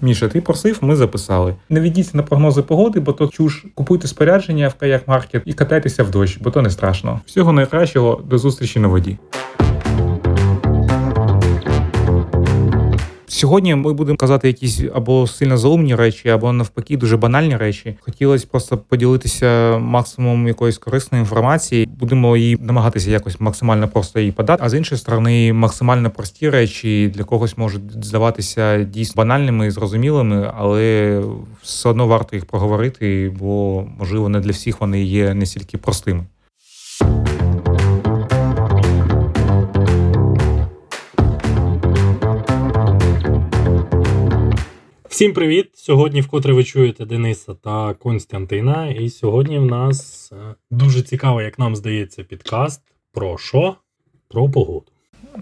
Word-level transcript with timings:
Міша, 0.00 0.28
ти 0.28 0.40
просив, 0.40 0.78
ми 0.80 0.96
записали. 0.96 1.54
Не 1.68 1.80
ведіться 1.80 2.16
на 2.16 2.22
прогнози 2.22 2.62
погоди, 2.62 3.00
бо 3.00 3.12
то 3.12 3.28
чуш. 3.28 3.64
Купуйте 3.74 4.08
спорядження 4.08 4.68
в 4.68 4.74
каяк 4.74 5.08
маркет 5.08 5.42
і 5.44 5.52
катайтеся 5.52 6.04
в 6.04 6.10
дощ, 6.10 6.38
бо 6.40 6.50
то 6.50 6.62
не 6.62 6.70
страшно. 6.70 7.20
Всього 7.26 7.52
найкращого 7.52 8.22
до 8.30 8.38
зустрічі 8.38 8.80
на 8.80 8.88
воді. 8.88 9.18
Сьогодні 13.38 13.74
ми 13.74 13.92
будемо 13.92 14.16
казати 14.16 14.48
якісь 14.48 14.82
або 14.94 15.26
сильно 15.26 15.58
заумні 15.58 15.94
речі, 15.94 16.28
або 16.28 16.52
навпаки, 16.52 16.96
дуже 16.96 17.16
банальні 17.16 17.56
речі. 17.56 17.96
Хотілося 18.00 18.46
просто 18.50 18.78
поділитися 18.78 19.78
максимум 19.78 20.48
якоїсь 20.48 20.78
корисної 20.78 21.22
інформації. 21.22 21.88
Будемо 21.98 22.36
її 22.36 22.58
намагатися 22.60 23.10
якось 23.10 23.40
максимально 23.40 23.88
просто 23.88 24.20
її 24.20 24.32
подати. 24.32 24.62
А 24.64 24.68
з 24.68 24.74
іншої 24.74 24.98
сторони, 24.98 25.52
максимально 25.52 26.10
прості 26.10 26.50
речі 26.50 27.12
для 27.14 27.24
когось 27.24 27.58
можуть 27.58 28.04
здаватися 28.04 28.82
дійсно 28.84 29.20
банальними 29.20 29.66
і 29.66 29.70
зрозумілими, 29.70 30.52
але 30.56 31.22
все 31.62 31.88
одно 31.88 32.06
варто 32.06 32.36
їх 32.36 32.46
проговорити, 32.46 33.32
бо 33.38 33.84
можливо 33.98 34.28
не 34.28 34.40
для 34.40 34.50
всіх 34.50 34.80
вони 34.80 35.02
є 35.02 35.34
не 35.34 35.46
стільки 35.46 35.78
простими. 35.78 36.24
Всім 45.08 45.32
привіт! 45.32 45.70
Сьогодні 45.74 46.20
вкотре 46.20 46.52
ви 46.52 46.64
чуєте 46.64 47.06
Дениса 47.06 47.54
та 47.54 47.94
Константина. 47.94 48.88
І 48.88 49.08
сьогодні 49.08 49.58
в 49.58 49.66
нас 49.66 50.32
е, 50.32 50.54
дуже 50.70 51.02
цікавий, 51.02 51.44
як 51.44 51.58
нам 51.58 51.76
здається, 51.76 52.24
підкаст 52.24 52.82
про 53.12 53.38
що? 53.38 53.76
Про 54.28 54.48
погоду. 54.48 54.86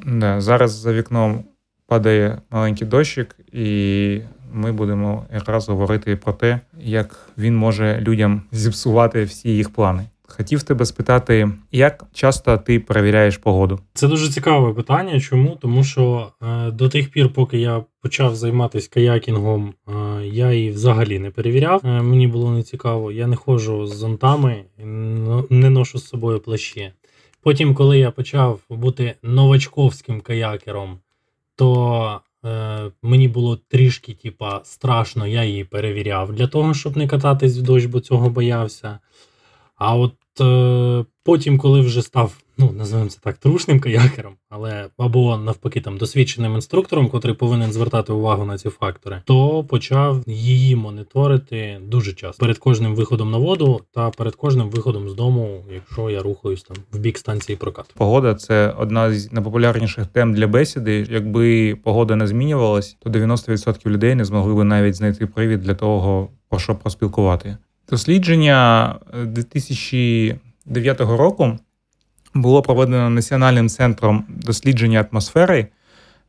Да, 0.07 0.41
Зараз 0.41 0.71
за 0.71 0.93
вікном 0.93 1.45
падає 1.87 2.41
маленький 2.51 2.87
дощик, 2.87 3.37
і 3.53 4.21
ми 4.53 4.73
будемо 4.73 5.27
якраз 5.35 5.69
говорити 5.69 6.17
про 6.17 6.33
те, 6.33 6.61
як 6.79 7.31
він 7.39 7.57
може 7.57 8.01
людям 8.01 8.43
зіпсувати 8.53 9.25
всі 9.25 9.49
їх 9.49 9.71
плани. 9.71 10.07
Хотів 10.29 10.63
тебе 10.63 10.87
спитати, 10.87 11.51
як 11.73 12.05
часто 12.13 12.59
ти 12.59 12.81
перевіряєш 12.81 13.37
погоду? 13.37 13.81
Це 13.95 14.09
дуже 14.09 14.29
цікаве 14.29 14.75
питання. 14.75 15.21
Чому? 15.21 15.59
Тому 15.61 15.85
що 15.85 16.33
е, 16.43 16.71
до 16.71 16.89
тих 16.89 17.11
пір, 17.11 17.33
поки 17.33 17.59
я 17.59 17.85
почав 18.03 18.37
займатися 18.37 18.91
каякінгом, 18.93 19.75
е, 19.89 19.93
я 20.27 20.53
її 20.53 20.71
взагалі 20.71 21.19
не 21.19 21.31
перевіряв. 21.31 21.81
Е, 21.85 22.03
мені 22.03 22.27
було 22.27 22.51
не 22.51 22.63
цікаво. 22.63 23.13
Я 23.13 23.27
не 23.27 23.37
ходжу 23.37 23.87
з 23.87 23.97
зонтами, 23.97 24.65
не 25.51 25.71
ношу 25.71 25.99
з 25.99 26.07
собою 26.07 26.41
плащі. 26.41 26.93
Потім, 27.43 27.75
коли 27.75 27.99
я 27.99 28.11
почав 28.11 28.61
бути 28.71 29.15
новачковським 29.23 30.21
каякером, 30.21 30.99
то 31.57 32.21
е, 32.45 32.91
мені 33.03 33.29
було 33.29 33.59
трішки 33.69 34.15
типа, 34.15 34.61
страшно, 34.65 35.27
я 35.27 35.45
її 35.45 35.65
перевіряв 35.65 36.33
для 36.33 36.47
того, 36.47 36.75
щоб 36.75 36.97
не 36.97 37.09
кататись 37.09 37.59
в 37.59 37.63
дощ, 37.63 37.87
бо 37.87 38.01
цього 38.01 38.31
боявся. 38.31 38.99
А 39.77 39.97
от 39.97 40.13
е, 40.41 41.05
потім, 41.25 41.59
коли 41.59 41.81
вже 41.81 42.03
став, 42.03 42.37
ну 42.59 42.73
називаємо 42.73 43.11
це 43.11 43.19
так, 43.23 43.37
трушним 43.37 43.81
каякером, 43.81 44.35
але 44.51 44.87
або 44.99 45.37
навпаки 45.37 45.81
там 45.81 45.99
досвідченим 45.99 46.55
інструктором, 46.55 47.09
котрий 47.09 47.35
повинен 47.35 47.73
звертати 47.73 48.13
увагу 48.13 48.45
на 48.45 48.59
ці 48.59 48.69
фактори, 48.69 49.23
то 49.25 49.65
почав 49.65 50.23
її 50.27 50.77
моніторити 50.77 51.81
дуже 51.83 52.13
часто 52.13 52.41
перед 52.41 52.59
кожним 52.59 52.95
виходом 52.95 53.31
на 53.31 53.39
воду 53.39 53.81
та 53.95 54.11
перед 54.11 54.35
кожним 54.35 54.71
виходом 54.71 55.09
з 55.09 55.15
дому, 55.15 55.65
якщо 55.75 56.11
я 56.11 56.23
рухаюсь 56.23 56.63
там 56.63 56.77
в 56.93 56.99
бік 56.99 57.19
станції 57.19 57.57
прокату. 57.57 57.89
Погода 57.95 58.35
це 58.35 58.75
одна 58.79 59.13
з 59.13 59.33
найпопулярніших 59.33 60.07
тем 60.07 60.35
для 60.35 60.47
бесіди. 60.47 61.07
Якби 61.11 61.75
погода 61.85 62.17
не 62.17 62.27
змінювалась, 62.27 62.97
то 63.01 63.11
90% 63.11 63.87
людей 63.87 64.15
не 64.15 64.25
змогли 64.25 64.55
би 64.55 64.65
навіть 64.65 64.95
знайти 64.95 65.27
привід 65.27 65.61
для 65.61 65.75
того, 65.75 66.29
про 66.49 66.59
що 66.59 66.75
проспілкувати. 66.75 67.57
Дослідження 67.91 68.95
2009 69.25 71.01
е, 71.01 71.05
року 71.05 71.59
було 72.35 72.63
проведено 72.63 73.11
Національним 73.11 73.69
центром 73.69 74.25
дослідження 74.29 75.07
атмосфери, 75.11 75.67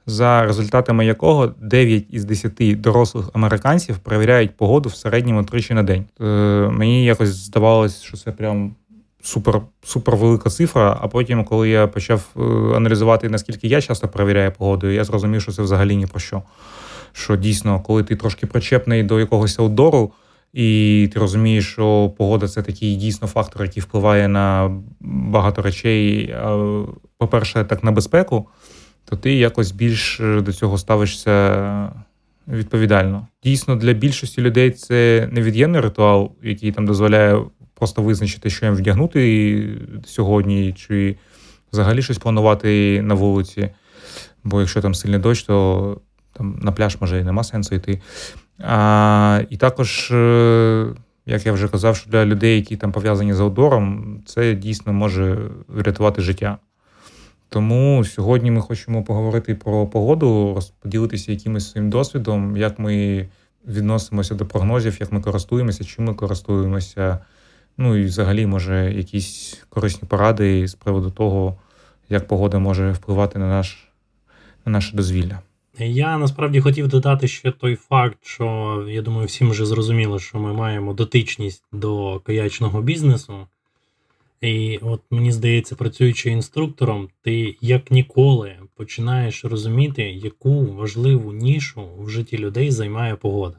за 0.05 0.43
результатами 0.43 1.05
якого 1.05 1.47
9 1.47 2.05
із 2.09 2.25
10 2.25 2.81
дорослих 2.81 3.29
американців 3.33 3.97
перевіряють 3.97 4.57
погоду 4.57 4.89
в 4.89 4.95
середньому 4.95 5.43
тричі 5.43 5.73
на 5.73 5.83
день. 5.83 6.05
Е, 6.21 6.23
мені 6.71 7.05
якось 7.05 7.29
здавалось, 7.29 8.01
що 8.01 8.17
це 8.17 8.31
прям 8.31 8.75
супер 9.21 9.61
супер 9.83 10.15
велика 10.15 10.49
цифра. 10.49 10.97
А 11.01 11.07
потім, 11.07 11.43
коли 11.43 11.69
я 11.69 11.87
почав 11.87 12.21
е, 12.35 12.41
аналізувати, 12.75 13.29
наскільки 13.29 13.67
я 13.67 13.81
часто 13.81 14.07
перевіряю 14.07 14.51
погоду, 14.51 14.89
я 14.89 15.03
зрозумів, 15.03 15.41
що 15.41 15.51
це 15.51 15.61
взагалі 15.61 15.95
ні 15.95 16.05
про 16.05 16.19
що. 16.19 16.43
Що 17.11 17.35
дійсно, 17.35 17.79
коли 17.79 18.03
ти 18.03 18.15
трошки 18.15 18.47
причепний 18.47 19.03
до 19.03 19.19
якогось 19.19 19.59
аутдору, 19.59 20.11
і 20.57 21.09
ти 21.13 21.19
розумієш, 21.19 21.71
що 21.71 22.13
погода 22.17 22.47
це 22.47 22.61
такий 22.61 22.95
дійсно 22.95 23.27
фактор, 23.27 23.63
який 23.63 23.83
впливає 23.83 24.27
на 24.27 24.77
багато 24.99 25.61
речей. 25.61 26.35
По-перше, 27.17 27.63
так 27.63 27.83
на 27.83 27.91
безпеку, 27.91 28.47
то 29.05 29.15
ти 29.15 29.33
якось 29.33 29.71
більш 29.71 30.21
до 30.21 30.53
цього 30.53 30.77
ставишся 30.77 31.93
відповідально. 32.47 33.27
Дійсно, 33.43 33.75
для 33.75 33.93
більшості 33.93 34.41
людей 34.41 34.71
це 34.71 35.29
невід'ємний 35.31 35.81
ритуал, 35.81 36.31
який 36.43 36.71
там 36.71 36.85
дозволяє 36.85 37.41
просто 37.73 38.01
визначити, 38.01 38.49
що 38.49 38.65
їм 38.65 38.75
вдягнути 38.75 39.69
сьогодні, 40.05 40.73
чи 40.73 41.15
взагалі 41.71 42.01
щось 42.01 42.17
планувати 42.17 43.01
на 43.01 43.13
вулиці. 43.13 43.69
Бо 44.43 44.59
якщо 44.59 44.81
там 44.81 44.95
сильний 44.95 45.19
дощ, 45.19 45.43
то 45.43 46.01
там 46.33 46.59
на 46.61 46.71
пляж 46.71 46.97
може 47.01 47.19
і 47.19 47.23
нема 47.23 47.43
сенсу 47.43 47.75
йти. 47.75 48.01
А, 48.59 49.41
І 49.49 49.57
також, 49.57 50.11
е, 50.11 50.87
як 51.25 51.45
я 51.45 51.51
вже 51.51 51.67
казав, 51.67 51.95
що 51.95 52.09
для 52.09 52.25
людей, 52.25 52.55
які 52.55 52.77
там 52.77 52.91
пов'язані 52.91 53.33
з 53.33 53.39
аудором, 53.39 54.17
це 54.25 54.53
дійсно 54.53 54.93
може 54.93 55.37
врятувати 55.67 56.21
життя. 56.21 56.57
Тому 57.49 58.03
сьогодні 58.05 58.51
ми 58.51 58.61
хочемо 58.61 59.03
поговорити 59.03 59.55
про 59.55 59.87
погоду, 59.87 60.51
розподілитися 60.55 61.31
якимось 61.31 61.71
своїм 61.71 61.89
досвідом, 61.89 62.57
як 62.57 62.79
ми 62.79 63.27
відносимося 63.67 64.35
до 64.35 64.45
прогнозів, 64.45 64.97
як 64.99 65.11
ми 65.11 65.21
користуємося, 65.21 65.83
чим 65.83 66.05
ми 66.05 66.13
користуємося. 66.13 67.19
Ну 67.77 67.95
і 67.95 68.03
взагалі, 68.03 68.45
може, 68.45 68.93
якісь 68.93 69.63
корисні 69.69 70.07
поради 70.07 70.67
з 70.67 70.73
приводу 70.73 71.11
того, 71.11 71.57
як 72.09 72.27
погода 72.27 72.59
може 72.59 72.91
впливати 72.91 73.39
на 73.39 73.47
наш, 73.47 73.87
на 74.65 74.71
наше 74.71 74.95
дозвілля. 74.95 75.39
Я 75.79 76.17
насправді 76.17 76.61
хотів 76.61 76.87
додати 76.87 77.27
ще 77.27 77.51
той 77.51 77.75
факт, 77.75 78.17
що 78.21 78.85
я 78.89 79.01
думаю, 79.01 79.27
всім 79.27 79.49
вже 79.49 79.65
зрозуміло, 79.65 80.19
що 80.19 80.39
ми 80.39 80.53
маємо 80.53 80.93
дотичність 80.93 81.63
до 81.71 82.19
каячного 82.19 82.81
бізнесу. 82.81 83.47
І 84.41 84.77
от 84.77 85.01
мені 85.09 85.31
здається, 85.31 85.75
працюючи 85.75 86.29
інструктором, 86.29 87.09
ти 87.21 87.57
як 87.61 87.91
ніколи 87.91 88.55
починаєш 88.75 89.45
розуміти, 89.45 90.03
яку 90.03 90.65
важливу 90.65 91.33
нішу 91.33 91.89
в 91.99 92.09
житті 92.09 92.37
людей 92.37 92.71
займає 92.71 93.15
погода. 93.15 93.57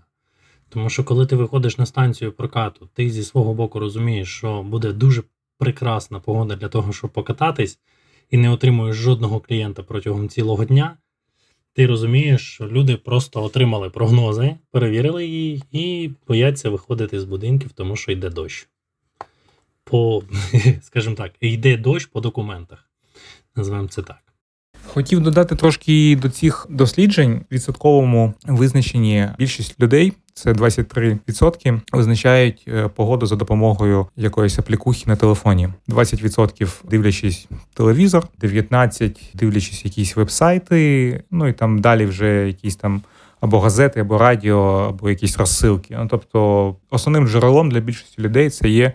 Тому 0.68 0.90
що 0.90 1.04
коли 1.04 1.26
ти 1.26 1.36
виходиш 1.36 1.78
на 1.78 1.86
станцію 1.86 2.32
прокату, 2.32 2.88
ти 2.94 3.10
зі 3.10 3.24
свого 3.24 3.54
боку 3.54 3.78
розумієш, 3.78 4.28
що 4.28 4.62
буде 4.62 4.92
дуже 4.92 5.22
прекрасна 5.58 6.20
погода 6.20 6.56
для 6.56 6.68
того, 6.68 6.92
щоб 6.92 7.10
покататись, 7.10 7.78
і 8.30 8.38
не 8.38 8.50
отримуєш 8.50 8.96
жодного 8.96 9.40
клієнта 9.40 9.82
протягом 9.82 10.28
цілого 10.28 10.64
дня 10.64 10.96
ти 11.78 11.86
розумієш, 11.86 12.52
що 12.54 12.66
люди 12.66 12.96
просто 12.96 13.42
отримали 13.42 13.90
прогнози, 13.90 14.56
перевірили 14.70 15.26
її 15.26 15.62
і 15.72 16.10
бояться 16.28 16.70
виходити 16.70 17.20
з 17.20 17.24
будинків, 17.24 17.72
тому 17.72 17.96
що 17.96 18.12
йде 18.12 18.30
дощ. 18.30 18.68
По, 19.84 20.22
скажімо 20.82 21.14
так, 21.14 21.32
йде 21.40 21.76
дощ 21.76 22.06
по 22.06 22.20
документах. 22.20 22.90
Називаємо 23.56 23.88
це 23.88 24.02
так. 24.02 24.27
Хотів 24.94 25.20
додати 25.20 25.56
трошки 25.56 26.18
до 26.22 26.30
цих 26.30 26.66
досліджень 26.70 27.40
відсотковому 27.52 28.34
визначенні 28.46 29.28
більшість 29.38 29.80
людей. 29.80 30.12
Це 30.34 30.52
23% 30.52 31.80
визначають 31.92 32.64
е, 32.68 32.88
погоду 32.88 33.26
за 33.26 33.36
допомогою 33.36 34.06
якоїсь 34.16 34.58
аплікухи 34.58 35.04
на 35.06 35.16
телефоні. 35.16 35.68
20% 35.88 36.68
дивлячись 36.90 37.48
телевізор, 37.74 38.26
19% 38.42 39.16
дивлячись 39.34 39.84
якісь 39.84 40.16
вебсайти. 40.16 41.22
Ну 41.30 41.48
і 41.48 41.52
там 41.52 41.78
далі 41.78 42.06
вже 42.06 42.46
якісь 42.46 42.76
там 42.76 43.02
або 43.40 43.60
газети, 43.60 44.00
або 44.00 44.18
радіо, 44.18 44.86
або 44.88 45.10
якісь 45.10 45.38
розсилки. 45.38 45.96
Ну 45.98 46.08
тобто, 46.10 46.74
основним 46.90 47.28
джерелом 47.28 47.70
для 47.70 47.80
більшості 47.80 48.22
людей 48.22 48.50
це 48.50 48.68
є 48.68 48.92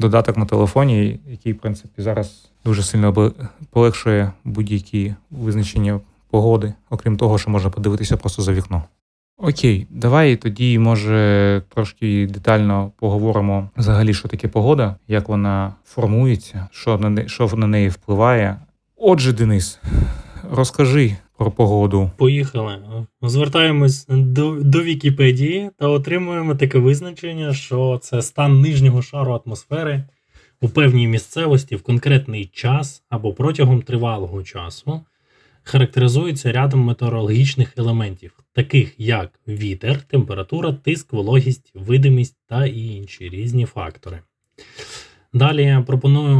додаток 0.00 0.36
на 0.36 0.44
телефоні, 0.44 1.20
який 1.28 1.52
в 1.52 1.58
принципі 1.58 2.02
зараз 2.02 2.50
дуже 2.64 2.82
сильно 2.82 3.32
полегшує 3.70 4.32
будь-які 4.44 5.14
визначення 5.30 6.00
погоди, 6.30 6.74
окрім 6.90 7.16
того, 7.16 7.38
що 7.38 7.50
можна 7.50 7.70
подивитися 7.70 8.16
просто 8.16 8.42
за 8.42 8.52
вікно. 8.52 8.84
Окей, 9.38 9.86
давай 9.90 10.36
тоді, 10.36 10.78
може, 10.78 11.62
трошки 11.74 12.26
детально 12.26 12.92
поговоримо 12.98 13.70
взагалі, 13.76 14.14
що 14.14 14.28
таке 14.28 14.48
погода, 14.48 14.96
як 15.08 15.28
вона 15.28 15.74
формується, 15.84 16.68
що 16.70 16.98
на 16.98 17.28
що 17.28 17.46
на 17.56 17.66
неї 17.66 17.88
впливає. 17.88 18.56
Отже, 18.96 19.32
Денис, 19.32 19.80
розкажи 20.50 21.16
про 21.40 21.50
погоду. 21.50 22.10
Поїхали. 22.16 22.78
Звертаємось 23.22 24.06
до, 24.08 24.50
до 24.60 24.82
Вікіпедії 24.82 25.70
та 25.78 25.88
отримуємо 25.88 26.54
таке 26.54 26.78
визначення, 26.78 27.54
що 27.54 27.98
це 28.02 28.22
стан 28.22 28.60
нижнього 28.60 29.02
шару 29.02 29.40
атмосфери 29.44 30.04
у 30.60 30.68
певній 30.68 31.06
місцевості 31.06 31.76
в 31.76 31.82
конкретний 31.82 32.46
час 32.46 33.02
або 33.08 33.32
протягом 33.32 33.82
тривалого 33.82 34.42
часу. 34.42 35.00
Характеризується 35.62 36.52
рядом 36.52 36.80
метеорологічних 36.80 37.74
елементів, 37.76 38.38
таких 38.52 38.94
як 38.98 39.30
вітер, 39.48 40.02
температура, 40.02 40.72
тиск, 40.72 41.12
вологість, 41.12 41.72
видимість 41.74 42.36
та 42.48 42.66
інші 42.66 43.28
різні 43.28 43.64
фактори. 43.64 44.20
Далі 45.32 45.62
я 45.62 45.80
пропоную 45.80 46.38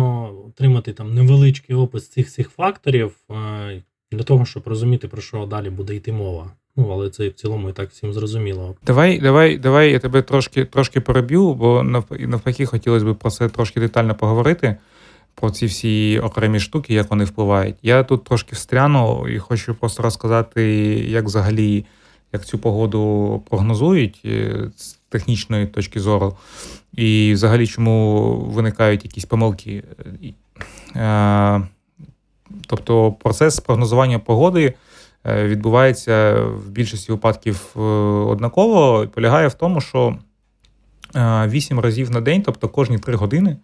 отримати 0.48 0.92
там 0.92 1.14
невеличкий 1.14 1.76
опис 1.76 2.08
цих 2.08 2.30
цих 2.30 2.50
факторів 2.50 3.16
е, 3.30 3.82
для 4.12 4.22
того, 4.22 4.44
щоб 4.44 4.62
розуміти, 4.66 5.08
про 5.08 5.22
що 5.22 5.46
далі 5.46 5.70
буде 5.70 5.94
йти 5.94 6.12
мова. 6.12 6.50
Ну, 6.76 6.88
але 6.92 7.10
це 7.10 7.28
в 7.28 7.32
цілому 7.32 7.68
і 7.68 7.72
так 7.72 7.90
всім 7.90 8.12
зрозуміло. 8.12 8.74
Давай, 8.86 9.18
давай, 9.18 9.58
давай 9.58 9.92
я 9.92 9.98
тебе 9.98 10.22
трошки 10.22 10.64
трошки 10.64 11.00
переб'ю, 11.00 11.54
бо 11.54 11.82
навпаки 12.10 12.66
хотілося 12.66 13.04
б 13.04 13.14
про 13.14 13.30
це 13.30 13.48
трошки 13.48 13.80
детально 13.80 14.14
поговорити. 14.14 14.76
Про 15.34 15.50
ці 15.50 15.66
всі 15.66 16.20
окремі 16.24 16.60
штуки, 16.60 16.94
як 16.94 17.10
вони 17.10 17.24
впливають. 17.24 17.76
Я 17.82 18.02
тут 18.02 18.24
трошки 18.24 18.54
встряну 18.54 19.28
і 19.28 19.38
хочу 19.38 19.74
просто 19.74 20.02
розказати, 20.02 20.62
як 21.08 21.24
взагалі 21.24 21.84
як 22.32 22.44
цю 22.44 22.58
погоду 22.58 23.42
прогнозують 23.50 24.22
е, 24.24 24.70
з 24.76 24.92
технічної 25.08 25.66
точки 25.66 26.00
зору, 26.00 26.36
і 26.92 27.32
взагалі 27.34 27.66
чому 27.66 28.36
виникають 28.36 29.04
якісь 29.04 29.24
помилки. 29.24 29.84
Е, 32.50 32.54
тобто 32.66 33.12
процес 33.12 33.60
прогнозування 33.60 34.18
погоди 34.18 34.74
е, 35.26 35.44
відбувається 35.46 36.34
в 36.34 36.68
більшості 36.68 37.12
випадків 37.12 37.70
однаково 38.28 39.04
і 39.04 39.06
полягає 39.06 39.48
в 39.48 39.54
тому, 39.54 39.80
що 39.80 40.18
8 41.14 41.80
разів 41.80 42.10
на 42.10 42.20
день, 42.20 42.42
тобто 42.42 42.68
кожні 42.68 42.98
3 42.98 43.14
години, 43.14 43.56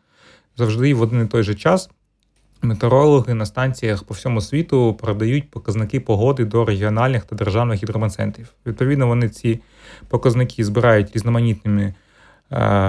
завжди 0.56 0.94
в 0.94 1.02
один 1.02 1.24
і 1.24 1.26
той 1.26 1.42
же 1.42 1.54
час 1.54 1.90
Метеорологи 2.62 3.34
на 3.34 3.46
станціях 3.46 4.04
по 4.04 4.14
всьому 4.14 4.40
світу 4.40 4.94
передають 4.94 5.50
показники 5.50 6.00
погоди 6.00 6.44
до 6.44 6.64
регіональних 6.64 7.24
та 7.24 7.36
державних 7.36 7.82
гідрометцентрів. 7.82 8.52
Відповідно, 8.66 9.06
вони 9.06 9.28
ці 9.28 9.60
показники 10.08 10.64
збирають 10.64 11.12
різноманітними 11.14 11.82
е, 11.82 11.94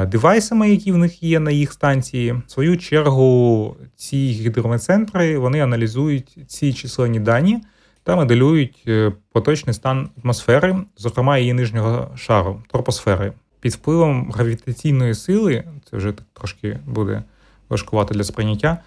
девайсами, 0.07 0.69
які 0.69 0.91
в 0.91 0.97
них 0.97 1.23
є 1.23 1.39
на 1.39 1.51
їх 1.51 1.73
станції. 1.73 2.31
В 2.31 2.51
свою 2.51 2.77
чергу, 2.77 3.75
ці 3.95 4.17
гідрометцентри 4.17 5.37
вони 5.37 5.59
аналізують 5.59 6.37
ці 6.47 6.73
численні 6.73 7.19
дані 7.19 7.61
та 8.07 8.15
моделюють 8.15 8.83
е, 8.87 9.11
поточний 9.31 9.73
стан 9.73 10.09
атмосфери, 10.23 10.75
зокрема 10.97 11.37
її 11.37 11.53
нижнього 11.53 12.11
шару, 12.15 12.61
тропосфери. 12.67 13.33
Під 13.59 13.73
впливом 13.73 14.31
гравітаційної 14.31 15.15
сили, 15.15 15.63
це 15.89 15.97
вже 15.97 16.13
трошки 16.33 16.79
буде 16.85 17.23
важкувато 17.69 18.13
для 18.13 18.23
сприйняття. 18.23 18.77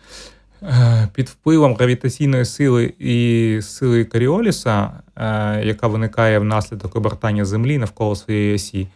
Е, 0.63 1.09
під 1.15 1.29
впливом 1.29 1.75
гравітаційної 1.75 2.45
сили 2.45 2.95
і 2.99 3.59
сили 3.63 4.05
Каріоліса, 4.05 4.91
е, 5.17 5.63
яка 5.65 5.87
виникає 5.87 6.39
внаслідок 6.39 6.97
обертання 6.97 7.45
Землі 7.45 7.79
навколо 7.79 8.17
своєї 8.17 8.55
осі, 8.55 8.89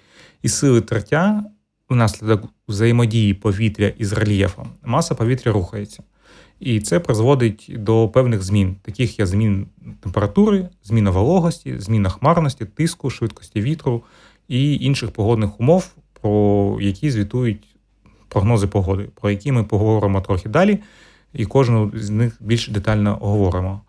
і 0.43 0.49
сили 0.49 0.81
тертя 0.81 1.44
внаслідок 1.94 2.43
взаємодії 2.69 3.35
повітря 3.35 3.93
із 3.99 4.12
рельєфом, 4.12 4.69
маса 4.85 5.14
повітря 5.14 5.52
рухається. 5.52 6.02
І 6.61 6.81
це 6.81 7.00
призводить 7.00 7.70
до 7.79 8.08
певних 8.08 8.43
змін, 8.43 8.76
таких 8.82 9.19
як 9.19 9.29
змін 9.29 9.67
температури, 10.00 10.69
зміна 10.85 11.11
вологості, 11.11 11.79
зміна 11.79 12.08
хмарності, 12.08 12.64
тиску, 12.64 13.11
швидкості 13.11 13.61
вітру 13.61 14.02
і 14.49 14.75
інших 14.75 15.11
погодних 15.11 15.61
умов, 15.61 15.91
про 16.20 16.79
які 16.81 17.11
звітують 17.11 17.76
прогнози 18.29 18.67
погоди, 18.67 19.08
про 19.20 19.31
які 19.31 19.52
ми 19.52 19.64
поговоримо 19.64 20.20
трохи 20.20 20.49
далі 20.49 20.79
і 21.32 21.44
кожну 21.46 21.93
з 21.94 22.11
них 22.11 22.37
більш 22.41 22.69
детально 22.69 23.19
оговоримо. 23.20 23.81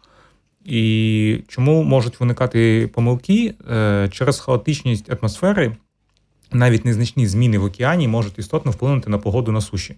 І 0.66 1.44
чому 1.48 1.84
можуть 1.84 2.20
виникати 2.20 2.90
помилки 2.94 3.54
е, 3.72 4.10
через 4.12 4.40
хаотичність 4.40 5.12
атмосфери, 5.14 5.76
навіть 6.52 6.86
незначні 6.86 7.28
зміни 7.28 7.58
в 7.58 7.64
океані 7.64 8.08
можуть 8.08 8.40
істотно 8.40 8.72
вплинути 8.72 9.10
на 9.10 9.18
погоду 9.18 9.52
на 9.52 9.62
суші. 9.62 9.96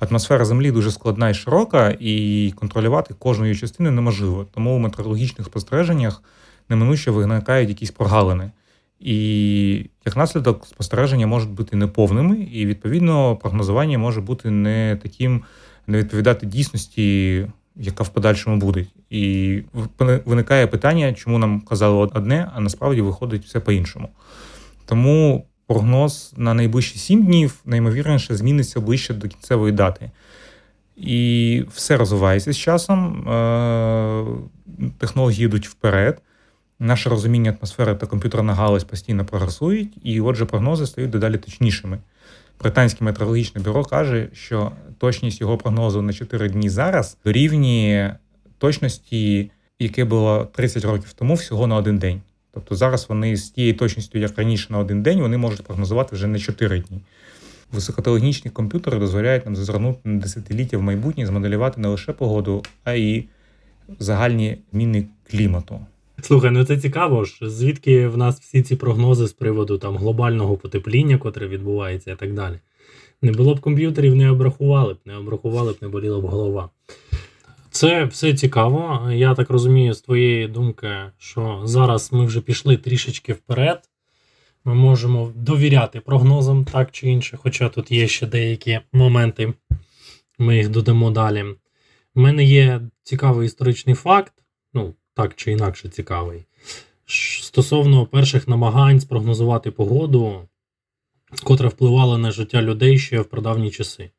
Атмосфера 0.00 0.44
Землі 0.44 0.70
дуже 0.70 0.90
складна 0.90 1.30
і 1.30 1.34
широка, 1.34 1.96
і 2.00 2.52
контролювати 2.56 3.14
кожну 3.18 3.44
її 3.44 3.58
частину 3.58 3.90
неможливо. 3.90 4.46
Тому 4.54 4.76
у 4.76 4.78
метеорологічних 4.78 5.46
спостереженнях 5.46 6.22
неминуче 6.68 7.10
виникають 7.10 7.68
якісь 7.68 7.90
прогалини. 7.90 8.50
І 9.00 9.86
як 10.04 10.16
наслідок 10.16 10.66
спостереження 10.66 11.26
можуть 11.26 11.50
бути 11.50 11.76
неповними, 11.76 12.36
і 12.36 12.66
відповідно 12.66 13.36
прогнозування 13.36 13.98
може 13.98 14.20
бути 14.20 14.50
не 14.50 14.98
таким 15.02 15.42
не 15.86 15.98
відповідати 15.98 16.46
дійсності, 16.46 17.46
яка 17.76 18.04
в 18.04 18.08
подальшому 18.08 18.56
буде. 18.56 18.86
І 19.10 19.62
виникає 20.24 20.66
питання, 20.66 21.12
чому 21.12 21.38
нам 21.38 21.60
казали 21.60 21.96
одне, 22.14 22.50
а 22.54 22.60
насправді 22.60 23.00
виходить 23.00 23.44
все 23.44 23.60
по-іншому. 23.60 24.08
Тому 24.86 25.46
прогноз 25.70 26.32
на 26.36 26.54
найближчі 26.54 26.98
сім 26.98 27.22
днів 27.24 27.54
наймовірніше 27.64 28.36
зміниться 28.36 28.80
ближче 28.80 29.14
до 29.14 29.28
кінцевої 29.28 29.72
дати. 29.72 30.10
І 30.96 31.64
все 31.74 31.96
розвивається 31.96 32.52
з 32.52 32.58
часом, 32.58 33.28
е, 33.28 34.24
технології 34.98 35.44
йдуть 35.44 35.68
вперед. 35.68 36.22
Наше 36.78 37.10
розуміння 37.10 37.56
атмосфери 37.58 37.94
та 37.94 38.06
комп'ютерна 38.06 38.54
галузь 38.54 38.84
постійно 38.84 39.24
прогресують, 39.24 39.98
і 40.02 40.20
отже, 40.20 40.44
прогнози 40.44 40.86
стають 40.86 41.10
дедалі 41.10 41.36
точнішими. 41.36 41.98
Британське 42.60 43.04
метеорологічне 43.04 43.60
бюро 43.60 43.84
каже, 43.84 44.28
що 44.32 44.72
точність 44.98 45.40
його 45.40 45.58
прогнозу 45.58 46.02
на 46.02 46.12
4 46.12 46.48
дні 46.48 46.70
зараз 46.70 47.16
дорівнює 47.24 48.14
точності, 48.58 49.50
яке 49.78 50.04
було 50.04 50.48
30 50.52 50.84
років 50.84 51.12
тому, 51.12 51.34
всього 51.34 51.66
на 51.66 51.76
один 51.76 51.98
день. 51.98 52.20
Тобто 52.54 52.74
зараз 52.74 53.06
вони 53.08 53.36
з 53.36 53.50
тією 53.50 53.74
точністю, 53.74 54.18
як 54.18 54.38
раніше 54.38 54.66
на 54.70 54.78
один 54.78 55.02
день, 55.02 55.20
вони 55.20 55.36
можуть 55.36 55.62
прогнозувати 55.62 56.16
вже 56.16 56.26
на 56.26 56.38
4 56.38 56.78
дні. 56.78 57.00
Високотехнічні 57.72 58.50
комп'ютери 58.50 58.98
дозволяють 58.98 59.44
нам 59.44 59.56
зазирнути 59.56 59.98
на 60.04 60.20
десятиліття 60.20 60.78
в 60.78 60.82
майбутнє, 60.82 61.26
змоделювати 61.26 61.80
не 61.80 61.88
лише 61.88 62.12
погоду, 62.12 62.62
а 62.84 62.92
й 62.92 63.24
загальні 63.98 64.58
зміни 64.72 65.06
клімату. 65.30 65.80
Слухай, 66.22 66.50
ну 66.50 66.64
це 66.64 66.76
цікаво 66.76 67.24
ж, 67.24 67.50
звідки 67.50 68.08
в 68.08 68.16
нас 68.16 68.40
всі 68.40 68.62
ці 68.62 68.76
прогнози 68.76 69.26
з 69.26 69.32
приводу 69.32 69.78
там 69.78 69.96
глобального 69.96 70.56
потепління, 70.56 71.18
котре 71.18 71.48
відбувається 71.48 72.12
і 72.12 72.16
так 72.16 72.34
далі. 72.34 72.58
Не 73.22 73.32
було 73.32 73.54
б 73.54 73.60
комп'ютерів, 73.60 74.16
не 74.16 74.30
обрахували 74.30 74.94
б, 74.94 74.98
не 75.04 75.16
обрахували 75.16 75.72
б, 75.72 75.76
не 75.80 75.88
боліла 75.88 76.20
б 76.20 76.24
голова. 76.24 76.70
Це 77.80 78.04
все 78.04 78.34
цікаво. 78.34 79.10
Я 79.12 79.34
так 79.34 79.50
розумію, 79.50 79.94
з 79.94 80.00
твоєї 80.00 80.48
думки, 80.48 80.96
що 81.18 81.62
зараз 81.64 82.12
ми 82.12 82.24
вже 82.24 82.40
пішли 82.40 82.76
трішечки 82.76 83.32
вперед. 83.32 83.88
Ми 84.64 84.74
можемо 84.74 85.32
довіряти 85.34 86.00
прогнозам 86.00 86.64
так 86.64 86.90
чи 86.90 87.08
інше, 87.08 87.38
хоча 87.42 87.68
тут 87.68 87.90
є 87.90 88.08
ще 88.08 88.26
деякі 88.26 88.80
моменти, 88.92 89.52
ми 90.38 90.56
їх 90.56 90.68
додамо 90.68 91.10
далі. 91.10 91.44
У 92.14 92.20
мене 92.20 92.44
є 92.44 92.80
цікавий 93.02 93.46
історичний 93.46 93.94
факт. 93.94 94.32
Ну, 94.74 94.94
так 95.14 95.34
чи 95.34 95.52
інакше 95.52 95.88
цікавий. 95.88 96.44
Стосовно 97.42 98.06
перших 98.06 98.48
намагань 98.48 99.00
спрогнозувати 99.00 99.70
погоду, 99.70 100.48
котра 101.44 101.68
впливала 101.68 102.18
на 102.18 102.30
життя 102.30 102.62
людей 102.62 102.98
ще 102.98 103.20
в 103.20 103.24
прадавні 103.24 103.70
часи. 103.70 104.10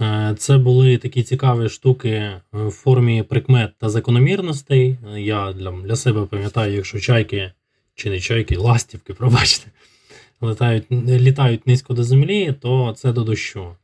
Е, 0.00 0.34
це 0.38 0.58
були 0.58 0.98
такі 0.98 1.22
цікаві 1.22 1.68
штуки 1.68 2.08
е, 2.08 2.40
в 2.52 2.70
формі 2.70 3.22
прикмет 3.22 3.70
та 3.78 3.88
закономірностей. 3.88 4.98
Я 5.16 5.52
для 5.52 5.70
для 5.70 5.96
себе 5.96 6.26
пам'ятаю, 6.26 6.74
якщо 6.74 7.00
чайки 7.00 7.52
чи 7.94 8.10
не 8.10 8.20
чайки, 8.20 8.56
ластівки, 8.56 9.14
пробачте, 9.14 9.70
літають 10.42 10.84
літають 11.08 11.66
низько 11.66 11.94
до 11.94 12.04
землі, 12.04 12.54
то 12.60 12.94
це 12.96 13.12
до 13.12 13.24
дощу. 13.24 13.76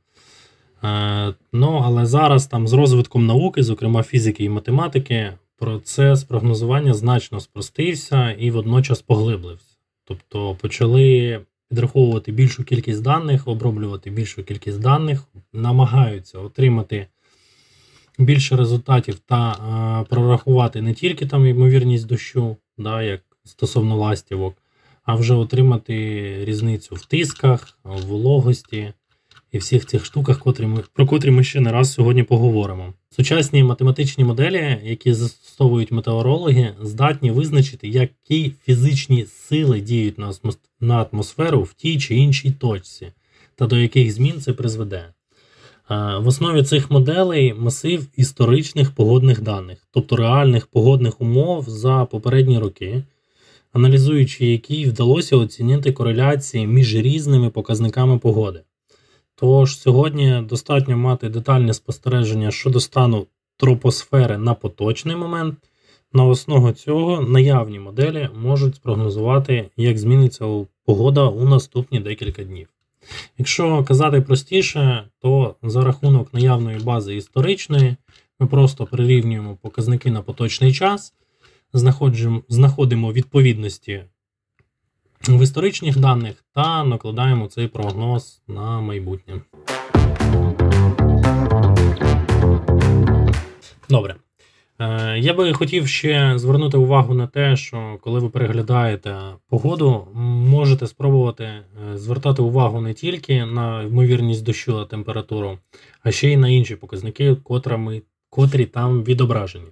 Е, 0.84 1.34
ну, 1.52 1.82
Але 1.84 2.06
зараз 2.06 2.46
там 2.46 2.68
з 2.68 2.72
розвитком 2.72 3.26
науки, 3.26 3.62
зокрема 3.62 4.02
фізики 4.02 4.44
і 4.44 4.48
математики, 4.48 5.32
процес 5.58 6.24
прогнозування 6.24 6.94
значно 6.94 7.40
спростився 7.40 8.30
і 8.30 8.50
водночас 8.50 9.02
поглиблився. 9.02 9.76
Тобто 10.04 10.54
почали 10.54 11.40
підраховувати 11.74 12.32
більшу 12.32 12.64
кількість 12.64 13.02
даних, 13.02 13.48
оброблювати 13.48 14.10
більшу 14.10 14.44
кількість 14.44 14.80
даних, 14.80 15.24
намагаються 15.52 16.38
отримати 16.38 17.06
більше 18.18 18.56
результатів 18.56 19.18
та 19.18 19.52
е, 19.52 20.06
прорахувати 20.10 20.82
не 20.82 20.94
тільки 20.94 21.26
там 21.26 21.46
ймовірність 21.46 22.06
дощу, 22.06 22.56
да, 22.78 23.02
як 23.02 23.20
стосовно 23.44 23.96
ластівок, 23.96 24.54
а 25.04 25.14
вже 25.14 25.34
отримати 25.34 25.94
різницю 26.44 26.94
в 26.94 27.06
тисках, 27.06 27.78
в 27.84 28.06
вологості 28.06 28.92
і 29.54 29.58
всіх 29.58 29.86
цих 29.86 30.04
штуках, 30.04 30.38
котрі 30.38 30.66
ми, 30.66 30.82
про 30.92 31.06
котрі 31.06 31.30
ми 31.30 31.44
ще 31.44 31.60
не 31.60 31.72
раз 31.72 31.92
сьогодні 31.92 32.22
поговоримо. 32.22 32.92
Сучасні 33.10 33.64
математичні 33.64 34.24
моделі, 34.24 34.78
які 34.84 35.12
застосовують 35.12 35.92
метеорологи, 35.92 36.74
здатні 36.82 37.30
визначити, 37.30 37.88
які 37.88 38.52
фізичні 38.64 39.26
сили 39.26 39.80
діють 39.80 40.16
на 40.80 41.06
атмосферу 41.12 41.62
в 41.62 41.74
тій 41.74 41.98
чи 41.98 42.14
іншій 42.14 42.50
точці, 42.50 43.12
та 43.54 43.66
до 43.66 43.76
яких 43.76 44.12
змін 44.12 44.40
це 44.40 44.52
призведе. 44.52 45.04
В 45.90 46.26
основі 46.26 46.62
цих 46.62 46.90
моделей 46.90 47.54
масив 47.54 48.06
історичних 48.16 48.90
погодних 48.90 49.40
даних, 49.40 49.78
тобто 49.90 50.16
реальних 50.16 50.66
погодних 50.66 51.20
умов 51.20 51.64
за 51.68 52.04
попередні 52.04 52.58
роки, 52.58 53.02
аналізуючи 53.72 54.46
які 54.46 54.86
вдалося 54.86 55.36
оцінити 55.36 55.92
кореляції 55.92 56.66
між 56.66 56.94
різними 56.94 57.50
показниками 57.50 58.18
погоди. 58.18 58.60
Тож 59.36 59.78
сьогодні 59.78 60.42
достатньо 60.48 60.96
мати 60.96 61.28
детальне 61.28 61.74
спостереження 61.74 62.50
щодо 62.50 62.80
стану 62.80 63.26
тропосфери 63.56 64.38
на 64.38 64.54
поточний 64.54 65.16
момент. 65.16 65.58
На 66.12 66.24
основу 66.24 66.72
цього 66.72 67.20
наявні 67.20 67.80
моделі 67.80 68.28
можуть 68.34 68.76
спрогнозувати, 68.76 69.70
як 69.76 69.98
зміниться 69.98 70.66
погода 70.84 71.24
у 71.28 71.44
наступні 71.44 72.00
декілька 72.00 72.44
днів. 72.44 72.68
Якщо 73.38 73.84
казати 73.84 74.20
простіше, 74.20 75.04
то 75.18 75.54
за 75.62 75.84
рахунок 75.84 76.34
наявної 76.34 76.78
бази 76.78 77.16
історичної 77.16 77.96
ми 78.40 78.46
просто 78.46 78.86
прирівнюємо 78.86 79.58
показники 79.62 80.10
на 80.10 80.22
поточний 80.22 80.72
час, 80.72 81.14
знаходимо 82.48 83.12
відповідності 83.12 84.04
в 85.28 85.42
історичних 85.42 85.98
даних 85.98 86.44
та 86.54 86.84
накладаємо 86.84 87.46
цей 87.46 87.68
прогноз 87.68 88.42
на 88.48 88.80
майбутнє. 88.80 89.34
Добре. 93.88 94.16
Е, 94.78 95.18
я 95.18 95.34
би 95.34 95.52
хотів 95.52 95.88
ще 95.88 96.38
звернути 96.38 96.76
увагу 96.76 97.14
на 97.14 97.26
те, 97.26 97.56
що 97.56 97.98
коли 98.00 98.20
ви 98.20 98.30
переглядаєте 98.30 99.16
погоду, 99.48 100.08
можете 100.48 100.86
спробувати 100.86 101.44
е, 101.44 101.64
звертати 101.98 102.42
увагу 102.42 102.80
не 102.80 102.94
тільки 102.94 103.44
на 103.44 103.82
ймовірність 103.82 104.44
дощу 104.44 104.72
та 104.72 104.84
температуру, 104.84 105.58
а 106.02 106.10
ще 106.10 106.32
й 106.32 106.36
на 106.36 106.48
інші 106.48 106.76
показники, 106.76 107.36
котрі 108.30 108.66
там 108.66 109.04
відображені. 109.04 109.68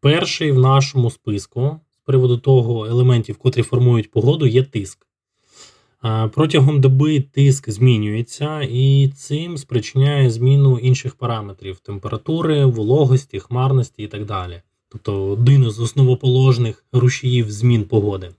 Перший 0.00 0.52
в 0.52 0.58
нашому 0.58 1.10
списку 1.10 1.80
приводу 2.04 2.38
того 2.38 2.86
елементів, 2.86 3.36
котрі 3.36 3.62
формують 3.62 4.10
погоду, 4.10 4.46
є 4.46 4.62
тиск. 4.62 5.06
Протягом 6.32 6.80
доби 6.80 7.20
тиск 7.20 7.70
змінюється, 7.70 8.62
і 8.62 9.08
цим 9.08 9.58
спричиняє 9.58 10.30
зміну 10.30 10.78
інших 10.78 11.14
параметрів 11.14 11.78
температури, 11.78 12.64
вологості, 12.64 13.38
хмарності 13.38 14.02
і 14.02 14.06
так 14.06 14.24
далі. 14.24 14.62
Тобто 14.88 15.24
один 15.24 15.70
з 15.70 15.80
основоположних 15.80 16.84
рушіїв 16.92 17.50
змін 17.50 17.84
погоди. 17.84 18.30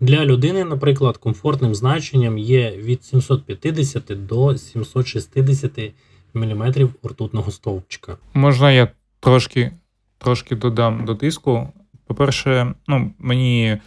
Для 0.00 0.24
людини, 0.24 0.64
наприклад, 0.64 1.16
комфортним 1.16 1.74
значенням 1.74 2.38
є 2.38 2.76
від 2.76 3.04
750 3.04 4.26
до 4.26 4.58
760 4.58 5.92
мм 6.34 6.90
ртутного 7.06 7.50
стовпчика. 7.50 8.16
Можна 8.34 8.72
я 8.72 8.88
трошки 9.20 9.72
трошки 10.18 10.56
додам 10.56 11.04
до 11.04 11.14
тиску. 11.14 11.68
По-перше, 12.14 12.74
ну, 12.88 13.10
мені 13.18 13.78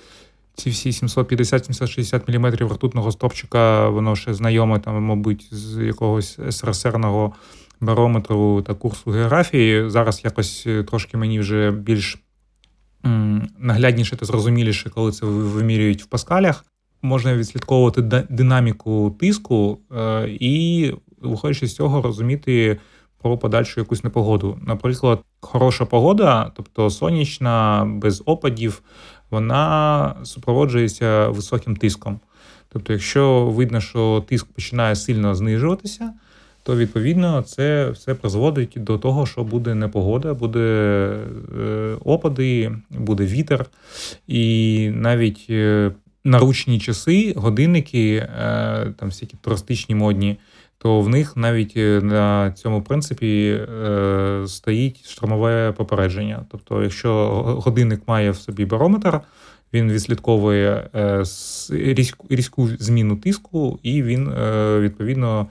ці 0.56 0.70
всі 0.70 0.90
750-760 0.90 2.38
мм 2.38 2.74
ртутного 2.74 3.12
стопчика, 3.12 3.90
воно 3.90 4.16
ще 4.16 4.34
знайоме, 4.34 4.80
там, 4.80 5.04
мабуть, 5.04 5.48
з 5.52 5.86
якогось 5.86 6.40
СРСРного 6.50 7.34
барометру 7.82 8.62
та 8.62 8.74
курсу 8.74 9.12
географії. 9.12 9.90
Зараз 9.90 10.22
якось 10.24 10.64
е, 10.68 10.84
трошки 10.84 11.18
мені 11.18 11.40
вже 11.40 11.72
більш 11.72 12.18
наглядніше 13.60 14.16
та 14.16 14.26
зрозуміліше, 14.26 14.90
коли 14.90 15.12
це 15.12 15.26
вимірюють 15.26 16.04
в 16.04 16.06
паскалях. 16.06 16.66
Можна 17.02 17.36
відслідковувати 17.36 18.02
динаміку 18.30 19.16
тиску 19.20 19.80
е, 19.98 20.28
і, 20.30 20.92
виходячи 21.22 21.68
з 21.68 21.76
цього, 21.76 22.02
розуміти 22.02 22.80
про 23.26 23.38
подальшу 23.38 23.80
якусь 23.80 24.04
непогоду. 24.04 24.58
Наприклад, 24.68 25.20
хороша 25.42 25.86
погода, 25.86 26.52
тобто 26.56 26.90
сонячна, 26.90 27.86
без 27.96 28.24
опадів, 28.26 28.82
вона 29.32 30.16
супроводжується 30.24 31.30
високим 31.30 31.76
тиском. 31.76 32.20
Тобто, 32.70 32.94
якщо 32.94 33.46
видно, 33.46 33.82
що 33.82 34.24
тиск 34.28 34.48
починає 34.48 34.96
сильно 34.96 35.36
знижуватися, 35.36 36.14
то 36.64 36.76
відповідно 36.76 37.42
це 37.42 37.90
все 37.90 38.14
призводить 38.16 38.74
до 38.76 38.98
того, 38.98 39.26
що 39.26 39.44
буде 39.44 39.76
непогода, 39.76 40.34
буде 40.34 40.60
е, 41.60 41.96
опади, 42.06 42.72
буде 42.90 43.26
вітер, 43.26 43.66
і 44.28 44.90
навіть 44.94 45.46
е, 45.50 45.92
наручні 46.24 46.80
часи, 46.80 47.34
годинники, 47.38 48.16
е, 48.16 48.94
там 48.98 49.10
всякі 49.10 49.38
туристичні 49.42 49.96
модні 49.96 50.38
то 50.78 51.02
в 51.02 51.10
них 51.10 51.38
навіть 51.38 51.74
е, 51.78 52.02
на 52.02 52.52
цьому 52.52 52.82
принципі 52.82 53.50
е, 53.50 54.44
стоїть 54.48 55.10
штормове 55.10 55.72
попередження. 55.72 56.46
Тобто, 56.52 56.84
якщо 56.84 57.28
годинник 57.66 58.02
має 58.08 58.32
в 58.32 58.36
собі 58.36 58.66
барометр, 58.66 59.20
він 59.74 59.92
відслідковує 59.92 60.90
е, 60.96 61.24
різку, 62.30 62.70
зміну 62.80 63.16
тиску, 63.16 63.80
і 63.84 64.04
він 64.04 64.34
відповідно 64.80 65.48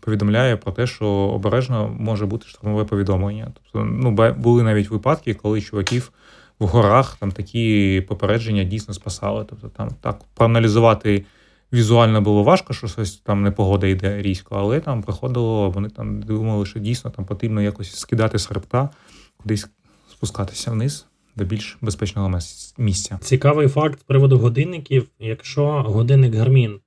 повідомляє 0.00 0.56
про 0.56 0.72
те, 0.72 0.86
що 0.86 1.06
обережно 1.06 1.96
може 1.98 2.26
бути 2.26 2.48
штормове 2.48 2.84
повідомлення. 2.84 3.52
Тобто, 3.54 3.84
ну 3.84 4.32
були 4.32 4.62
навіть 4.62 4.90
випадки, 4.90 5.34
коли 5.34 5.60
чуваків. 5.60 6.12
В 6.58 6.66
горах 6.66 7.16
там 7.20 7.32
такі 7.32 8.04
попередження 8.08 8.64
дійсно 8.64 8.94
спасали. 8.94 9.46
Тобто 9.50 9.68
там 9.68 9.90
так 10.00 10.20
проаналізувати 10.34 11.24
візуально 11.72 12.20
було 12.20 12.42
важко, 12.42 12.74
що 12.74 12.88
щось 12.88 13.16
там 13.16 13.42
непогода 13.42 13.86
йде 13.86 14.22
різко, 14.22 14.56
але 14.58 14.80
там 14.80 15.02
приходило, 15.02 15.70
вони 15.70 15.88
там 15.88 16.22
думали, 16.22 16.66
що 16.66 16.78
дійсно 16.78 17.10
там 17.10 17.24
потрібно 17.24 17.62
якось 17.62 17.96
скидати 17.96 18.38
з 18.38 18.46
хребта, 18.46 18.90
кудись 19.36 19.68
спускатися 20.12 20.70
вниз. 20.70 21.06
До 21.36 21.44
більш 21.44 21.78
безпечного 21.80 22.38
місця. 22.78 23.18
Цікавий 23.22 23.68
факт 23.68 24.00
з 24.00 24.02
приводу 24.02 24.38
годинників. 24.38 25.08
Якщо 25.18 25.66
годинник 25.66 26.34
Гармін 26.34 26.80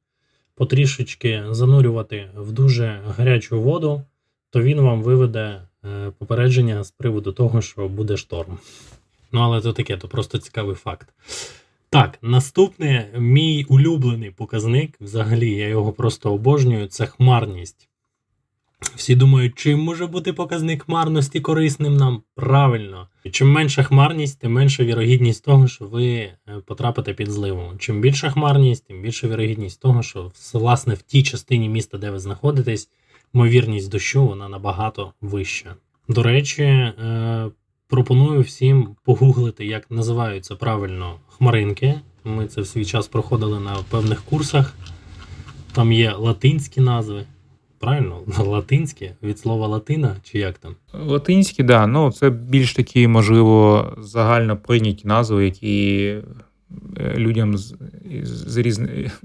потрішечки 0.55 1.43
занурювати 1.51 2.29
в 2.35 2.51
дуже 2.51 3.01
гарячу 3.17 3.61
воду, 3.61 4.01
то 4.49 4.61
він 4.61 4.81
вам 4.81 5.03
виведе 5.03 5.61
е, 5.85 6.11
попередження 6.17 6.83
з 6.83 6.91
приводу 6.91 7.31
того, 7.31 7.61
що 7.61 7.87
буде 7.87 8.17
шторм. 8.17 8.57
Ну, 9.31 9.41
але 9.41 9.61
це 9.61 9.73
таке, 9.73 9.97
то 9.97 10.07
просто 10.07 10.37
цікавий 10.37 10.75
факт. 10.75 11.09
Так, 11.93 12.17
наступний 12.21 13.01
мій 13.17 13.65
улюблений 13.69 14.31
показник, 14.31 14.97
взагалі, 15.01 15.49
я 15.49 15.67
його 15.67 15.91
просто 15.93 16.33
обожнюю, 16.33 16.87
це 16.87 17.05
хмарність. 17.05 17.89
Всі 18.95 19.15
думають, 19.15 19.55
чим 19.55 19.79
може 19.79 20.07
бути 20.07 20.33
показник 20.33 20.83
хмарності 20.83 21.41
корисним 21.41 21.97
нам? 21.97 22.23
Правильно. 22.35 23.07
Чим 23.31 23.51
менша 23.51 23.83
хмарність, 23.83 24.39
тим 24.39 24.51
менша 24.51 24.83
вірогідність 24.83 25.45
того, 25.45 25.67
що 25.67 25.85
ви 25.85 26.05
е, 26.13 26.37
потрапите 26.65 27.13
під 27.13 27.31
зливу. 27.31 27.73
Чим 27.79 28.01
більша 28.01 28.29
хмарність, 28.29 28.87
тим 28.87 29.01
більша 29.01 29.27
вірогідність 29.27 29.81
того, 29.81 30.03
що 30.03 30.31
власне 30.53 30.93
в 30.93 31.01
тій 31.01 31.23
частині 31.23 31.69
міста, 31.69 31.97
де 31.97 32.11
ви 32.11 32.19
знаходитесь, 32.19 32.89
ймовірність 33.33 33.91
дощу 33.91 34.27
вона 34.27 34.49
набагато 34.49 35.13
вища. 35.21 35.75
До 36.07 36.23
речі, 36.23 36.63
е, 36.63 37.51
пропоную 37.91 38.41
всім 38.41 38.87
погуглити, 39.05 39.65
як 39.65 39.91
називаються 39.91 40.55
правильно 40.55 41.15
хмаринки. 41.27 41.95
Ми 42.23 42.47
це 42.47 42.61
в 42.61 42.67
свій 42.67 42.85
час 42.85 43.07
проходили 43.07 43.59
на 43.59 43.77
певних 43.89 44.21
курсах. 44.21 44.73
Там 45.71 45.91
є 45.91 46.13
латинські 46.17 46.81
назви. 46.81 47.25
Правильно, 47.79 48.21
латинське 48.45 49.15
від 49.23 49.39
слова 49.39 49.67
латина, 49.67 50.15
чи 50.23 50.39
як 50.39 50.57
там? 50.57 50.75
Латинські. 50.93 51.63
Да. 51.63 51.87
Ну, 51.87 52.11
це 52.11 52.29
більш 52.29 52.73
такі, 52.73 53.07
можливо, 53.07 53.87
загально 53.97 54.57
прийняті 54.57 55.07
назви, 55.07 55.45
які 55.45 55.99
е, 56.97 57.13
людям 57.17 57.57
з, 57.57 57.75
з 58.23 58.57
різних. 58.57 59.23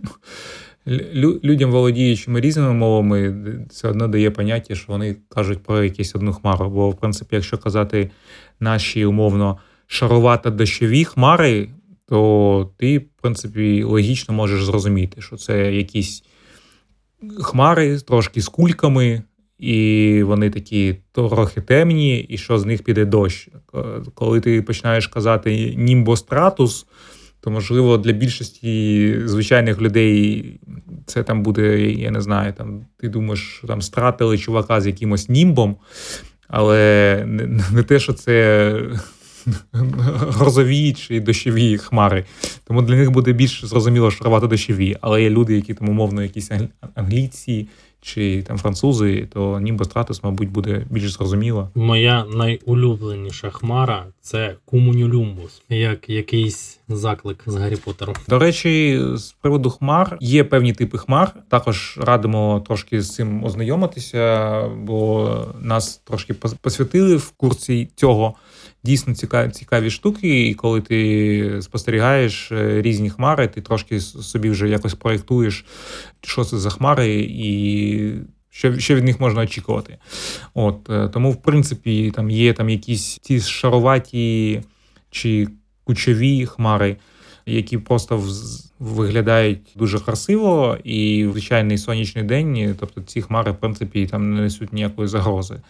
Людям, 1.45 1.71
володіючими 1.71 2.41
різними 2.41 2.73
мовами, 2.73 3.35
це 3.71 3.89
одно 3.89 4.09
дає 4.09 4.31
поняття, 4.31 4.75
що 4.75 4.93
вони 4.93 5.17
кажуть 5.29 5.63
про 5.63 5.85
якусь 5.85 6.15
одну 6.15 6.33
хмару. 6.33 6.71
Бо, 6.71 6.91
в 6.91 6.97
принципі, 6.97 7.35
якщо 7.37 7.59
казати 7.59 8.11
наші 8.61 9.05
умовно 9.05 9.59
шарувато 9.87 10.51
дощові 10.51 11.05
хмари, 11.05 11.69
то 12.09 12.71
ти, 12.77 12.99
в 12.99 13.23
принципі, 13.23 13.83
логічно 13.83 14.35
можеш 14.35 14.65
зрозуміти, 14.65 15.23
що 15.23 15.37
це 15.37 15.75
якісь 15.75 16.25
хмари 17.41 17.99
трошки 17.99 18.41
з 18.41 18.49
кульками, 18.49 19.23
і 19.59 20.23
вони 20.23 20.51
такі 20.51 20.97
трохи 21.13 21.61
темні, 21.61 22.19
і 22.19 22.39
що 22.39 22.59
з 22.59 22.65
них 22.65 22.83
піде 22.83 23.05
дощ. 23.05 23.49
Коли 24.15 24.41
ти 24.41 24.63
починаєш 24.63 25.07
казати 25.07 25.75
німбостратус, 25.77 26.87
то 27.47 27.51
можливо 27.51 27.99
для 27.99 28.13
більшості 28.13 29.15
звичайних 29.25 29.81
людей 29.81 30.45
це 31.07 31.23
там 31.23 31.43
буде, 31.43 31.91
я 31.91 32.11
не 32.11 32.21
знаю, 32.21 32.53
там 32.53 32.87
ти 32.97 33.09
думаєш, 33.09 33.55
що 33.59 33.67
там 33.67 33.83
стратили 33.83 34.39
чувака 34.39 34.81
з 34.81 34.87
якимось 34.87 35.29
німбом, 35.29 35.77
але 36.49 37.25
не, 37.27 37.47
не 37.73 37.83
те, 37.83 37.99
що 37.99 38.13
це 38.13 38.73
грозові 40.29 40.93
чи 40.93 41.21
дощові 41.21 41.79
хмари. 41.79 42.25
Тому 42.65 42.83
для 42.83 42.97
них 42.97 43.11
буде 43.11 43.33
більш 43.33 43.65
зрозуміло, 43.65 44.11
що 44.11 44.25
рвати 44.25 44.47
дощові. 44.47 44.97
Але 45.01 45.23
є 45.23 45.31
люди, 45.31 45.57
які 45.57 45.75
там 45.75 45.89
умовно 45.89 46.23
якісь 46.23 46.51
англійці 46.95 47.69
чи 48.07 48.43
там 48.43 48.59
французи, 48.59 49.29
то 49.33 49.55
Nimbus 49.59 49.93
Stratus, 49.93 50.21
мабуть, 50.23 50.51
буде 50.51 50.87
більш 50.91 51.13
зрозуміло. 51.13 51.71
Моя 51.75 52.25
найулюбленіша 52.25 53.51
хмара 53.51 54.07
це 54.21 54.55
Кумунюлюмбус, 54.65 55.63
як 55.69 56.09
якийсь 56.09 56.81
заклик 56.89 57.43
з 57.47 57.55
Гаррі 57.55 57.77
Поттеру. 57.77 58.13
До 58.29 58.39
речі, 58.39 59.03
з 59.15 59.33
приводу 59.33 59.71
хмар 59.71 60.17
є 60.21 60.45
певні 60.45 60.73
типи 60.73 60.99
хмар. 60.99 61.35
Також 61.49 61.99
радимо 62.01 62.65
трошки 62.67 63.03
з 63.03 63.15
цим 63.15 63.45
ознайомитися, 63.45 64.63
бо 64.69 65.31
нас 65.61 65.97
трошки 66.05 66.35
посвятили 66.35 67.17
в 67.17 67.31
курсі 67.31 67.89
цього 67.95 68.35
дійсно 68.87 69.15
цікаві 69.15 69.51
цікаві 69.51 69.91
штуки, 69.91 70.49
і 70.49 70.55
коли 70.55 70.81
ти 70.81 71.63
спостерігаєш 71.63 72.53
е, 72.53 72.83
різні 72.83 73.11
хмари, 73.11 73.49
ти 73.49 73.61
трошки 73.61 74.01
собі 74.01 74.51
вже 74.51 74.69
якось 74.69 74.95
проєктуєш, 74.95 75.65
що 76.21 76.45
це 76.45 76.59
за 76.59 76.71
хмари, 76.71 77.15
і 77.31 78.13
що 78.51 78.79
що 78.79 78.95
від 78.95 79.05
них 79.05 79.21
можна 79.21 79.43
очікувати. 79.43 79.99
От 80.55 80.91
е, 80.91 81.09
Тому, 81.09 81.31
в 81.31 81.37
принципі, 81.37 82.13
там 82.17 82.31
є 82.31 82.53
там 82.53 82.71
якісь 82.71 83.19
ті 83.19 83.41
шароваті 83.41 84.63
чи 85.11 85.49
кучові 85.85 86.47
хмари. 86.47 86.97
Які 87.49 87.79
просто 87.79 88.25
виглядають 88.79 89.61
дуже 89.77 89.99
красиво, 89.99 90.79
і 90.85 91.29
звичайний 91.31 91.79
сонячний 91.79 92.25
день, 92.25 92.77
тобто 92.81 93.01
ці 93.01 93.23
хмари, 93.23 93.53
в 93.53 93.57
принципі, 93.57 94.07
там 94.07 94.35
не 94.35 94.41
несуть 94.41 94.73
ніякої 94.73 95.09
загрози 95.09 95.61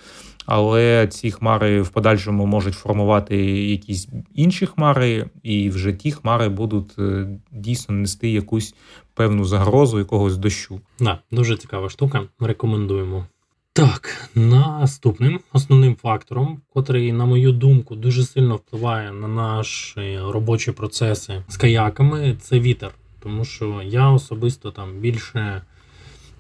але 0.47 1.07
ці 1.07 1.31
хмари 1.31 1.83
в 1.83 1.89
подальшому 1.89 2.47
можуть 2.47 2.75
формувати 2.75 3.37
якісь 3.71 4.09
інші 4.35 4.67
хмари, 4.67 5.31
і 5.43 5.71
вже 5.71 5.93
ті 5.93 6.13
хмари 6.13 6.49
будуть 6.49 6.99
е, 6.99 7.27
дійсно 7.53 7.95
нести 7.95 8.31
якусь 8.31 8.75
певну 9.15 9.45
загрозу 9.45 9.99
якогось 9.99 10.37
дощу. 10.37 10.81
Да, 11.01 11.19
дуже 11.31 11.57
цікава 11.57 11.89
штука. 11.89 12.23
Рекомендуємо. 12.41 13.27
Так, 13.73 14.31
наступним 14.35 15.41
основним 15.53 15.97
фактором, 15.97 16.61
котрий, 16.75 17.13
на 17.13 17.25
мою 17.25 17.53
думку, 17.53 17.97
дуже 17.97 18.25
сильно 18.25 18.57
впливає 18.57 19.13
на 19.13 19.29
наші 19.29 20.19
робочі 20.19 20.73
процеси 20.73 21.43
з 21.49 21.57
каяками, 21.57 22.37
це 22.41 22.61
вітер. 22.61 22.91
Тому 23.21 23.45
що 23.45 23.83
я 23.85 24.11
особисто 24.11 24.71
там 24.71 24.93
більше 24.93 25.63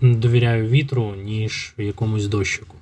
довіряю 0.00 0.68
вітру, 0.68 1.14
ніж 1.24 1.74
якомусь 1.78 2.26
дощику. 2.26 2.76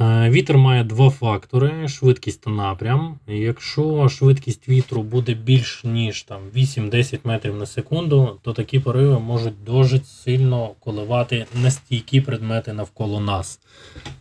Е, 0.00 0.30
вітер 0.30 0.58
має 0.58 0.84
два 0.84 1.10
фактори: 1.10 1.88
швидкість 1.88 2.40
та 2.40 2.50
напрям. 2.50 3.18
Якщо 3.26 4.08
швидкість 4.08 4.68
вітру 4.68 5.02
буде 5.02 5.34
більш 5.34 5.84
ніж 5.84 6.26
8-10 6.56 7.18
метрів 7.24 7.56
на 7.56 7.66
секунду, 7.66 8.38
то 8.42 8.52
такі 8.52 8.80
пориви 8.80 9.18
можуть 9.18 9.64
дуже 9.64 10.00
сильно 10.00 10.68
коливати 10.80 11.46
нестійкі 11.62 12.20
предмети 12.20 12.72
навколо 12.72 13.20
нас. 13.20 13.60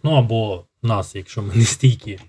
Ну 0.03 0.12
або 0.12 0.63
нас, 0.83 1.15
якщо 1.15 1.41
ми 1.41 1.53
не 1.55 1.63
стійкі. 1.63 2.19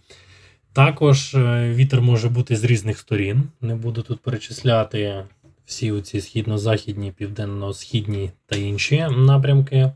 Також 0.72 1.34
е, 1.34 1.72
вітер 1.74 2.00
може 2.00 2.28
бути 2.28 2.56
з 2.56 2.64
різних 2.64 2.98
сторін. 2.98 3.42
Не 3.60 3.74
буду 3.74 4.02
тут 4.02 4.20
перечисляти 4.20 5.24
всі 5.64 5.92
оці 5.92 6.20
східно-західні, 6.20 7.12
південно-східні 7.12 8.30
та 8.46 8.56
інші 8.56 9.06
напрямки. 9.16 9.92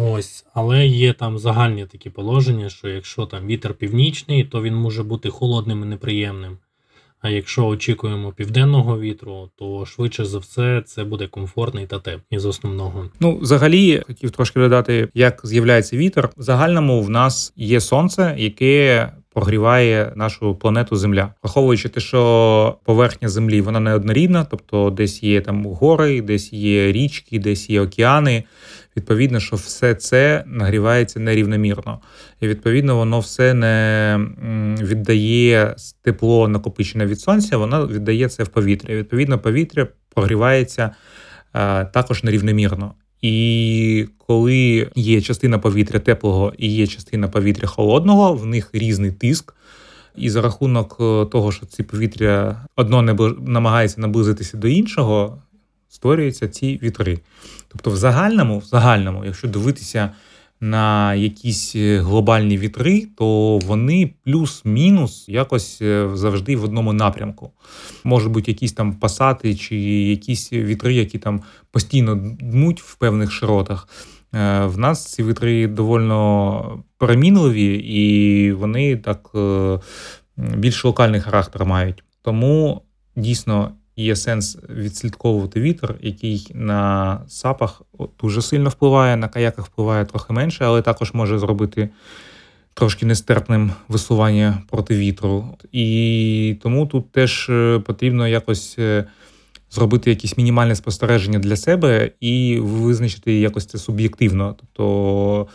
Ось, 0.00 0.44
Але 0.54 0.86
є 0.86 1.12
там 1.12 1.38
загальні 1.38 1.86
такі 1.86 2.10
положення, 2.10 2.70
що 2.70 2.88
якщо 2.88 3.26
там 3.26 3.46
вітер 3.46 3.74
північний, 3.74 4.44
то 4.44 4.62
він 4.62 4.74
може 4.74 5.02
бути 5.02 5.30
холодним 5.30 5.82
і 5.82 5.86
неприємним. 5.86 6.58
А 7.20 7.28
якщо 7.28 7.66
очікуємо 7.66 8.32
південного 8.32 9.00
вітру, 9.00 9.50
то 9.56 9.86
швидше 9.86 10.24
за 10.24 10.38
все 10.38 10.82
це 10.86 11.04
буде 11.04 11.26
комфортний 11.26 11.86
та 11.86 11.98
теп 11.98 12.20
із 12.30 12.44
основного. 12.46 13.10
Ну, 13.20 13.38
взагалі, 13.38 14.02
хотів 14.06 14.30
трошки 14.30 14.60
додати, 14.60 15.08
як 15.14 15.40
з'являється 15.44 15.96
вітер. 15.96 16.30
В 16.36 16.42
загальному 16.42 17.02
в 17.02 17.10
нас 17.10 17.52
є 17.56 17.80
сонце, 17.80 18.34
яке 18.38 19.12
прогріває 19.34 20.12
нашу 20.16 20.54
планету 20.54 20.96
Земля, 20.96 21.34
враховуючи 21.42 21.88
те, 21.88 22.00
що 22.00 22.78
поверхня 22.84 23.28
землі 23.28 23.60
вона 23.60 23.80
не 23.80 23.94
однорідна, 23.94 24.44
тобто 24.44 24.90
десь 24.90 25.22
є 25.22 25.40
там 25.40 25.66
гори, 25.66 26.20
десь 26.22 26.52
є 26.52 26.92
річки, 26.92 27.38
десь 27.38 27.70
є 27.70 27.80
океани. 27.80 28.44
Відповідно, 28.96 29.40
що 29.40 29.56
все 29.56 29.94
це 29.94 30.44
нагрівається 30.46 31.20
нерівномірно, 31.20 32.00
і 32.40 32.48
відповідно 32.48 32.96
воно 32.96 33.20
все 33.20 33.54
не 33.54 34.18
віддає 34.82 35.76
тепло 36.02 36.48
накопичене 36.48 37.06
від 37.06 37.20
сонця, 37.20 37.56
воно 37.56 37.86
віддає 37.86 38.28
це 38.28 38.42
в 38.42 38.48
повітря. 38.48 38.94
Відповідно, 38.94 39.38
повітря 39.38 39.86
прогрівається 40.14 40.90
також 41.92 42.24
нерівномірно. 42.24 42.94
І 43.22 44.08
коли 44.26 44.90
є 44.94 45.20
частина 45.20 45.58
повітря 45.58 46.00
теплого 46.00 46.52
і 46.58 46.74
є 46.74 46.86
частина 46.86 47.28
повітря 47.28 47.68
холодного, 47.68 48.34
в 48.34 48.46
них 48.46 48.70
різний 48.72 49.12
тиск. 49.12 49.54
І 50.16 50.30
за 50.30 50.42
рахунок 50.42 50.96
е, 51.00 51.26
того, 51.26 51.52
що 51.52 51.66
ці 51.66 51.82
повітря 51.82 52.66
одно 52.76 53.02
не 53.02 53.16
намагається 53.46 54.00
наблизитися 54.00 54.56
до 54.56 54.68
іншого, 54.68 55.42
створюються 55.96 56.48
ці 56.48 56.80
вітри. 56.82 57.18
Тобто, 57.68 57.90
в 57.90 57.96
загальному, 57.96 58.58
в 58.58 58.64
загальному, 58.64 59.24
якщо 59.24 59.48
дивитися 59.48 60.10
на 60.60 61.14
якісь 61.14 61.76
е, 61.76 62.00
глобальні 62.00 62.58
вітри, 62.58 63.06
то 63.16 63.58
вони 63.58 64.14
плюс-мінус 64.24 65.28
якось 65.28 65.82
е, 65.82 66.08
завжди 66.14 66.56
в 66.56 66.64
одному 66.64 66.92
напрямку. 66.92 67.50
Може 68.04 68.28
бути 68.28 68.50
якісь 68.50 68.72
там 68.72 68.92
пасати 68.92 69.54
чи 69.54 69.76
якісь 70.10 70.52
вітри, 70.52 70.94
які 70.94 71.18
там 71.18 71.42
постійно 71.70 72.14
дмуть 72.40 72.82
в 72.82 72.94
певних 72.94 73.32
широтах. 73.32 73.88
Е, 74.34 74.66
в 74.66 74.78
нас 74.78 75.12
ці 75.12 75.22
вітри 75.22 75.66
доволі 75.66 76.62
перемінливі 76.98 77.74
і 77.74 78.52
вони 78.52 78.96
так 78.96 79.30
більш 80.36 80.84
локальний 80.84 81.20
характер 81.20 81.64
мають. 81.64 82.04
Тому 82.22 82.82
дійсно 83.16 83.72
є 83.96 84.16
сенс 84.16 84.58
відслідковувати 84.68 85.60
вітер, 85.60 85.94
який 86.00 86.50
на 86.54 87.20
сапах 87.28 87.82
дуже 88.20 88.42
сильно 88.42 88.68
впливає, 88.68 89.16
на 89.16 89.28
каяках 89.28 89.66
впливає 89.66 90.04
трохи 90.04 90.32
менше, 90.32 90.64
але 90.64 90.82
також 90.82 91.14
може 91.14 91.38
зробити 91.38 91.88
трошки 92.74 93.06
нестерпним 93.06 93.72
висування 93.88 94.62
проти 94.70 94.96
вітру. 94.96 95.56
І 95.72 96.56
тому 96.62 96.86
тут 96.86 97.12
теж 97.12 97.46
е, 97.50 97.78
потрібно 97.86 98.28
якось. 98.28 98.76
Е, 98.78 99.04
зробити 99.70 100.10
якісь 100.10 100.36
мінімальне 100.36 100.76
спостереження 100.76 101.38
для 101.38 101.56
себе 101.56 102.10
і 102.20 102.58
визначити 102.60 103.40
якось 103.40 103.66
це 103.66 103.78
суб'єктивно. 103.78 104.56
Тобто 104.60 105.46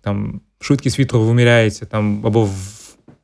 там 0.00 0.40
швидкість 0.60 0.98
вітру 0.98 1.20
виміряється 1.20 1.86
там 1.86 2.26
або 2.26 2.44
в 2.44 2.78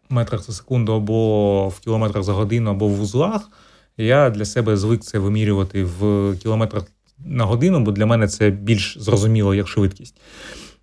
метрах 0.08 0.42
за 0.42 0.52
секунду, 0.52 0.92
або 0.92 1.68
в 1.68 1.80
кілометрах 1.80 2.24
за 2.24 2.32
годину, 2.32 2.70
або 2.70 2.88
в 2.88 2.90
вузлах. 2.90 3.50
Я 3.96 4.30
для 4.30 4.44
себе 4.44 4.76
звик 4.76 5.02
це 5.02 5.18
вимірювати 5.18 5.84
в 5.84 6.34
кілометрах 6.42 6.84
на 7.26 7.44
годину, 7.44 7.80
бо 7.80 7.92
для 7.92 8.06
мене 8.06 8.28
це 8.28 8.50
більш 8.50 8.96
зрозуміло 9.00 9.54
як 9.54 9.68
швидкість. 9.68 10.20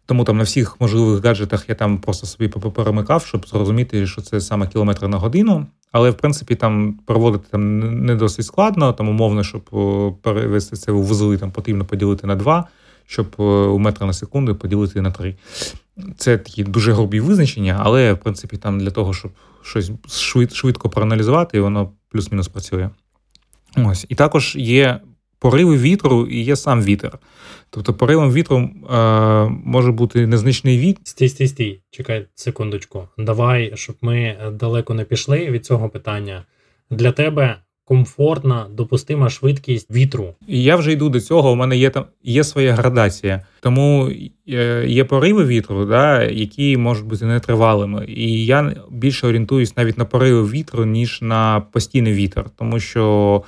Тому 0.06 0.24
там 0.24 0.38
на 0.38 0.44
всіх 0.44 0.82
можливих 0.82 1.24
гаджетах 1.24 1.70
я 1.70 1.76
там 1.76 1.98
просто 1.98 2.28
собі 2.28 2.48
перемикав, 2.48 3.26
щоб 3.26 3.48
зрозуміти, 3.48 4.08
що 4.08 4.22
це 4.22 4.42
саме 4.42 4.68
кілометри 4.68 5.08
на 5.08 5.18
годину. 5.18 5.66
Але 5.92 6.10
в 6.10 6.18
принципі 6.18 6.56
там 6.56 7.00
проводити 7.06 7.46
там 7.52 7.80
не 8.06 8.16
досить 8.16 8.46
складно, 8.46 8.94
там 8.94 9.10
умовно, 9.10 9.44
щоб 9.44 9.62
перевести 10.22 10.76
це 10.76 10.92
у 10.92 11.02
вузли, 11.02 11.38
там 11.38 11.52
потрібно 11.52 11.86
поділити 11.86 12.28
на 12.28 12.36
два, 12.36 12.68
щоб 13.06 13.36
у 13.38 13.80
метри 13.80 14.06
на 14.06 14.14
секунду 14.14 14.56
поділити 14.56 15.02
на 15.02 15.12
три. 15.12 15.36
Це 16.18 16.38
такі 16.38 16.64
дуже 16.64 16.94
грубі 16.94 17.20
визначення, 17.20 17.82
але 17.84 18.14
в 18.14 18.18
принципі 18.18 18.58
там 18.58 18.80
для 18.80 18.92
того, 18.92 19.14
щоб 19.14 19.32
щось 19.62 19.92
швидко 20.54 20.90
проаналізувати, 20.90 21.62
воно 21.62 21.92
плюс-мінус 22.10 22.48
працює. 22.48 22.90
Ось. 23.78 24.06
І 24.10 24.16
також 24.16 24.56
є 24.56 25.00
пориви 25.40 25.78
вітру 25.78 26.28
і 26.28 26.42
є 26.42 26.56
сам 26.56 26.84
вітер. 26.84 27.20
Тобто 27.70 27.94
поривом 27.94 28.32
вітру 28.32 28.58
е, 28.58 28.70
може 29.66 29.92
бути 29.92 30.28
незначний 30.28 30.80
від. 30.80 31.00
Стій, 31.04 31.30
стій, 31.30 31.48
стій, 31.48 31.82
чекай 31.92 32.28
секундочку. 32.36 33.08
Давай, 33.18 33.72
щоб 33.76 33.96
ми 34.02 34.38
далеко 34.54 34.94
не 34.94 35.04
пішли 35.04 35.50
від 35.50 35.66
цього 35.66 35.90
питання. 35.90 36.46
Для 36.90 37.12
тебе 37.12 37.58
комфортна, 37.92 38.68
допустима 38.74 39.30
швидкість 39.30 39.92
вітру. 39.92 40.34
І 40.48 40.64
я 40.64 40.76
вже 40.76 40.92
йду 40.92 41.10
до 41.10 41.22
цього. 41.22 41.52
У 41.52 41.56
мене 41.56 41.78
є 41.78 41.90
там 41.90 42.06
є 42.24 42.44
своя 42.44 42.74
градація, 42.74 43.46
тому 43.60 44.12
е, 44.50 44.86
є 44.88 45.04
пориви 45.04 45.46
вітру, 45.46 45.86
да, 45.86 46.24
які 46.24 46.78
можуть 46.78 47.06
бути 47.06 47.26
нетривалими. 47.26 48.06
І 48.08 48.46
я 48.46 48.74
більше 48.92 49.28
орієнтуюсь 49.28 49.78
навіть 49.78 49.98
на 49.98 50.06
пориви 50.06 50.50
вітру, 50.50 50.86
ніж 50.86 51.22
на 51.22 51.60
постійний 51.72 52.14
вітер, 52.14 52.46
тому 52.58 52.80
що 52.80 53.44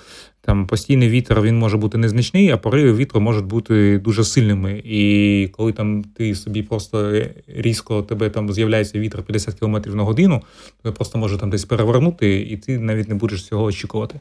Там 0.46 0.68
постійний 0.68 1.10
вітер 1.10 1.42
він 1.42 1.60
може 1.60 1.78
бути 1.78 1.98
незначний, 1.98 2.50
а 2.50 2.58
пориви 2.58 2.94
вітру 2.94 3.22
можуть 3.22 3.46
бути 3.46 4.00
дуже 4.00 4.24
сильними. 4.24 4.82
І 4.86 5.48
коли 5.52 5.72
там 5.72 6.04
ти 6.04 6.36
собі 6.36 6.64
просто 6.64 7.22
різко 7.48 8.02
тебе 8.02 8.30
там 8.30 8.54
з'являється 8.54 9.00
вітер 9.00 9.24
50 9.24 9.60
км 9.60 9.78
на 9.86 10.04
годину, 10.04 10.42
то 10.84 10.94
просто 10.94 11.18
може 11.18 11.38
там 11.38 11.50
десь 11.50 11.66
перевернути, 11.66 12.42
і 12.42 12.58
ти 12.58 12.80
навіть 12.80 13.10
не 13.10 13.16
будеш 13.16 13.46
цього 13.46 13.64
очікувати. 13.64 14.20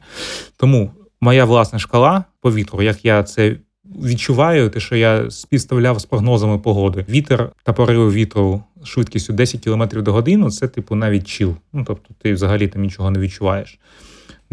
Тому 0.57 0.91
моя 1.21 1.45
власна 1.45 1.79
шкала 1.79 2.23
по 2.41 2.53
вітру, 2.53 2.81
як 2.81 3.05
я 3.05 3.23
це 3.23 3.55
відчуваю, 3.85 4.69
те, 4.69 4.79
що 4.79 4.95
я 4.95 5.31
співставляв 5.31 5.99
з 5.99 6.05
прогнозами 6.05 6.59
погоди. 6.59 7.05
Вітер 7.09 7.51
та 7.63 7.73
пориви 7.73 8.11
вітру 8.11 8.63
швидкістю 8.83 9.33
10 9.33 9.63
км 9.63 9.83
до 9.93 10.13
годину 10.13 10.51
це, 10.51 10.67
типу, 10.67 10.95
навіть 10.95 11.27
чіл. 11.27 11.55
Ну 11.73 11.83
тобто, 11.87 12.13
ти 12.21 12.33
взагалі 12.33 12.67
там 12.67 12.81
нічого 12.81 13.11
не 13.11 13.19
відчуваєш. 13.19 13.79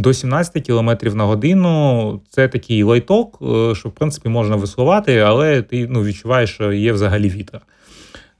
До 0.01 0.15
17 0.15 0.67
км 0.67 0.91
на 1.15 1.25
годину 1.25 2.21
це 2.29 2.49
такий 2.49 2.83
лайток, 2.83 3.39
е, 3.43 3.75
що 3.75 3.89
в 3.89 3.93
принципі 3.93 4.29
можна 4.29 4.57
веслувати, 4.57 5.19
але 5.19 5.63
ти 5.63 5.87
ну, 5.91 6.05
відчуваєш, 6.05 6.51
що 6.51 6.73
є 6.73 6.93
взагалі 6.93 7.29
вітер. 7.29 7.61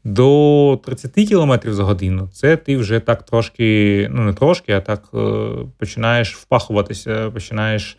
До 0.05 0.81
30 0.85 1.13
км 1.29 1.53
за 1.65 1.85
годину 1.85 2.29
це 2.33 2.57
ти 2.57 2.77
вже 2.77 3.01
так 3.01 3.23
трошки, 3.23 4.09
ну 4.13 4.23
не 4.23 4.33
трошки, 4.33 4.73
а 4.73 4.81
так 4.81 5.09
е, 5.15 5.49
починаєш 5.79 6.37
впахуватися, 6.37 7.31
починаєш 7.31 7.99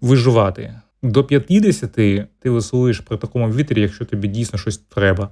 виживати. 0.00 0.74
До 1.02 1.24
50 1.24 1.92
ти 1.92 2.50
веслуєш 2.50 3.00
при 3.00 3.16
такому 3.16 3.50
вітрі, 3.50 3.80
якщо 3.80 4.04
тобі 4.04 4.28
дійсно 4.28 4.58
щось 4.58 4.78
треба. 4.78 5.28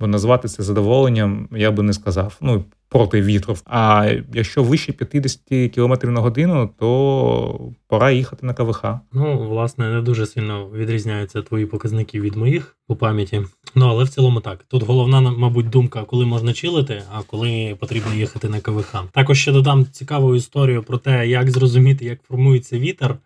Бо 0.00 0.06
назвати 0.06 0.48
це 0.48 0.62
задоволенням 0.62 1.48
я 1.52 1.70
би 1.70 1.82
не 1.82 1.92
сказав. 1.92 2.36
Ну, 2.40 2.64
проти 2.92 3.22
вітру. 3.22 3.56
А 3.66 4.10
якщо 4.34 4.62
вище 4.62 4.92
50 4.92 5.40
км 5.74 5.94
на 6.12 6.20
годину, 6.20 6.70
то 6.78 7.70
пора 7.88 8.10
їхати 8.10 8.46
на 8.46 8.54
КВХ. 8.54 8.84
Ну, 9.12 9.48
власне, 9.48 9.90
не 9.90 10.02
дуже 10.02 10.26
сильно 10.26 10.68
відрізняються 10.74 11.42
твої 11.42 11.66
показники 11.66 12.20
від 12.20 12.36
моїх 12.36 12.76
по 12.86 12.96
пам'яті. 12.96 13.42
Ну, 13.74 13.86
але 13.86 14.04
в 14.04 14.08
цілому 14.08 14.40
так. 14.40 14.64
Тут 14.68 14.82
головна, 14.82 15.20
мабуть, 15.20 15.68
думка, 15.68 16.04
коли 16.04 16.26
можна 16.26 16.52
чилити, 16.52 17.02
а 17.12 17.22
коли 17.22 17.76
потрібно 17.80 18.14
їхати 18.14 18.48
на 18.48 18.60
КВХ. 18.60 18.96
Також 19.12 19.38
ще 19.38 19.52
додам 19.52 19.86
цікаву 19.86 20.34
історію 20.34 20.82
про 20.82 20.98
те, 20.98 21.28
як 21.28 21.50
зрозуміти, 21.50 22.04
як 22.04 22.22
формується 22.22 22.78
вітер. 22.78 23.16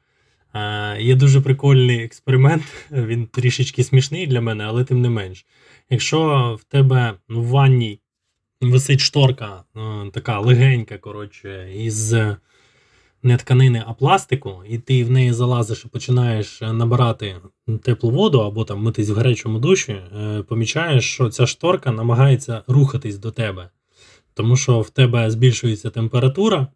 Е, 0.54 1.02
є 1.02 1.14
дуже 1.14 1.40
прикольний 1.40 2.04
експеримент, 2.04 2.62
він 2.90 3.26
трішечки 3.26 3.84
смішний 3.84 4.26
для 4.26 4.40
мене, 4.40 4.64
але 4.64 4.84
тим 4.84 5.00
не 5.00 5.10
менш. 5.10 5.46
Якщо 5.90 6.56
в 6.60 6.64
тебе 6.64 7.14
ну, 7.28 7.42
в 7.42 7.46
ванні 7.46 7.98
висить 8.60 9.00
шторка, 9.00 9.64
е, 9.76 10.10
така 10.12 10.40
легенька, 10.40 10.98
коротше, 10.98 11.72
із 11.74 12.14
не 13.22 13.36
тканини, 13.36 13.82
а 13.86 13.92
пластику, 13.92 14.62
і 14.68 14.78
ти 14.78 15.04
в 15.04 15.10
неї 15.10 15.32
залазиш 15.32 15.84
і 15.84 15.88
починаєш 15.88 16.60
набирати 16.60 17.36
теплу 17.82 18.10
воду 18.10 18.40
або 18.40 18.64
там 18.64 18.82
митись 18.82 19.08
в 19.08 19.14
гарячому 19.14 19.58
душі, 19.58 19.92
е, 19.92 20.42
помічаєш, 20.48 21.12
що 21.12 21.28
ця 21.28 21.46
шторка 21.46 21.92
намагається 21.92 22.62
рухатись 22.66 23.18
до 23.18 23.30
тебе. 23.30 23.70
Тому 24.34 24.56
що 24.56 24.80
в 24.80 24.90
тебе 24.90 25.30
збільшується 25.30 25.90
температура, 25.90 26.66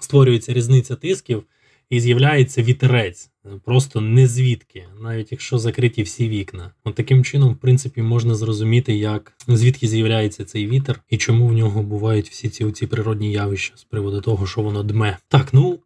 створюється 0.00 0.52
різниця 0.52 0.96
тисків, 0.96 1.44
і 1.90 2.00
з'являється 2.00 2.62
вітерець, 2.62 3.30
просто 3.64 4.00
не 4.00 4.26
звідки, 4.26 4.84
навіть 5.00 5.32
якщо 5.32 5.58
закриті 5.58 6.02
всі 6.02 6.28
вікна. 6.28 6.70
От 6.84 6.94
таким 6.94 7.24
чином, 7.24 7.52
в 7.52 7.56
принципі, 7.56 8.02
можна 8.02 8.34
зрозуміти, 8.34 8.94
як 8.94 9.32
звідки 9.48 9.88
з'являється 9.88 10.44
цей 10.44 10.66
вітер 10.66 11.00
і 11.08 11.16
чому 11.16 11.46
в 11.46 11.52
нього 11.52 11.82
бувають 11.82 12.28
всі 12.28 12.48
ці 12.48 12.72
ці 12.72 12.86
природні 12.86 13.32
явища 13.32 13.76
з 13.76 13.84
приводу 13.84 14.20
того, 14.20 14.46
що 14.46 14.62
воно 14.62 14.82
дме. 14.82 15.18
Так, 15.28 15.54
ну 15.54 15.72
е, 15.72 15.78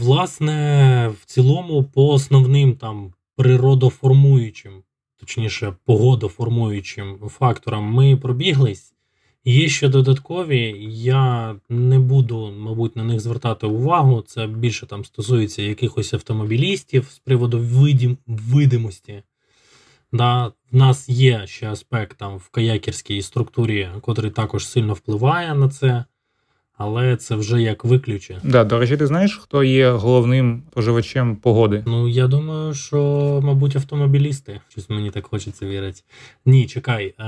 власне, 0.00 1.14
в 1.20 1.24
цілому, 1.24 1.84
по 1.84 2.08
основним 2.08 2.76
там 2.76 3.12
природоформуючим, 3.36 4.82
точніше, 5.20 5.76
погодоформуючим 5.84 7.18
факторам, 7.28 7.84
ми 7.84 8.16
пробіглись. 8.16 8.95
Є 9.48 9.68
ще 9.68 9.88
додаткові, 9.88 10.76
я 10.90 11.56
не 11.68 11.98
буду, 11.98 12.54
мабуть, 12.58 12.96
на 12.96 13.04
них 13.04 13.20
звертати 13.20 13.66
увагу. 13.66 14.22
Це 14.26 14.46
більше 14.46 14.86
там 14.86 15.04
стосується 15.04 15.62
якихось 15.62 16.14
автомобілістів 16.14 17.08
з 17.10 17.18
приводу 17.18 17.58
видім, 17.58 18.18
видимості. 18.26 19.22
Да, 20.12 20.52
В 20.72 20.76
нас 20.76 21.08
є 21.08 21.46
ще 21.46 21.70
аспект 21.70 22.18
там 22.18 22.36
в 22.36 22.48
каякерській 22.48 23.22
структурі, 23.22 23.88
котрий 24.00 24.30
також 24.30 24.66
сильно 24.66 24.94
впливає 24.94 25.54
на 25.54 25.68
це 25.68 26.04
але 26.78 27.16
це 27.16 27.34
вже 27.34 27.62
як 27.62 27.84
виключення. 27.84 28.40
Да, 28.44 28.64
до 28.64 28.78
речі, 28.78 28.96
ти 28.96 29.06
знаєш, 29.06 29.36
хто 29.36 29.64
є 29.64 29.90
головним 29.90 30.62
поживачем 30.72 31.36
погоди? 31.36 31.82
Ну 31.86 32.08
я 32.08 32.26
думаю, 32.26 32.74
що, 32.74 33.40
мабуть, 33.44 33.76
автомобілісти. 33.76 34.60
Щось 34.68 34.90
мені 34.90 35.10
так 35.10 35.26
хочеться 35.26 35.66
вірити. 35.66 36.00
Ні, 36.46 36.66
чекай, 36.66 37.14
е, 37.18 37.22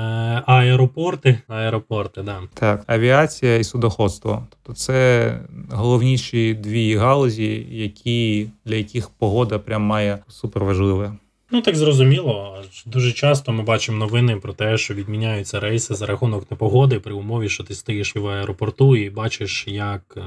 аеропорти, 0.46 1.38
аеропорти, 1.48 2.22
да. 2.22 2.40
Так, 2.54 2.84
авіація 2.86 3.58
і 3.58 3.64
судоходство. 3.64 4.46
Тобто 4.50 4.80
це 4.80 5.40
головніші 5.70 6.54
дві 6.54 6.96
галузі, 6.96 7.66
які 7.70 8.48
для 8.64 8.74
яких 8.74 9.10
погода 9.10 9.58
прям 9.58 9.82
має 9.82 10.18
суперважливе. 10.28 11.12
Ну 11.50 11.60
так 11.60 11.76
зрозуміло. 11.76 12.62
Дуже 12.86 13.12
часто 13.12 13.52
ми 13.52 13.62
бачимо 13.62 13.98
новини 13.98 14.36
про 14.36 14.52
те, 14.52 14.78
що 14.78 14.94
відміняються 14.94 15.60
рейси 15.60 15.94
за 15.94 16.06
рахунок 16.06 16.50
непогоди 16.50 17.00
при 17.00 17.14
умові, 17.14 17.48
що 17.48 17.64
ти 17.64 17.74
стоїш 17.74 18.16
в 18.16 18.26
аеропорту 18.26 18.96
і 18.96 19.10
бачиш, 19.10 19.64
як 19.68 20.14
е, 20.16 20.22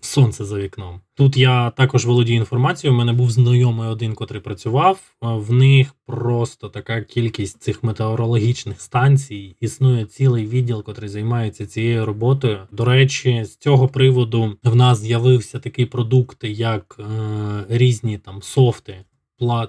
сонце 0.00 0.44
за 0.44 0.58
вікном. 0.58 1.00
Тут 1.14 1.36
я 1.36 1.70
також 1.70 2.06
володію 2.06 2.38
інформацією. 2.38 2.94
У 2.94 2.98
мене 2.98 3.12
був 3.12 3.30
знайомий 3.30 3.88
один, 3.88 4.14
котрий 4.14 4.40
працював. 4.40 5.00
В 5.20 5.52
них 5.52 5.94
просто 6.06 6.68
така 6.68 7.00
кількість 7.00 7.62
цих 7.62 7.84
метеорологічних 7.84 8.80
станцій. 8.80 9.56
Існує 9.60 10.04
цілий 10.04 10.46
відділ, 10.46 10.84
котрий 10.84 11.08
займається 11.08 11.66
цією 11.66 12.06
роботою. 12.06 12.58
До 12.72 12.84
речі, 12.84 13.44
з 13.44 13.56
цього 13.56 13.88
приводу 13.88 14.56
в 14.64 14.76
нас 14.76 15.00
з'явився 15.00 15.58
такий 15.58 15.86
продукт, 15.86 16.44
як 16.44 17.00
е, 17.00 17.04
різні 17.68 18.18
там 18.18 18.42
софти 18.42 19.04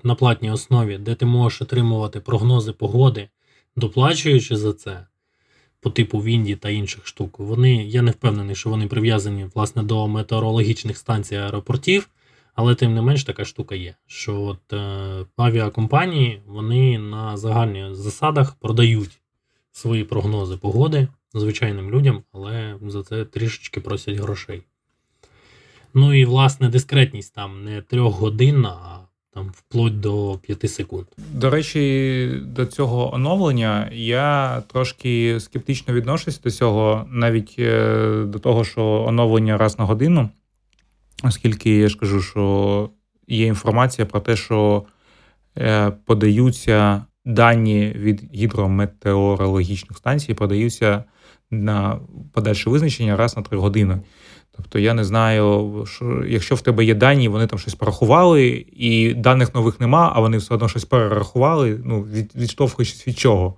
на 0.04 0.16
платній 0.16 0.52
основі, 0.52 0.98
де 0.98 1.16
ти 1.16 1.26
можеш 1.26 1.62
отримувати 1.62 2.20
прогнози 2.20 2.72
погоди, 2.72 3.30
доплачуючи 3.76 4.58
за 4.58 4.74
це 4.74 5.06
по 5.82 5.90
типу 5.90 6.20
Вінді 6.20 6.56
та 6.56 6.70
інших 6.70 7.08
штук, 7.08 7.40
вони, 7.40 7.84
я 7.84 8.02
не 8.02 8.12
впевнений, 8.12 8.56
що 8.56 8.70
вони 8.70 8.88
прив'язані 8.88 9.48
власне 9.56 9.84
до 9.84 10.08
метеорологічних 10.08 10.98
станцій 10.98 11.36
аеропортів, 11.36 12.10
але 12.56 12.76
тим 12.76 12.94
не 12.94 13.02
менш 13.02 13.24
така 13.24 13.46
штука 13.46 13.76
є. 13.76 13.96
Що 14.08 14.42
от 14.42 14.74
е, 14.74 15.26
авіакомпанії 15.38 16.42
вони 16.46 17.00
на 17.00 17.38
загальних 17.38 17.96
засадах 17.96 18.56
продають 18.56 19.22
свої 19.72 20.04
прогнози 20.04 20.58
погоди 20.58 21.08
звичайним 21.34 21.92
людям, 21.92 22.24
але 22.32 22.76
за 22.88 23.04
це 23.04 23.26
трішечки 23.26 23.82
просять 23.82 24.18
грошей. 24.18 24.64
Ну 25.94 26.14
і 26.14 26.26
власне 26.26 26.70
дискретність 26.70 27.36
там 27.36 27.64
не 27.64 27.82
трьохгодинна, 27.82 28.70
а 28.70 29.09
там 29.34 29.52
вплоть 29.56 30.00
до 30.00 30.40
5 30.42 30.72
секунд. 30.72 31.06
До 31.18 31.50
речі, 31.50 32.42
до 32.44 32.66
цього 32.66 33.16
оновлення 33.16 33.90
я 33.94 34.62
трошки 34.68 35.40
скептично 35.40 35.94
відношусь 35.94 36.42
до 36.42 36.52
цього, 36.52 37.06
навіть 37.10 37.56
е, 37.60 38.24
до 38.26 38.40
того, 38.40 38.64
що 38.64 38.84
оновлення 39.08 39.58
раз 39.58 39.80
на 39.80 39.86
годину, 39.86 40.30
оскільки 41.24 41.78
я 41.78 41.88
ж 41.88 41.98
кажу, 41.98 42.22
що 42.22 42.90
є 43.28 43.46
інформація 43.46 44.06
про 44.06 44.20
те, 44.20 44.36
що 44.36 44.84
е, 45.58 45.92
подаються 46.06 47.06
дані 47.26 47.94
від 47.96 48.34
гідрометеорологічних 48.34 49.98
станцій, 49.98 50.34
подаються 50.34 51.04
на 51.52 52.00
подальше 52.34 52.70
визначення 52.70 53.18
раз 53.18 53.38
на 53.38 53.44
3 53.44 53.58
години. 53.58 54.00
Тобто 54.62 54.80
я 54.80 54.94
не 54.94 55.04
знаю, 55.04 55.86
що 55.88 56.24
якщо 56.28 56.56
в 56.56 56.62
тебе 56.62 56.86
є 56.86 56.94
дані, 56.94 57.28
вони 57.28 57.48
там 57.48 57.60
щось 57.60 57.76
порахували, 57.76 58.66
і 58.76 59.14
даних 59.14 59.56
нових 59.56 59.80
нема, 59.80 60.12
а 60.16 60.20
вони 60.20 60.38
все 60.38 60.54
одно 60.54 60.70
щось 60.70 60.86
перерахували, 60.86 61.80
ну, 61.86 62.02
від, 62.02 62.32
відштовхуючись 62.36 63.08
від 63.08 63.20
чого. 63.20 63.56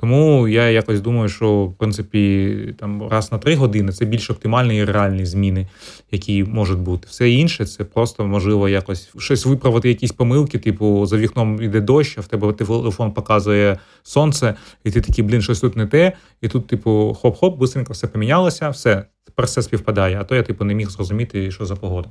Тому 0.00 0.48
я 0.48 0.70
якось 0.70 1.00
думаю, 1.00 1.28
що 1.28 1.64
в 1.64 1.74
принципі 1.74 2.74
там 2.78 3.08
раз 3.08 3.32
на 3.32 3.38
три 3.38 3.56
години 3.56 3.92
це 3.92 4.04
більш 4.04 4.30
оптимальні 4.30 4.76
і 4.76 4.84
реальні 4.84 5.26
зміни, 5.26 5.66
які 6.10 6.44
можуть 6.44 6.78
бути. 6.78 7.06
Все 7.10 7.30
інше 7.30 7.66
це 7.66 7.84
просто 7.84 8.26
можливо 8.26 8.68
якось 8.68 9.10
щось 9.18 9.46
виправити, 9.46 9.88
якісь 9.88 10.12
помилки, 10.12 10.58
типу 10.58 11.06
за 11.06 11.16
вікном 11.16 11.62
йде 11.62 11.80
дощ, 11.80 12.18
а 12.18 12.20
в 12.20 12.26
тебе 12.26 12.52
телефон 12.52 13.12
показує 13.12 13.78
сонце, 14.02 14.54
і 14.84 14.90
ти 14.90 15.00
такий, 15.00 15.24
блін, 15.24 15.42
щось 15.42 15.60
тут 15.60 15.76
не 15.76 15.86
те. 15.86 16.12
І 16.40 16.48
тут, 16.48 16.66
типу, 16.66 17.16
хоп-хоп, 17.22 17.58
быстренько 17.58 17.92
все 17.92 18.06
помінялося, 18.06 18.70
все 18.70 19.04
тепер 19.28 19.46
все 19.46 19.62
співпадає. 19.62 20.18
А 20.20 20.24
то 20.24 20.34
я 20.34 20.42
типу 20.42 20.64
не 20.64 20.74
міг 20.74 20.90
зрозуміти, 20.90 21.50
що 21.50 21.66
за 21.66 21.76
погода. 21.76 22.10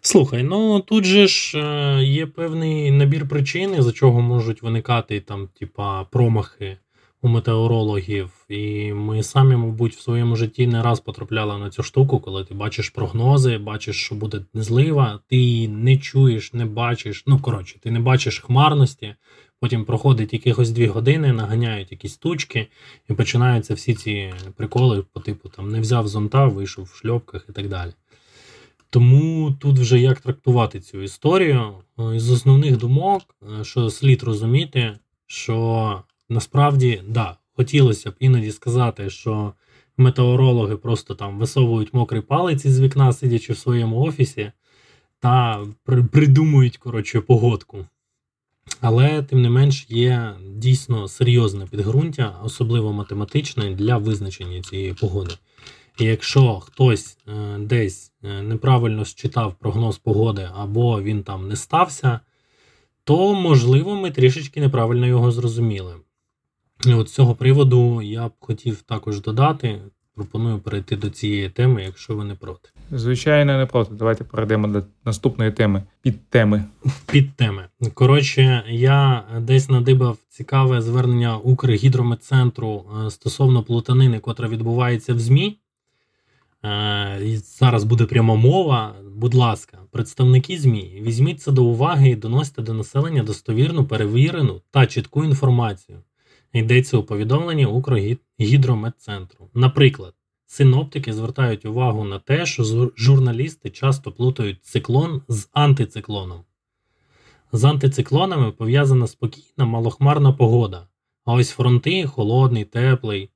Слухай, 0.00 0.42
ну 0.42 0.80
тут 0.80 1.04
же 1.04 1.26
ж 1.26 1.58
е, 1.58 2.04
є 2.04 2.26
певний 2.26 2.90
набір 2.90 3.28
причин, 3.28 3.82
за 3.82 3.92
чого 3.92 4.20
можуть 4.20 4.62
виникати 4.62 5.20
там, 5.20 5.48
типа, 5.58 6.04
промахи 6.04 6.76
у 7.22 7.28
метеорологів, 7.28 8.30
і 8.48 8.92
ми 8.92 9.22
самі, 9.22 9.56
мабуть, 9.56 9.94
в 9.94 10.00
своєму 10.00 10.36
житті 10.36 10.66
не 10.66 10.82
раз 10.82 11.00
потрапляли 11.00 11.58
на 11.58 11.70
цю 11.70 11.82
штуку, 11.82 12.20
коли 12.20 12.44
ти 12.44 12.54
бачиш 12.54 12.90
прогнози, 12.90 13.58
бачиш, 13.58 14.04
що 14.04 14.14
буде 14.14 14.40
злива, 14.54 15.20
ти 15.28 15.68
не 15.68 15.96
чуєш, 15.96 16.52
не 16.52 16.66
бачиш. 16.66 17.24
Ну 17.26 17.38
коротше, 17.38 17.78
ти 17.80 17.90
не 17.90 18.00
бачиш 18.00 18.38
хмарності. 18.38 19.14
Потім 19.62 19.84
проходить 19.84 20.32
якихось 20.32 20.70
дві 20.70 20.86
години, 20.86 21.32
наганяють 21.32 21.92
якісь 21.92 22.16
тучки, 22.16 22.66
і 23.10 23.14
починаються 23.14 23.74
всі 23.74 23.94
ці 23.94 24.32
приколи 24.56 25.04
по 25.12 25.20
типу 25.20 25.48
там 25.48 25.70
не 25.70 25.80
взяв 25.80 26.08
зонта, 26.08 26.46
вийшов 26.46 26.84
в 26.84 26.96
шльопках 26.96 27.46
і 27.48 27.52
так 27.52 27.68
далі. 27.68 27.92
Тому 28.90 29.52
тут 29.60 29.78
вже 29.78 30.00
як 30.00 30.20
трактувати 30.20 30.80
цю 30.80 31.02
історію. 31.02 31.74
Із 32.14 32.30
основних 32.30 32.76
думок, 32.76 33.22
е, 33.60 33.64
що 33.64 33.90
слід 33.90 34.22
розуміти, 34.22 34.98
що 35.26 36.02
насправді, 36.28 37.02
да, 37.08 37.36
хотілося 37.56 38.10
б 38.10 38.14
іноді 38.18 38.52
сказати, 38.52 39.10
що 39.10 39.52
метеорологи 39.96 40.76
просто 40.76 41.14
там 41.14 41.38
висовують 41.38 41.94
мокрий 41.94 42.22
палець 42.22 42.64
із 42.64 42.80
вікна, 42.80 43.12
сидячи 43.12 43.52
в 43.52 43.58
своєму 43.58 44.00
офісі, 44.00 44.52
та 45.20 45.66
придумують 46.10 46.76
коротше, 46.76 47.20
погодку. 47.20 47.86
Але, 48.80 49.22
тим 49.22 49.42
не 49.42 49.50
менш, 49.50 49.86
є 49.88 50.34
дійсно 50.56 51.08
серйозне 51.08 51.66
підґрунтя, 51.66 52.38
особливо 52.44 52.92
математичне, 52.92 53.74
для 53.74 53.96
визначення 53.96 54.62
цієї 54.62 54.94
погоди. 54.94 55.34
І 55.98 56.04
якщо 56.04 56.60
хтось 56.60 57.18
е, 57.28 57.58
десь 57.58 58.12
е, 58.22 58.42
неправильно 58.42 59.04
считав 59.04 59.54
прогноз 59.54 59.98
погоди, 59.98 60.48
або 60.54 61.02
він 61.02 61.22
там 61.22 61.48
не 61.48 61.56
стався, 61.56 62.20
то 63.04 63.34
можливо 63.34 63.94
ми 63.94 64.10
трішечки 64.10 64.60
неправильно 64.60 65.06
його 65.06 65.30
зрозуміли. 65.32 65.94
І 66.86 66.94
от 66.94 67.08
з 67.08 67.14
цього 67.14 67.34
приводу 67.34 68.02
я 68.02 68.28
б 68.28 68.32
хотів 68.40 68.82
також 68.82 69.20
додати. 69.20 69.80
Пропоную 70.14 70.58
перейти 70.58 70.96
до 70.96 71.10
цієї 71.10 71.50
теми, 71.50 71.84
якщо 71.84 72.16
ви 72.16 72.24
не 72.24 72.34
проти. 72.34 72.68
Звичайно, 72.90 73.58
не 73.58 73.66
проти. 73.66 73.94
Давайте 73.94 74.24
перейдемо 74.24 74.68
до 74.68 74.82
наступної 75.04 75.52
теми. 75.52 75.82
Під 76.02 76.28
теми. 76.28 76.64
Під 77.10 77.36
теми. 77.36 77.68
Коротше, 77.94 78.64
я 78.68 79.24
десь 79.40 79.68
надибав 79.68 80.18
цікаве 80.28 80.82
звернення 80.82 81.36
Укргідрометцентру 81.36 82.84
е, 83.06 83.10
стосовно 83.10 83.62
плутанини, 83.62 84.18
котра 84.18 84.48
відбувається 84.48 85.14
в 85.14 85.18
ЗМІ. 85.18 85.58
Е, 86.64 87.40
зараз 87.44 87.84
буде 87.84 88.04
пряма 88.04 88.34
мова. 88.34 88.94
Будь 89.16 89.34
ласка, 89.34 89.78
представники 89.90 90.58
ЗМІ, 90.58 91.02
візьміть 91.02 91.40
це 91.40 91.52
до 91.52 91.64
уваги 91.64 92.08
і 92.08 92.16
доносьте 92.16 92.62
до 92.62 92.74
населення 92.74 93.22
достовірну, 93.22 93.84
перевірену 93.84 94.60
та 94.70 94.86
чітку 94.86 95.24
інформацію. 95.24 95.98
Йдеться 96.52 96.96
у 96.96 97.02
повідомленні 97.02 97.66
Укргідрометцентру. 97.66 99.50
Наприклад, 99.54 100.14
синоптики 100.52 101.12
звертають 101.12 101.64
увагу 101.64 102.04
на 102.04 102.18
те, 102.18 102.46
що 102.46 102.90
журналісти 102.96 103.70
часто 103.70 104.12
плутають 104.12 104.64
циклон 104.64 105.22
з 105.28 105.48
антициклоном. 105.52 106.40
З 107.52 107.64
антициклонами 107.64 108.52
пов'язана 108.52 109.06
спокійна, 109.06 109.64
малохмарна 109.64 110.32
погода. 110.32 110.88
А 111.24 111.32
ось 111.32 111.50
фронти 111.50 112.06
холодний, 112.06 112.64
теплий, 112.64 113.30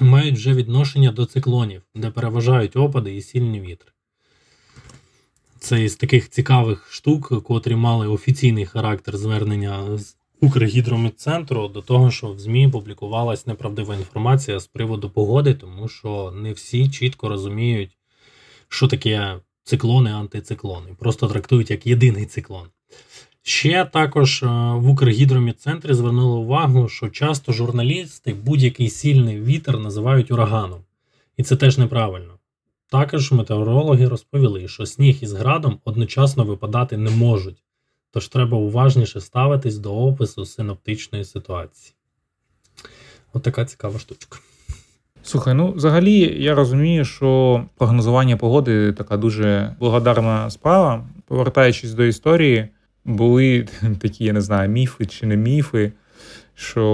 мають 0.00 0.34
вже 0.34 0.52
відношення 0.52 1.12
до 1.12 1.26
циклонів, 1.26 1.82
де 1.94 2.10
переважають 2.10 2.76
опади 2.76 3.16
і 3.16 3.22
сильні 3.22 3.60
вітри. 3.60 3.92
Це 5.58 5.84
із 5.84 5.96
таких 5.96 6.30
цікавих 6.30 6.92
штук, 6.92 7.42
котрі 7.44 7.76
мали 7.76 8.08
офіційний 8.08 8.66
характер 8.66 9.16
звернення 9.16 9.98
Укргідрометцентру 10.40 11.68
до 11.68 11.82
того, 11.82 12.10
що 12.10 12.32
в 12.32 12.38
ЗМІ 12.38 12.68
публікувалась 12.68 13.46
неправдива 13.46 13.94
інформація 13.94 14.60
з 14.60 14.66
приводу 14.66 15.10
погоди, 15.10 15.54
тому 15.54 15.88
що 15.88 16.32
не 16.36 16.52
всі 16.52 16.90
чітко 16.90 17.28
розуміють, 17.28 17.96
що 18.68 18.88
таке 18.88 19.40
циклони, 19.64 20.10
антициклони. 20.10 20.90
Просто 20.98 21.26
трактують 21.28 21.70
як 21.70 21.86
єдиний 21.86 22.26
циклон. 22.26 22.66
Ще 23.42 23.84
також 23.84 24.42
е, 24.42 24.46
в 24.74 24.88
Укргідромедцентрі 24.88 25.94
звернули 25.94 26.38
увагу, 26.38 26.88
що 26.88 27.08
часто 27.08 27.52
журналісти 27.52 28.34
будь-який 28.34 28.90
сильний 28.90 29.40
вітер 29.40 29.78
називають 29.78 30.30
ураганом. 30.30 30.80
І 31.36 31.42
це 31.42 31.56
теж 31.56 31.78
неправильно. 31.78 32.38
Також 32.90 33.32
метеорологи 33.32 34.08
розповіли, 34.08 34.68
що 34.68 34.86
сніг 34.86 35.18
із 35.20 35.32
градом 35.32 35.78
одночасно 35.84 36.44
випадати 36.44 36.96
не 36.96 37.10
можуть, 37.10 37.62
тож 38.10 38.28
треба 38.28 38.58
уважніше 38.58 39.20
ставитись 39.20 39.78
до 39.78 39.94
опису 39.96 40.44
синоптичної 40.44 41.24
ситуації. 41.24 41.94
От 43.32 43.42
така 43.42 43.64
цікава 43.64 43.98
штучка. 43.98 44.38
Слухай, 45.22 45.54
ну 45.54 45.72
взагалі 45.72 46.42
я 46.42 46.54
розумію, 46.54 47.04
що 47.04 47.64
прогнозування 47.76 48.36
погоди 48.36 48.92
така 48.92 49.16
дуже 49.16 49.74
благодарна 49.78 50.50
справа. 50.50 51.04
Повертаючись 51.26 51.92
до 51.92 52.04
історії 52.04 52.68
були 53.04 53.68
такі, 54.00 54.24
я 54.24 54.32
не 54.32 54.40
знаю, 54.40 54.68
міфи 54.68 55.06
чи 55.06 55.26
не 55.26 55.36
міфи, 55.36 55.92
що 56.54 56.84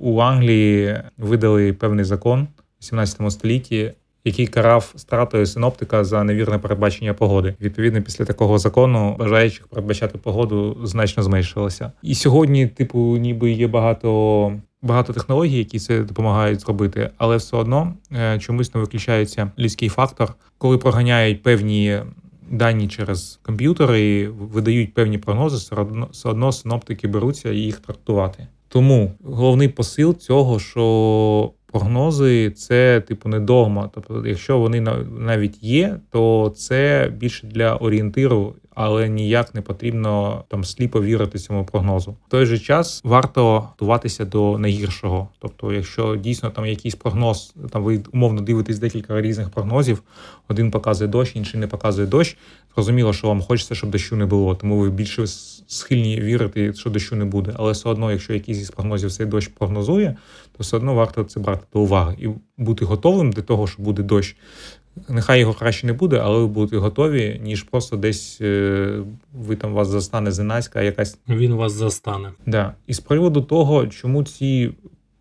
у 0.00 0.20
Англії 0.20 1.02
видали 1.18 1.72
певний 1.72 2.04
закон 2.04 2.48
у 2.80 2.82
17 2.82 3.32
столітті, 3.32 3.92
який 4.24 4.46
карав 4.46 4.92
стратою 4.96 5.46
синоптика 5.46 6.04
за 6.04 6.24
невірне 6.24 6.58
передбачення 6.58 7.14
погоди. 7.14 7.54
Відповідно, 7.60 8.02
після 8.02 8.24
такого 8.24 8.58
закону 8.58 9.16
бажаючих 9.18 9.66
передбачати 9.66 10.18
погоду 10.18 10.78
значно 10.84 11.22
зменшилося. 11.22 11.92
І 12.02 12.14
сьогодні, 12.14 12.66
типу, 12.66 13.16
ніби 13.16 13.50
є 13.50 13.66
багато. 13.66 14.52
Багато 14.82 15.12
технологій, 15.12 15.58
які 15.58 15.78
це 15.78 16.02
допомагають 16.02 16.60
зробити, 16.60 17.10
але 17.16 17.36
все 17.36 17.56
одно 17.56 17.94
е, 18.12 18.38
чомусь 18.38 18.74
не 18.74 18.80
виключається 18.80 19.50
людський 19.58 19.88
фактор, 19.88 20.34
коли 20.58 20.78
проганяють 20.78 21.42
певні 21.42 22.00
дані 22.50 22.88
через 22.88 23.40
комп'ютери 23.42 24.28
видають 24.28 24.94
певні 24.94 25.18
прогнози, 25.18 25.74
все 26.10 26.28
одно 26.28 26.52
синоптики 26.52 27.08
беруться 27.08 27.52
їх 27.52 27.80
трактувати. 27.80 28.46
Тому 28.68 29.12
головний 29.24 29.68
посил 29.68 30.14
цього, 30.14 30.58
що 30.58 31.52
прогнози 31.72 32.50
це 32.50 33.00
типу 33.00 33.28
не 33.28 33.40
догма. 33.40 33.90
Тобто, 33.94 34.26
якщо 34.26 34.58
вони 34.58 34.80
навіть 35.18 35.62
є, 35.62 35.96
то 36.10 36.52
це 36.56 37.12
більше 37.16 37.46
для 37.46 37.76
орієнтиру 37.76 38.54
але 38.74 39.08
ніяк 39.08 39.54
не 39.54 39.62
потрібно 39.62 40.44
там 40.48 40.64
сліпо 40.64 41.02
вірити 41.02 41.38
цьому 41.38 41.64
прогнозу. 41.64 42.10
В 42.10 42.30
той 42.30 42.46
же 42.46 42.58
час 42.58 43.00
варто 43.04 43.60
готуватися 43.60 44.24
до 44.24 44.58
найгіршого. 44.58 45.28
Тобто, 45.38 45.72
якщо 45.72 46.16
дійсно 46.16 46.50
там 46.50 46.66
якийсь 46.66 46.94
прогноз, 46.94 47.54
там 47.70 47.82
ви 47.82 48.02
умовно 48.12 48.40
дивитесь 48.40 48.78
декілька 48.78 49.20
різних 49.20 49.50
прогнозів, 49.50 50.02
один 50.48 50.70
показує 50.70 51.10
дощ, 51.10 51.36
інший 51.36 51.60
не 51.60 51.66
показує 51.66 52.06
дощ. 52.06 52.36
Зрозуміло, 52.74 53.12
що 53.12 53.26
вам 53.26 53.42
хочеться, 53.42 53.74
щоб 53.74 53.90
дощу 53.90 54.16
не 54.16 54.26
було, 54.26 54.54
тому 54.54 54.78
ви 54.78 54.90
більше 54.90 55.26
схильні 55.66 56.20
вірити, 56.20 56.74
що 56.74 56.90
дощу 56.90 57.16
не 57.16 57.24
буде. 57.24 57.52
Але 57.56 57.72
все 57.72 57.88
одно, 57.88 58.12
якщо 58.12 58.34
якийсь 58.34 58.58
із 58.58 58.70
прогнозів 58.70 59.12
цей 59.12 59.26
дощ 59.26 59.48
прогнозує, 59.48 60.16
то 60.56 60.62
все 60.62 60.76
одно 60.76 60.94
варто 60.94 61.24
це 61.24 61.40
брати 61.40 61.66
до 61.72 61.80
уваги 61.80 62.16
і 62.18 62.28
бути 62.58 62.84
готовим 62.84 63.32
до 63.32 63.42
того, 63.42 63.66
що 63.66 63.82
буде 63.82 64.02
дощ. 64.02 64.36
Нехай 65.08 65.40
його 65.40 65.54
краще 65.54 65.86
не 65.86 65.92
буде, 65.92 66.20
але 66.24 66.38
ви 66.38 66.46
будете 66.46 66.76
готові, 66.76 67.40
ніж 67.44 67.62
просто 67.62 67.96
десь 67.96 68.38
е, 68.40 68.98
ви 69.34 69.56
там 69.56 69.72
вас 69.72 69.88
застане 69.88 70.30
зненацька, 70.30 70.82
якась 70.82 71.18
він 71.28 71.54
вас 71.54 71.72
застане. 71.72 72.28
Да. 72.46 72.74
І 72.86 72.94
з 72.94 73.00
приводу 73.00 73.40
того, 73.40 73.86
чому 73.86 74.24
ці 74.24 74.72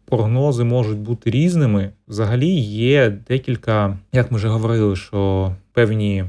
прогнози 0.05 0.63
можуть 0.63 0.97
бути 0.97 1.31
різними, 1.31 1.91
взагалі 2.07 2.49
є 2.59 3.09
декілька, 3.27 3.97
як 4.13 4.31
ми 4.31 4.37
вже 4.37 4.47
говорили, 4.47 4.95
що 4.95 5.51
певні 5.73 6.25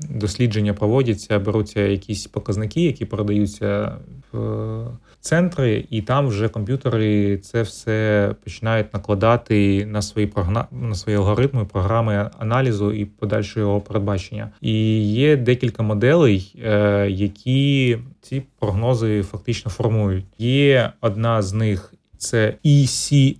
дослідження 0.00 0.74
проводяться, 0.74 1.38
беруться 1.38 1.80
якісь 1.80 2.26
показники, 2.26 2.82
які 2.82 3.04
передаються 3.04 3.92
в 4.32 4.86
центри, 5.20 5.84
і 5.90 6.02
там 6.02 6.28
вже 6.28 6.48
комп'ютери 6.48 7.38
це 7.38 7.62
все 7.62 8.34
починають 8.44 8.94
накладати 8.94 9.86
на 9.86 10.02
свої 10.02 10.26
прогна... 10.26 10.66
на 10.70 10.94
свої 10.94 11.18
алгоритми, 11.18 11.64
програми 11.64 12.30
аналізу 12.38 12.92
і 12.92 13.04
подальшого 13.04 13.80
передбачення. 13.80 14.50
І 14.60 15.02
є 15.12 15.36
декілька 15.36 15.82
моделей, 15.82 16.54
е, 16.64 17.06
які 17.10 17.98
ці 18.20 18.42
прогнози 18.58 19.22
фактично 19.22 19.70
формують. 19.70 20.24
Є 20.38 20.92
одна 21.00 21.42
з 21.42 21.52
них 21.52 21.94
це 22.18 22.54
ECMWF, 22.64 23.36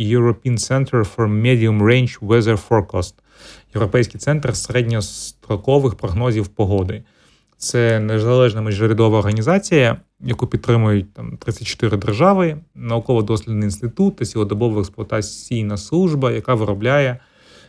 European 0.00 0.58
Center 0.58 1.16
for 1.16 1.28
Medium 1.28 1.82
Range 1.82 2.18
Weather 2.20 2.68
Forecast, 2.68 3.14
Європейський 3.74 4.20
центр 4.20 4.56
середньострокових 4.56 5.94
прогнозів 5.94 6.48
погоди. 6.48 7.02
Це 7.56 8.00
незалежна 8.00 8.62
міжрядова 8.62 9.18
організація, 9.18 9.96
яку 10.20 10.46
підтримують 10.46 11.14
там 11.14 11.36
34 11.36 11.96
держави, 11.96 12.56
науково-дослідний 12.74 13.64
інститут 13.64 14.16
та 14.16 14.24
цілодобова 14.24 14.80
експлуатаційна 14.80 15.76
служба, 15.76 16.32
яка 16.32 16.54
виробляє 16.54 17.18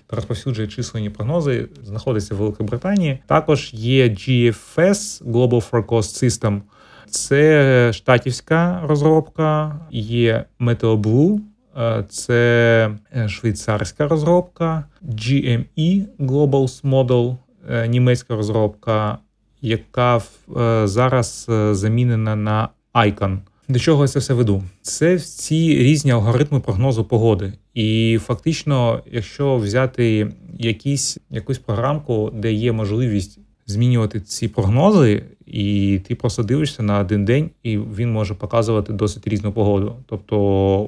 та 0.08 0.16
розповсюджує 0.16 0.68
численні 0.68 1.10
прогнози, 1.10 1.68
знаходиться 1.84 2.36
в 2.36 2.38
Великій 2.38 2.64
Британії. 2.64 3.20
Також 3.28 3.74
є 3.74 4.10
GFS 4.10 5.24
Global 5.24 5.70
Forecast 5.70 6.24
System. 6.24 6.62
Це 7.10 7.94
штатівська 7.94 8.82
розробка, 8.84 9.80
є 9.92 10.46
MeteoBlue, 10.60 11.40
це 12.10 12.92
е, 13.15 13.30
швейцарська 13.30 14.08
розробка, 14.08 14.86
GME 15.04 16.06
Global 16.20 16.84
Model, 16.84 17.38
е, 17.70 17.88
німецька 17.88 18.36
розробка, 18.36 19.18
яка 19.62 20.22
зараз 20.84 21.48
замінена 21.72 22.36
на 22.36 22.70
Icon. 22.94 23.38
До 23.70 23.80
чого 23.80 24.04
я 24.04 24.08
це 24.08 24.20
все 24.20 24.34
веду? 24.34 24.63
Це 24.82 25.15
всі 25.15 25.78
різні 25.78 26.12
алгоритми 26.12 26.60
прогнозу 26.60 27.04
погоди. 27.06 27.54
І 27.74 28.20
фактично, 28.26 29.04
якщо 29.12 29.58
взяти 29.58 30.32
якісь, 30.60 31.18
якусь 31.30 31.58
програмку, 31.58 32.32
де 32.34 32.54
є 32.54 32.72
можливість 32.72 33.39
змінювати 33.70 34.20
ці 34.20 34.48
прогнози, 34.48 35.24
і 35.46 36.00
ти 36.08 36.16
просто 36.16 36.44
дивишся 36.44 36.84
на 36.84 37.00
один 37.00 37.26
день, 37.26 37.50
і 37.64 37.78
він 37.78 38.12
може 38.12 38.34
показувати 38.34 38.94
досить 38.94 39.28
різну 39.28 39.52
погоду. 39.52 39.96
Тобто, 40.06 40.38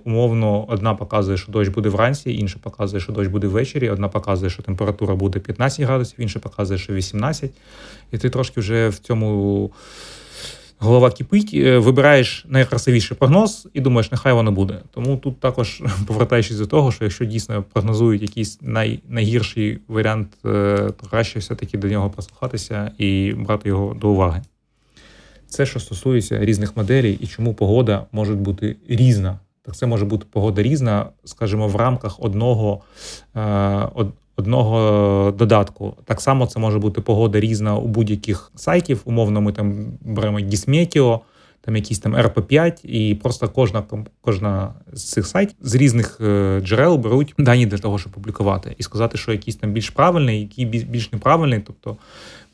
умовно, 0.06 0.66
одна 0.70 0.94
показує, 0.94 1.38
що 1.38 1.52
дощ 1.52 1.70
буде 1.70 1.90
вранці, 1.90 2.34
інша 2.34 2.60
показує, 2.62 3.02
що 3.02 3.14
дощ 3.14 3.30
буде 3.30 3.48
ввечері, 3.48 3.90
одна 3.90 4.08
показує, 4.08 4.50
що 4.50 4.64
температура 4.64 5.16
буде 5.16 5.40
15 5.40 5.86
градусів, 5.86 6.20
інша 6.20 6.40
показує, 6.40 6.80
що 6.80 6.94
18. 6.94 7.52
І 8.12 8.18
ти 8.18 8.30
трошки 8.30 8.60
вже 8.60 8.90
в 8.90 9.00
цьому 9.00 9.72
голова 10.82 11.12
кипить, 11.12 11.52
е, 11.54 11.78
вибираєш 11.78 12.46
найкрасивіший 12.50 13.18
прогноз 13.18 13.68
і 13.74 13.82
думаєш, 13.82 14.12
нехай 14.12 14.34
воно 14.34 14.52
буде. 14.52 14.80
Тому 14.94 15.18
тут 15.18 15.40
також 15.40 15.84
повертаючись 16.08 16.58
до 16.58 16.68
того, 16.68 16.92
що 16.92 17.04
якщо 17.04 17.26
дійсно 17.26 17.64
прогнозують 17.64 18.22
якийсь 18.22 18.60
най, 18.62 19.00
найгірший 19.10 19.80
варіант, 19.88 20.28
е, 20.46 20.48
то 21.02 21.08
краще 21.10 21.40
все-таки 21.40 21.78
до 21.78 21.88
нього 21.88 22.10
прислухатися 22.10 22.92
і 22.98 23.34
брати 23.38 23.70
його 23.70 23.94
до 23.94 24.10
уваги. 24.10 24.42
Це, 25.48 25.66
що 25.66 25.80
стосується 25.80 26.46
різних 26.46 26.78
моделей 26.78 27.18
і 27.22 27.28
чому 27.28 27.54
погода 27.54 28.06
може 28.12 28.36
бути 28.36 28.76
різна. 28.88 29.40
Так 29.64 29.76
це 29.76 29.86
може 29.86 30.06
бути 30.06 30.26
погода 30.32 30.64
різна, 30.64 31.06
скажімо, 31.26 31.68
в 31.68 31.76
рамках 31.76 32.24
одного 32.24 32.82
е, 33.36 33.40
одного 34.42 35.32
додатку. 35.32 35.98
Так 36.06 36.22
само 36.22 36.46
це 36.46 36.60
може 36.60 36.80
бути 36.80 37.02
погода 37.02 37.40
різна 37.40 37.76
у 37.76 37.88
будь-яких 37.88 38.52
сайтів. 38.56 39.02
Умовно, 39.06 39.42
ми 39.42 39.54
там 39.54 39.86
беремо 40.02 40.40
Gizmeteo, 40.40 41.20
там 41.62 41.76
якийсь 41.76 42.00
там 42.00 42.16
RP5, 42.16 42.86
і 42.86 43.16
просто 43.16 43.50
кожна 43.50 43.84
кожна 44.22 44.74
з 44.94 45.04
цих 45.04 45.28
сайтів 45.28 45.56
з 45.62 45.76
різних 45.76 46.22
е, 46.22 46.62
джерел 46.64 46.98
беруть 46.98 47.34
дані 47.38 47.66
для 47.66 47.78
того, 47.78 48.00
щоб 48.00 48.12
публікувати, 48.12 48.76
і 48.78 48.84
сказати, 48.84 49.18
що 49.18 49.32
якийсь 49.32 49.56
там 49.56 49.72
більш 49.72 49.90
правильний, 49.90 50.42
який 50.42 50.66
більш 50.66 51.12
неправильний. 51.12 51.60
Тобто 51.60 51.98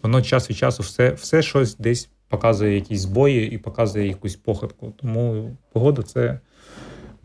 воно 0.04 0.22
час 0.22 0.50
від 0.50 0.58
часу 0.58 0.84
все, 0.84 1.12
все 1.12 1.42
щось 1.42 1.78
десь 1.78 2.10
показує 2.30 2.76
якісь 2.76 3.00
збої 3.00 3.52
і 3.52 3.58
показує 3.58 4.08
якусь 4.08 4.36
похибку. 4.36 4.94
Тому 5.02 5.52
погода 5.74 6.02
це 6.02 6.40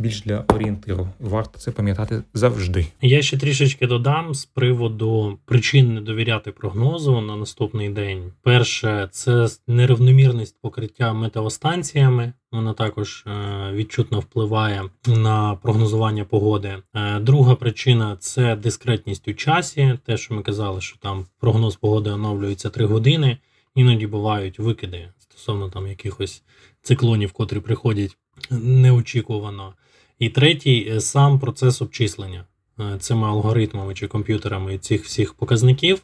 більш 0.02 0.22
для 0.22 0.44
орієнтиру. 0.48 1.08
Варто 1.20 1.58
це 1.58 1.70
пам'ятати 1.70 2.22
завжди. 2.34 2.86
Я 3.02 3.22
ще 3.22 3.38
трішечки 3.38 3.86
додам 3.86 4.34
з 4.34 4.44
приводу 4.44 5.38
причин 5.44 5.94
не 5.94 6.00
довіряти 6.00 6.52
прогнозу 6.52 7.20
на 7.20 7.36
наступний 7.36 7.88
день. 7.88 8.32
Перше, 8.42 9.08
це 9.12 9.48
нерівномірність 9.66 10.56
покриття 10.62 11.12
метеостанціями. 11.12 12.32
Вона 12.52 12.72
також 12.72 13.24
е, 13.26 13.72
відчутно 13.72 14.20
впливає 14.20 14.82
на 15.06 15.54
прогнозування 15.54 16.24
погоди. 16.24 16.76
Е, 16.94 17.20
друга 17.20 17.54
причина 17.54 18.16
це 18.20 18.56
дискретність 18.56 19.28
у 19.28 19.34
часі. 19.34 19.98
Те, 20.06 20.16
що 20.16 20.34
ми 20.34 20.42
казали, 20.42 20.80
що 20.80 20.98
там 20.98 21.26
прогноз 21.40 21.76
погоди 21.76 22.10
оновлюється 22.10 22.70
3 22.70 22.86
години. 22.86 23.36
Іноді 23.74 24.06
бувають 24.06 24.58
викиди 24.58 25.08
стосовно 25.18 25.70
там 25.70 25.86
якихось 25.86 26.42
циклонів, 26.82 27.32
котрі 27.32 27.60
приходять 27.60 28.16
неочікувано. 28.50 29.74
І 30.22 30.28
третій 30.28 30.88
е, 30.90 31.00
сам 31.00 31.38
процес 31.38 31.82
обчислення 31.82 32.44
е, 32.80 32.98
цими 32.98 33.26
алгоритмами 33.26 33.94
чи 33.94 34.06
комп'ютерами 34.06 34.78
цих 34.78 35.04
всіх 35.04 35.34
показників, 35.34 36.02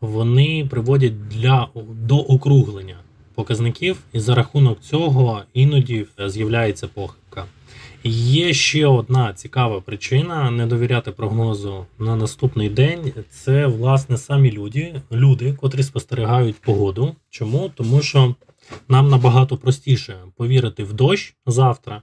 вони 0.00 0.66
приводять 0.70 1.28
для, 1.28 1.68
до 2.06 2.18
округлення 2.18 2.96
показників, 3.34 3.98
і 4.12 4.20
за 4.20 4.34
рахунок 4.34 4.80
цього 4.80 5.42
іноді 5.54 6.06
е, 6.20 6.30
з'являється 6.30 6.88
похибка. 6.88 7.44
Є 8.04 8.52
ще 8.52 8.86
одна 8.86 9.32
цікава 9.32 9.80
причина 9.80 10.50
не 10.50 10.66
довіряти 10.66 11.10
прогнозу 11.10 11.86
на 11.98 12.16
наступний 12.16 12.68
день. 12.68 13.12
Це 13.30 13.66
власне 13.66 14.16
самі 14.16 14.52
люди, 14.52 14.94
люди, 15.12 15.52
котрі 15.52 15.82
спостерігають 15.82 16.56
погоду. 16.56 17.14
Чому? 17.30 17.70
Тому 17.74 18.02
що 18.02 18.34
нам 18.88 19.08
набагато 19.08 19.56
простіше 19.56 20.16
повірити 20.36 20.84
в 20.84 20.92
дощ 20.92 21.34
завтра, 21.46 22.02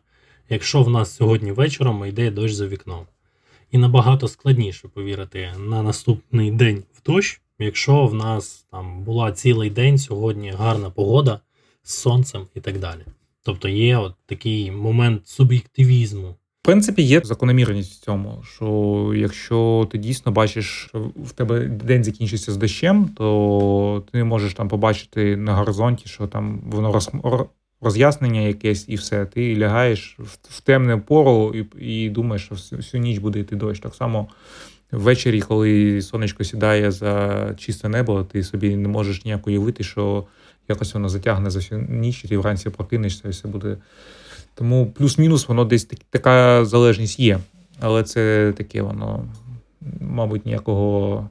якщо 0.49 0.83
в 0.83 0.89
нас 0.89 1.15
сьогодні 1.15 1.51
вечором 1.51 2.05
йде 2.05 2.31
дощ 2.31 2.53
за 2.53 2.67
вікном. 2.67 3.05
І 3.71 3.77
набагато 3.77 4.27
складніше 4.27 4.87
повірити 4.87 5.49
на 5.59 5.83
наступний 5.83 6.51
день 6.51 6.83
в 6.93 7.11
дощ, 7.11 7.41
якщо 7.59 8.07
в 8.07 8.13
нас 8.13 8.65
там 8.71 9.03
була 9.03 9.31
цілий 9.31 9.69
день 9.69 9.97
сьогодні 9.97 10.51
гарна 10.51 10.89
погода 10.89 11.39
з 11.83 11.93
сонцем 11.93 12.47
і 12.55 12.59
так 12.59 12.79
далі. 12.79 13.01
Тобто 13.43 13.69
є 13.69 13.97
от 13.97 14.13
такий 14.25 14.71
момент 14.71 15.27
суб'єктивізму. 15.27 16.35
В 16.61 16.65
принципі, 16.65 17.01
є 17.01 17.21
закономірність 17.23 18.01
в 18.01 18.05
цьому, 18.05 18.43
що 18.43 19.11
якщо 19.15 19.87
ти 19.91 19.97
дійсно 19.97 20.31
бачиш, 20.31 20.89
в 21.15 21.31
тебе 21.31 21.65
день 21.65 22.03
закінчиться 22.03 22.51
з 22.51 22.57
дощем, 22.57 23.09
то 23.17 24.03
ти 24.11 24.23
можеш 24.23 24.53
там 24.53 24.67
побачити 24.67 25.37
на 25.37 25.55
горизонті, 25.55 26.09
що 26.09 26.27
там 26.27 26.61
воно 26.65 26.91
роз'яснення 27.81 28.41
якесь 28.41 28.85
і 28.87 28.95
все. 28.95 29.25
Ти 29.25 29.57
лягаєш 29.57 30.15
в, 30.19 30.61
темну 30.61 31.01
пору 31.01 31.55
і 31.55 31.65
і 31.85 32.09
думаєш, 32.09 32.45
що 32.45 32.55
всю, 32.55 32.79
всю 32.79 33.01
ніч 33.01 33.17
буде 33.17 33.39
йти 33.39 33.55
дощ. 33.55 33.79
Так 33.79 33.95
само 33.95 34.27
ввечері, 34.91 35.41
коли 35.41 36.01
сонечко 36.01 36.43
сідає 36.43 36.91
за 36.91 37.55
чисте 37.57 37.89
небо, 37.89 38.23
ти 38.23 38.43
собі 38.43 38.75
не 38.75 38.87
можеш 38.87 39.25
ніяк 39.25 39.47
уявити, 39.47 39.83
що 39.83 40.25
якось 40.67 40.93
воно 40.93 41.09
затягне 41.09 41.49
за 41.49 41.59
всю 41.59 41.81
ніч, 41.89 42.25
і 42.25 42.27
ти 42.27 42.37
вранці 42.37 42.69
прокинешся, 42.69 43.27
і 43.27 43.31
все 43.31 43.47
буде. 43.47 43.77
Тому 44.55 44.91
плюс-мінус, 44.91 45.47
воно 45.47 45.65
десь 45.65 45.87
така 46.09 46.65
залежність 46.65 47.19
є. 47.19 47.39
Але 47.79 48.03
це 48.03 48.53
таке 48.57 48.81
воно, 48.81 49.25
мабуть, 50.01 50.45
ніякого 50.45 51.29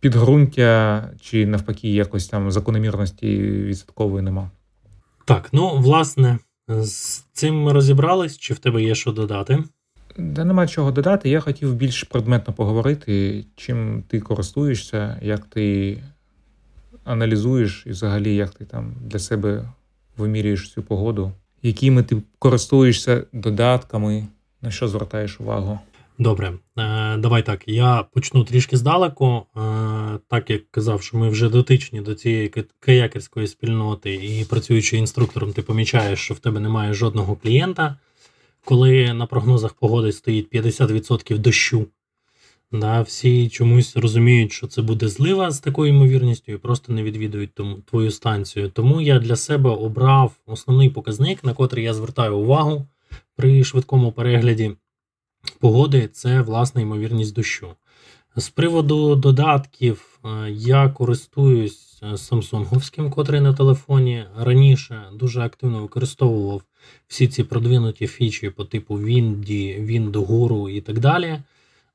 підґрунтя 0.00 1.10
чи 1.20 1.46
навпаки 1.46 1.88
якось 1.92 2.26
там 2.28 2.52
закономірності 2.52 3.38
відсоткової 3.38 4.22
нема. 4.22 4.50
Так, 5.24 5.48
ну, 5.52 5.76
власне, 5.78 6.38
з 6.68 7.18
цим 7.32 7.62
ми 7.62 7.72
розібрались, 7.72 8.38
чи 8.38 8.54
в 8.54 8.58
тебе 8.58 8.82
є 8.82 8.94
що 8.94 9.12
додати? 9.12 9.64
Да 10.18 10.44
нема 10.44 10.66
чого 10.66 10.90
додати. 10.90 11.28
Я 11.28 11.40
хотів 11.40 11.74
більш 11.74 12.02
предметно 12.02 12.54
поговорити, 12.54 13.44
чим 13.56 14.04
ти 14.08 14.20
користуєшся, 14.20 15.18
як 15.22 15.44
ти 15.44 15.98
аналізуєш 17.04 17.82
і 17.86 17.90
взагалі 17.90 18.34
як 18.34 18.50
ти 18.50 18.64
там 18.64 18.94
для 19.00 19.18
себе 19.18 19.68
вимірюєш 20.16 20.72
цю 20.72 20.82
погоду, 20.82 21.32
якими 21.62 22.02
ти 22.02 22.16
користуєшся 22.38 23.22
додатками, 23.32 24.26
на 24.62 24.70
що 24.70 24.88
звертаєш 24.88 25.40
увагу. 25.40 25.78
Добре, 26.22 26.52
е, 26.78 27.16
давай 27.16 27.42
так. 27.42 27.62
Я 27.66 28.04
почну 28.12 28.44
трішки 28.44 28.76
здалеку. 28.76 29.42
Е, 29.56 30.18
так 30.28 30.50
як 30.50 30.70
казав, 30.70 31.02
що 31.02 31.16
ми 31.16 31.28
вже 31.28 31.48
дотичні 31.48 32.00
до 32.00 32.14
цієї 32.14 32.52
каякерської 32.80 33.46
спільноти, 33.46 34.14
і 34.14 34.44
працюючи 34.44 34.96
інструктором, 34.96 35.52
ти 35.52 35.62
помічаєш, 35.62 36.18
що 36.18 36.34
в 36.34 36.38
тебе 36.38 36.60
немає 36.60 36.94
жодного 36.94 37.36
клієнта, 37.36 37.96
коли 38.64 39.14
на 39.14 39.26
прогнозах 39.26 39.74
погоди 39.74 40.12
стоїть 40.12 40.54
50% 40.54 41.38
дощу. 41.38 41.86
Да, 42.72 43.00
Всі 43.00 43.48
чомусь 43.48 43.96
розуміють, 43.96 44.52
що 44.52 44.66
це 44.66 44.82
буде 44.82 45.08
злива 45.08 45.50
з 45.50 45.60
такою 45.60 45.94
ймовірністю, 45.94 46.52
і 46.52 46.56
просто 46.56 46.92
не 46.92 47.02
відвідують 47.02 47.54
тому, 47.54 47.76
твою 47.76 48.10
станцію. 48.10 48.68
Тому 48.68 49.00
я 49.00 49.18
для 49.18 49.36
себе 49.36 49.70
обрав 49.70 50.32
основний 50.46 50.90
показник, 50.90 51.44
на 51.44 51.54
котрий 51.54 51.84
я 51.84 51.94
звертаю 51.94 52.36
увагу 52.36 52.86
при 53.36 53.64
швидкому 53.64 54.12
перегляді 54.12 54.72
погоди 55.60 56.08
це 56.08 56.40
власна 56.40 56.80
ймовірність 56.80 57.34
дощу. 57.34 57.74
З 58.36 58.48
приводу 58.48 59.16
додатків 59.16 60.18
е, 60.24 60.50
я 60.50 60.88
користуюсь 60.88 62.00
е, 62.02 62.16
самсунговським, 62.16 63.10
котрий 63.10 63.40
на 63.40 63.54
телефоні. 63.54 64.24
Раніше 64.38 65.02
дуже 65.12 65.40
активно 65.40 65.82
використовував 65.82 66.62
всі 67.08 67.28
ці 67.28 67.44
продвинуті 67.44 68.06
фічі 68.06 68.50
по 68.50 68.64
типу 68.64 68.94
Вінді, 68.94 69.76
Віндгуру 69.80 70.68
і 70.68 70.80
так 70.80 70.98
далі. 70.98 71.40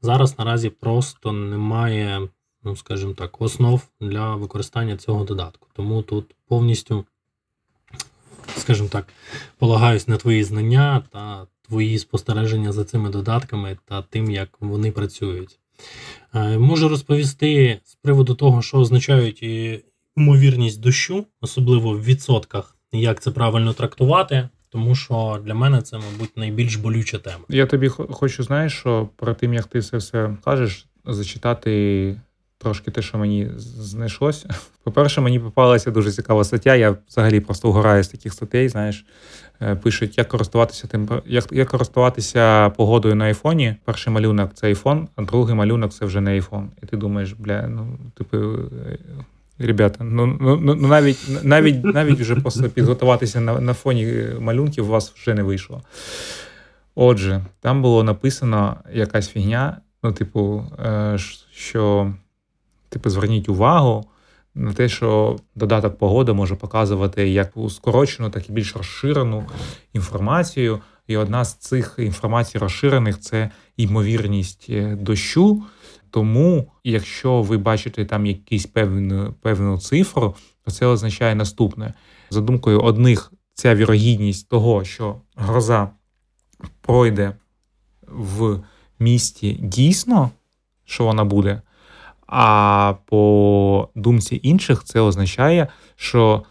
Зараз 0.01 0.39
наразі 0.39 0.69
просто 0.69 1.31
немає, 1.31 2.29
ну 2.63 2.75
скажімо 2.75 3.13
так, 3.13 3.41
основ 3.41 3.87
для 4.01 4.35
використання 4.35 4.97
цього 4.97 5.23
додатку. 5.23 5.67
Тому 5.73 6.01
тут 6.01 6.35
повністю, 6.47 7.05
скажімо 8.57 8.89
так, 8.91 9.07
полагаюсь 9.57 10.07
на 10.07 10.17
твої 10.17 10.43
знання 10.43 11.03
та 11.11 11.47
твої 11.67 11.99
спостереження 11.99 12.71
за 12.71 12.83
цими 12.83 13.09
додатками 13.09 13.77
та 13.85 14.01
тим, 14.01 14.31
як 14.31 14.49
вони 14.59 14.91
працюють. 14.91 15.59
Е, 16.35 16.57
можу 16.57 16.89
розповісти 16.89 17.79
з 17.83 17.95
приводу 17.95 18.35
того, 18.35 18.61
що 18.61 18.77
означають 18.77 19.43
ймовірність 20.17 20.81
дощу, 20.81 21.25
особливо 21.41 21.91
в 21.91 22.03
відсотках 22.03 22.77
як 22.91 23.21
це 23.21 23.31
правильно 23.31 23.73
трактувати, 23.73 24.49
тому 24.69 24.95
що 24.95 25.41
для 25.45 25.53
мене 25.53 25.81
це, 25.81 25.97
мабуть, 25.97 26.37
найбільш 26.37 26.75
болюча 26.75 27.17
тема. 27.17 27.43
Я 27.49 27.65
тобі 27.65 27.87
хочу, 27.89 28.43
знаєш, 28.43 28.73
що 28.73 29.09
перед 29.15 29.37
тим 29.37 29.53
як 29.53 29.65
ти 29.65 29.81
це 29.81 29.97
все 29.97 30.37
кажеш, 30.43 30.85
зачитати 31.05 32.15
трошки 32.57 32.91
те, 32.91 33.01
що 33.01 33.17
мені 33.17 33.49
знайшлося. 33.57 34.49
По-перше, 34.83 35.21
мені 35.21 35.39
попалася 35.39 35.91
дуже 35.91 36.11
цікава 36.11 36.43
стаття. 36.43 36.75
Я 36.75 36.97
взагалі 37.09 37.39
просто 37.39 37.69
вгораю 37.69 38.03
з 38.03 38.07
таких 38.07 38.33
статей. 38.33 38.69
Знаєш, 38.69 39.05
е, 39.05 39.46
пишуть, 39.83 40.17
як 40.17 40.27
користуватися 40.27 40.87
тим, 40.87 41.09
як, 41.25 41.45
як 41.51 41.67
користуватися 41.67 42.69
погодою 42.69 43.15
на 43.15 43.25
айфоні. 43.25 43.75
Перший 43.85 44.13
малюнок 44.13 44.51
це 44.53 44.67
айфон, 44.67 45.07
а 45.15 45.21
другий 45.21 45.55
малюнок 45.55 45.93
це 45.93 46.05
вже 46.05 46.21
не 46.21 46.31
айфон. 46.31 46.69
І 46.83 46.85
ти 46.85 46.97
думаєш, 46.97 47.33
бля, 47.33 47.67
ну 47.67 47.97
типу. 48.17 48.37
Е, 48.37 48.97
ребята, 49.59 50.03
ну 50.03 50.25
ну, 50.25 50.59
ну, 50.61 50.75
ну 50.75 50.87
навіть 50.87 51.43
навіть 51.43 51.83
навіть 51.83 52.19
вже 52.19 52.35
просто 52.35 52.69
підготуватися 52.69 53.41
на 53.41 53.59
на 53.59 53.73
фоні 53.73 54.25
малюнків 54.39 54.85
у 54.85 54.91
вас 54.91 55.11
вже 55.11 55.33
не 55.33 55.43
вийшло. 55.43 55.81
Отже, 56.95 57.45
там 57.61 57.81
було 57.81 58.03
написано 58.03 58.75
якась 58.93 59.29
фігня, 59.29 59.77
ну, 60.03 60.11
типу, 60.11 60.65
е, 60.85 61.17
що 61.51 62.13
Типу, 62.89 63.09
зверніть 63.09 63.49
увагу 63.49 64.05
на 64.57 64.73
те, 64.73 64.89
що 64.89 65.37
додаток 65.55 65.97
погода 65.97 66.33
може 66.33 66.55
показувати 66.55 67.29
як 67.29 67.53
скорочену, 67.69 68.29
так 68.29 68.49
і 68.49 68.51
більш 68.51 68.75
розширену 68.75 69.45
інформацію. 69.93 70.81
І 71.07 71.17
одна 71.17 71.45
з 71.45 71.55
цих 71.55 71.95
інформацій 71.97 72.57
розширених 72.57 73.19
це 73.19 73.49
ймовірність 73.77 74.65
е, 74.69 74.95
дощу. 74.95 75.63
Тому, 76.09 76.71
якщо 76.83 77.41
ви 77.41 77.57
бачите 77.57 78.05
там 78.05 78.25
якусь 78.25 78.65
певну 78.65 79.35
певну 79.41 79.77
цифру, 79.77 80.35
то 80.65 80.71
це 80.71 80.85
означає 80.85 81.35
наступне. 81.35 81.93
За 82.29 82.41
думкою 82.41 82.79
одних, 82.79 83.31
ця 83.53 83.75
вірогідність 83.75 84.49
того, 84.49 84.83
що 84.83 85.21
гроза 85.35 85.89
пройде 86.81 87.35
в 88.07 88.59
місті 88.99 89.53
дійсно, 89.53 90.31
що 90.85 91.03
вона 91.05 91.23
буде. 91.23 91.61
А 92.27 92.93
по 93.05 93.89
думці 93.95 94.39
інших, 94.43 94.83
це 94.83 94.99
означає, 94.99 95.67
що 95.95 96.43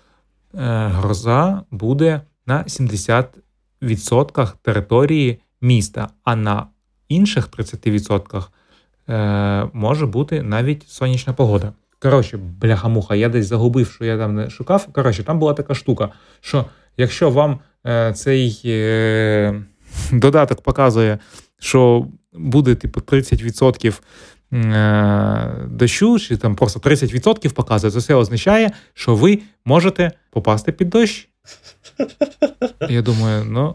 е, 0.55 0.59
гроза 0.87 1.63
буде 1.71 2.21
на 2.47 2.65
70% 2.65 4.53
території 4.63 5.41
міста, 5.61 6.09
а 6.25 6.37
на 6.37 6.67
інших 7.09 7.49
30% 7.49 8.45
е, 9.09 9.71
може 9.73 10.07
бути 10.07 10.43
навіть 10.43 10.89
сонячна 10.89 11.33
погода. 11.33 11.73
Коротше, 11.99 12.37
бляха-муха, 12.37 13.15
я 13.15 13.29
десь 13.29 13.47
загубив, 13.47 13.91
що 13.91 14.05
я 14.05 14.19
там 14.19 14.35
не 14.35 14.51
шукав. 14.51 14.87
Коротше, 14.93 15.25
там 15.25 15.39
була 15.39 15.55
така 15.55 15.75
штука, 15.75 16.09
що 16.41 16.65
якщо 16.97 17.31
вам 17.31 17.59
е, 17.87 18.13
цей 18.13 18.61
додаток 20.13 20.63
показує, 20.63 21.19
що 21.59 22.07
буде 22.33 22.75
типу 22.75 23.01
30% 23.01 23.89
Е, 23.89 24.36
дощу, 25.67 26.19
чи 26.19 26.37
там 26.37 26.57
просто 26.57 26.81
30% 26.81 27.53
показує, 27.53 27.91
це 27.91 27.99
все 27.99 28.15
означає, 28.15 28.71
що 28.95 29.15
ви 29.15 29.39
можете 29.65 30.13
попасти 30.31 30.73
під 30.73 30.91
дощ. 30.91 31.29
Я 32.89 33.03
думаю, 33.03 33.45
ну, 33.45 33.75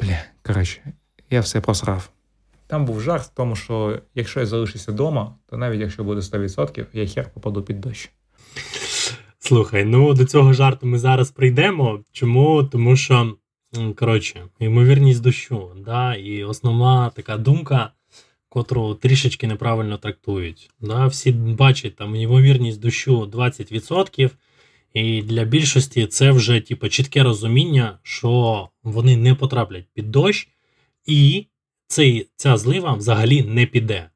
бля, 0.00 0.18
коротше, 0.42 0.80
я 1.30 1.40
все 1.40 1.60
просрав. 1.60 2.10
Там 2.66 2.84
був 2.84 3.00
жарт 3.00 3.24
в 3.24 3.34
тому, 3.34 3.56
що 3.56 4.00
якщо 4.14 4.40
я 4.40 4.46
залишуся 4.46 4.92
вдома, 4.92 5.34
то 5.50 5.56
навіть 5.56 5.80
якщо 5.80 6.04
буде 6.04 6.20
100%, 6.20 6.86
я 6.92 7.06
хер 7.06 7.30
попаду 7.34 7.62
під 7.62 7.80
дощ. 7.80 8.10
Слухай, 9.38 9.84
ну 9.84 10.14
до 10.14 10.24
цього 10.24 10.52
жарту 10.52 10.86
ми 10.86 10.98
зараз 10.98 11.30
прийдемо. 11.30 12.00
Чому? 12.12 12.64
Тому 12.64 12.96
що, 12.96 13.34
коротше, 13.96 14.42
ймовірність 14.58 15.22
дощу, 15.22 15.70
да, 15.84 16.14
і 16.14 16.44
основна 16.44 17.10
така 17.10 17.36
думка 17.36 17.90
котру 18.56 18.94
трішечки 18.94 19.46
неправильно 19.46 19.98
трактують. 19.98 20.70
Да? 20.80 21.06
Всі 21.06 21.32
бачать 21.32 21.96
там 21.96 22.16
ймовірність 22.16 22.80
дощу 22.80 23.24
20%, 23.24 24.30
і 24.94 25.22
для 25.22 25.44
більшості 25.44 26.06
це 26.06 26.30
вже 26.30 26.60
типу, 26.60 26.88
чітке 26.88 27.22
розуміння, 27.22 27.98
що 28.02 28.68
вони 28.82 29.16
не 29.16 29.34
потраплять 29.34 29.84
під 29.94 30.10
дощ, 30.10 30.48
і 31.06 31.46
цей, 31.86 32.28
ця 32.36 32.56
злива 32.56 32.94
взагалі 32.94 33.42
не 33.42 33.66
піде. 33.66 34.10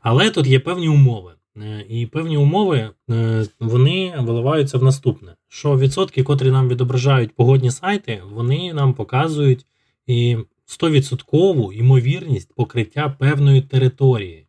Але 0.00 0.30
тут 0.30 0.46
є 0.46 0.60
певні 0.60 0.88
умови. 0.88 1.32
Е, 1.62 1.84
і 1.88 2.06
певні 2.06 2.36
умови 2.36 2.90
е, 3.10 3.46
вони 3.60 4.14
виливаються 4.18 4.78
в 4.78 4.82
наступне: 4.82 5.34
що 5.48 5.78
відсотки, 5.78 6.22
котрі 6.22 6.50
нам 6.50 6.68
відображають 6.68 7.34
погодні 7.34 7.70
сайти, 7.70 8.22
вони 8.32 8.74
нам 8.74 8.94
показують 8.94 9.66
і 10.06 10.36
100% 10.66 11.72
ймовірність 11.72 12.54
покриття 12.54 13.16
певної 13.18 13.62
території. 13.62 14.46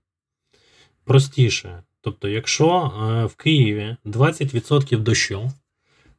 Простіше. 1.03 1.83
Тобто, 2.01 2.27
якщо 2.27 2.67
е, 2.69 3.25
в 3.25 3.35
Києві 3.35 3.95
20% 4.05 4.99
дощу, 4.99 5.51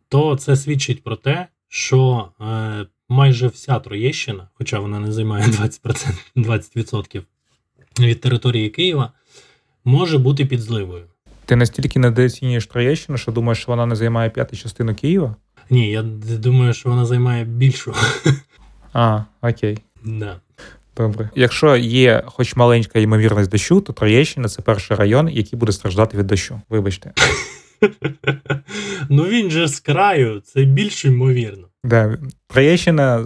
то 0.09 0.37
це 0.37 0.57
свідчить 0.57 1.03
про 1.03 1.17
те, 1.17 1.47
що 1.69 2.29
е, 2.41 2.87
майже 3.09 3.49
вся 3.49 3.79
Троєщина, 3.79 4.49
хоча 4.55 4.79
вона 4.79 5.01
не 5.01 5.13
займає 5.13 5.45
20%, 5.47 6.13
20% 6.37 7.23
від 7.99 8.21
території 8.21 8.71
Києва, 8.71 9.13
може 9.85 10.19
бути 10.19 10.47
під 10.47 10.61
зливою. 10.61 11.05
Ти 11.45 11.57
настільки 11.57 11.99
недооцінюєш 11.99 12.67
Троєщину, 12.67 13.19
що 13.19 13.33
думаєш, 13.33 13.59
що 13.59 13.73
вона 13.73 13.87
не 13.87 13.97
займає 13.97 14.31
п'яту 14.31 14.57
частину 14.57 14.95
Києва? 14.95 15.37
Ні, 15.71 15.91
я 15.91 16.03
думаю, 16.03 16.75
що 16.75 16.89
вона 16.89 17.07
займає 17.07 17.45
більшу. 17.45 17.95
А, 18.93 19.25
окей. 19.43 19.79
Да. 20.07 20.41
Добре. 20.97 21.31
Якщо 21.35 21.77
є 21.77 22.23
хоч 22.27 22.57
маленька 22.57 22.99
ймовірність 22.99 23.51
дощу, 23.51 23.81
то 23.81 23.93
Троєщина 23.93 24.49
це 24.49 24.63
перший 24.63 24.97
район, 24.97 25.29
який 25.29 25.59
буде 25.59 25.73
страждати 25.73 26.19
від 26.19 26.27
дощу. 26.27 26.61
Вибачте. 26.69 27.13
Ну 29.09 29.25
він 29.25 29.51
же 29.51 29.69
з 29.69 29.81
краю, 29.81 30.41
це 30.41 30.65
більш 30.65 31.05
ймовірно. 31.05 31.69
Да. 31.85 32.19
Троєщина, 32.47 33.25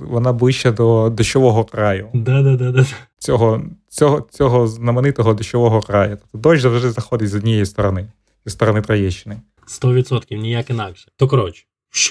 вона 0.00 0.32
ближче 0.32 0.72
до 0.72 1.10
дощового 1.10 1.64
краю. 1.64 2.08
Да-да-да. 2.14 2.86
Цього 3.18 3.62
цього, 3.88 4.26
цього 4.30 4.66
знаменитого 4.66 5.34
дощового 5.34 5.80
краю. 5.80 6.18
Тобто 6.20 6.38
дощ 6.38 6.62
завжди 6.62 6.90
заходить 6.90 7.28
з 7.28 7.34
однієї 7.34 7.66
сторони, 7.66 8.06
зі 8.46 8.52
сторони 8.52 8.80
Троєщини. 8.80 9.40
100% 9.66 10.36
ніяк 10.36 10.70
інакше. 10.70 11.10
То 11.16 11.28
коротше, 11.28 11.64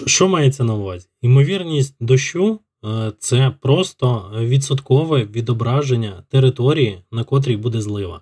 що 0.06 0.28
мається 0.28 0.64
на 0.64 0.74
увазі? 0.74 1.08
Ймовірність 1.22 1.96
дощу 2.00 2.60
Е, 2.71 2.71
це 3.20 3.52
просто 3.62 4.32
відсоткове 4.40 5.24
відображення 5.24 6.24
території, 6.30 7.02
на 7.12 7.24
котрій 7.24 7.58
буде 7.58 7.82
злива. 7.82 8.22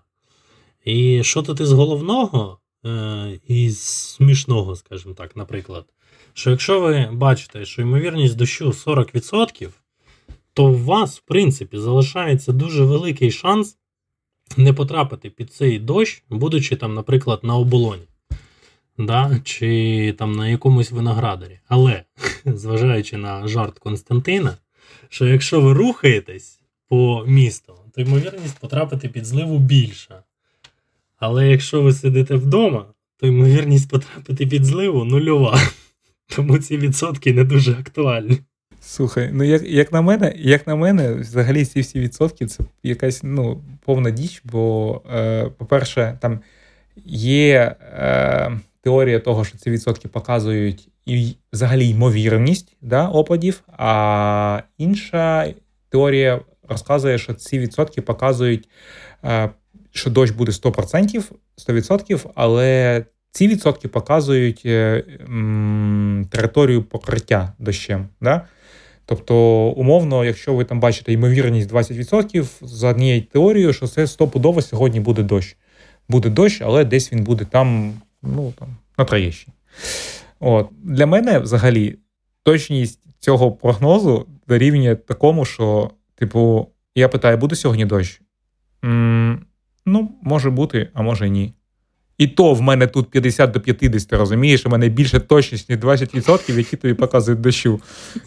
І 0.86 1.24
що 1.24 1.41
тут 1.41 1.60
із 1.60 1.72
головного, 1.72 2.60
е, 2.86 3.39
із 3.47 3.80
смішного, 3.80 4.76
скажімо 4.76 5.14
так, 5.14 5.36
наприклад, 5.36 5.86
що 6.34 6.51
якщо 6.51 6.82
ви 6.82 7.10
бачите, 7.12 7.66
що 7.66 7.82
ймовірність 7.82 8.36
дощу 8.36 8.72
40%, 8.72 9.70
то 10.53 10.66
у 10.66 10.76
вас, 10.76 11.18
в 11.18 11.22
принципі, 11.22 11.78
залишається 11.78 12.51
дуже 12.51 12.84
великий 12.84 13.32
шанс 13.32 13.78
не 14.57 14.74
потрапити 14.74 15.30
під 15.30 15.53
цей 15.53 15.80
дощ, 15.80 16.24
будучи 16.30 16.76
там, 16.76 16.93
наприклад, 16.93 17.39
на 17.43 17.55
оболоні 17.55 18.03
да, 19.06 19.39
чи 19.43 20.16
там 20.18 20.32
на 20.32 20.47
якомусь 20.47 20.91
виноградарі. 20.91 21.60
Але, 21.68 22.04
зважаючи 22.45 23.18
на 23.18 23.47
жарт 23.47 23.80
Константина, 23.80 24.58
що 25.10 25.28
якщо 25.28 25.62
ви 25.62 25.74
рухаєтесь 25.74 26.60
по 26.88 27.24
місту, 27.28 27.74
то 27.95 28.02
ймовірність 28.02 28.60
потрапити 28.60 29.10
під 29.10 29.26
зливу 29.26 29.60
більша. 29.60 30.24
Але 31.18 31.47
якщо 31.47 31.82
ви 31.82 31.93
сидите 31.93 32.36
вдома, 32.36 32.86
то 33.18 33.28
ймовірність 33.28 33.89
потрапити 33.89 34.47
під 34.47 34.66
зливу 34.66 35.06
нульова. 35.06 35.60
Тому 36.36 36.58
ці 36.58 36.78
відсотки 36.78 37.34
не 37.34 37.43
дуже 37.43 37.72
актуальні. 37.72 38.39
Слухай, 38.82 39.30
ну 39.34 39.43
як 39.43 39.64
як 39.64 39.91
на 39.91 40.02
мене, 40.02 40.34
як 40.38 40.68
на 40.68 40.76
мене, 40.76 41.14
взагалі 41.14 41.66
ці 41.66 41.82
всі 41.82 42.00
відсотки 42.00 42.45
це 42.45 42.64
якась 42.84 43.24
ну, 43.24 43.64
повна 43.86 44.12
діч, 44.12 44.41
бо, 44.45 45.02
е, 45.14 45.50
по-перше, 45.58 46.18
там 46.22 46.39
є 47.06 47.76
е, 47.82 48.60
теорія 48.89 49.19
того, 49.19 49.45
що 49.45 49.57
ці 49.57 49.69
відсотки 49.71 50.07
показують 50.07 50.89
і 51.05 51.35
взагалі 51.53 51.89
ймовірність 51.89 52.75
да, 52.81 53.07
опадів, 53.07 53.63
а 53.77 54.61
інша 54.77 55.53
теорія 55.89 56.39
розказує, 56.69 57.17
що 57.17 57.33
ці 57.33 57.59
відсотки 57.59 58.01
показують, 58.01 58.69
е, 59.23 59.49
що 59.91 60.09
дощ 60.09 60.31
буде 60.31 60.51
100%, 60.51 61.31
100%, 61.67 62.25
але 62.35 63.05
ці 63.31 63.47
відсотки 63.47 63.87
показують 63.87 64.61
е, 64.65 65.03
територію 66.29 66.83
покриття 66.83 67.53
дощем. 67.59 68.07
Да? 68.21 68.41
Тобто, 69.05 69.35
умовно, 69.67 70.25
якщо 70.25 70.53
ви 70.53 70.65
там 70.65 70.79
бачите 70.79 71.13
ймовірність 71.13 71.71
20%, 71.71 72.45
за 72.61 72.89
однією 72.89 73.21
теорією, 73.21 73.73
що 73.73 73.87
це 73.87 74.07
стопудово 74.07 74.61
сьогодні 74.61 74.99
буде 74.99 75.23
дощ. 75.23 75.57
Буде 76.09 76.29
дощ, 76.29 76.61
але 76.61 76.85
десь 76.85 77.13
він 77.13 77.23
буде 77.23 77.45
там 77.45 77.93
ну, 78.24 78.53
там, 78.59 78.67
на 78.97 79.05
Троєщині. 79.05 79.55
От. 80.39 80.70
Для 80.84 81.05
мене 81.05 81.39
взагалі 81.39 81.99
точність 82.43 82.99
цього 83.20 83.51
прогнозу 83.51 84.28
дорівнює 84.47 84.95
такому, 84.95 85.45
що, 85.45 85.91
типу, 86.15 86.67
я 86.95 87.07
питаю, 87.09 87.38
буде 87.38 87.55
сьогодні 87.55 87.86
дощ? 87.86 88.22
М, 88.86 89.45
Ну, 89.86 90.11
може 90.22 90.49
бути, 90.49 90.89
а 90.93 91.01
може 91.01 91.30
ні. 91.30 91.53
І 92.20 92.28
то 92.28 92.53
в 92.53 92.61
мене 92.61 92.88
тут 92.88 93.11
50 93.11 93.51
до 93.51 93.59
50, 93.59 94.13
розумієш, 94.13 94.65
у 94.65 94.70
мене 94.70 94.89
більше 94.89 95.20
точність, 95.20 95.70
ніж 95.70 95.80
20%, 95.80 96.57
які 96.57 96.78
тобі 96.78 96.93
показують 96.93 97.41
дощу. 97.41 97.82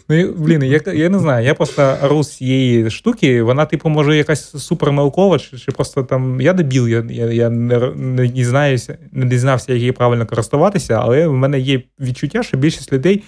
Ну, 0.09 0.33
блін, 0.37 0.63
я 0.63 0.81
я 0.93 1.09
не 1.09 1.19
знаю, 1.19 1.45
я 1.45 1.53
просто 1.53 1.97
ору 2.03 2.23
з 2.23 2.37
цієї 2.37 2.89
штуки, 2.89 3.43
вона, 3.43 3.65
типу, 3.65 3.89
може, 3.89 4.17
якась 4.17 4.63
супернаукова, 4.63 5.39
чи, 5.39 5.57
чи 5.57 5.71
просто 5.71 6.03
там 6.03 6.41
я 6.41 6.53
дебіл, 6.53 6.87
я 6.87 7.05
я, 7.09 7.25
я 7.25 7.49
не 7.49 7.91
не, 7.95 8.27
дізнаюся, 8.27 8.97
не 9.11 9.25
дізнався, 9.25 9.73
як 9.73 9.79
її 9.79 9.91
правильно 9.91 10.25
користуватися, 10.25 10.99
але 11.01 11.27
в 11.27 11.33
мене 11.33 11.59
є 11.59 11.81
відчуття, 11.99 12.43
що 12.43 12.57
більшість 12.57 12.93
людей 12.93 13.23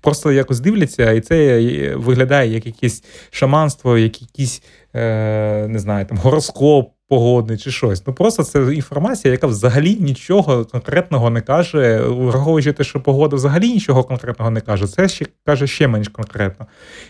просто 0.00 0.32
якось 0.32 0.60
дивляться, 0.60 1.12
і 1.12 1.20
це 1.20 1.94
виглядає 1.96 2.52
як 2.52 2.66
якесь 2.66 3.04
шаманство, 3.30 3.98
як 3.98 4.22
якийсь, 4.22 4.62
е, 4.94 5.66
не 5.68 5.78
знаю, 5.78 6.06
там 6.06 6.18
гороскоп 6.18 6.90
погодний 7.10 7.58
чи 7.58 7.70
щось. 7.70 8.06
Ну 8.06 8.12
просто 8.12 8.42
це 8.42 8.74
інформація, 8.74 9.32
яка 9.32 9.46
взагалі 9.46 9.96
нічого 10.00 10.64
конкретного 10.64 11.30
не 11.30 11.40
каже, 11.40 12.00
враховуючи 12.00 12.72
те, 12.72 12.84
що 12.84 13.00
погода 13.00 13.36
взагалі 13.36 13.72
нічого 13.72 14.04
конкретного 14.04 14.50
не 14.50 14.60
каже, 14.60 14.86
це 14.86 15.08
ще 15.08 15.26
каже 15.46 15.66
ще 15.66 15.88
менш 15.88 16.08
конкретно. 16.08 16.66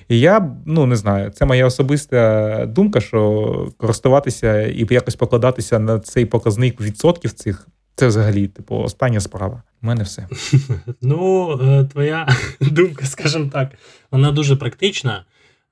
І 0.08 0.20
я 0.20 0.50
ну 0.66 0.86
не 0.86 0.96
знаю, 0.96 1.30
це 1.30 1.44
моя 1.44 1.66
особиста 1.66 2.66
думка, 2.66 3.00
що 3.00 3.68
користуватися 3.76 4.62
і 4.62 4.86
якось 4.90 5.16
покладатися 5.16 5.78
на 5.78 5.98
цей 5.98 6.26
показник 6.26 6.80
відсотків 6.80 7.32
цих. 7.32 7.68
Це 7.94 8.06
взагалі, 8.06 8.48
типу, 8.48 8.76
остання 8.76 9.20
справа. 9.20 9.62
У 9.82 9.86
мене 9.86 10.02
все. 10.02 10.28
Ну, 11.02 11.52
е, 11.62 11.84
твоя 11.84 12.28
думка, 12.60 13.06
скажімо 13.06 13.50
так, 13.52 13.68
вона 14.10 14.32
дуже 14.32 14.56
практична. 14.56 15.24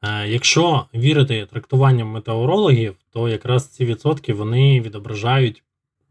Е, 0.03 0.29
якщо 0.29 0.87
вірити 0.95 1.47
трактуванням 1.51 2.09
метеорологів, 2.09 2.97
то 3.11 3.29
якраз 3.29 3.69
ці 3.69 3.85
відсотки 3.85 4.33
вони 4.33 4.81
відображають 4.81 5.63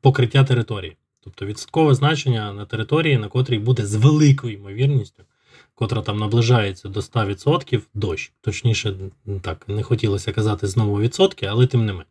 покриття 0.02 0.44
території, 0.44 0.98
тобто 1.24 1.46
відсоткове 1.46 1.96
значення 1.96 2.54
на 2.54 2.66
території, 2.66 3.18
на 3.18 3.28
котрій 3.28 3.60
буде 3.60 3.86
з 3.86 3.96
великою 3.96 4.54
ймовірністю, 4.54 5.24
котра 5.76 6.02
там 6.02 6.18
наближається 6.18 6.90
до 6.90 7.00
100% 7.00 7.82
дощ. 7.94 8.32
Точніше, 8.42 8.94
так, 9.42 9.68
не 9.68 9.84
хотілося 9.84 10.32
казати 10.32 10.68
знову 10.68 11.00
відсотки, 11.00 11.46
але 11.46 11.68
тим 11.68 11.86
не 11.86 11.94
менш. 11.94 12.08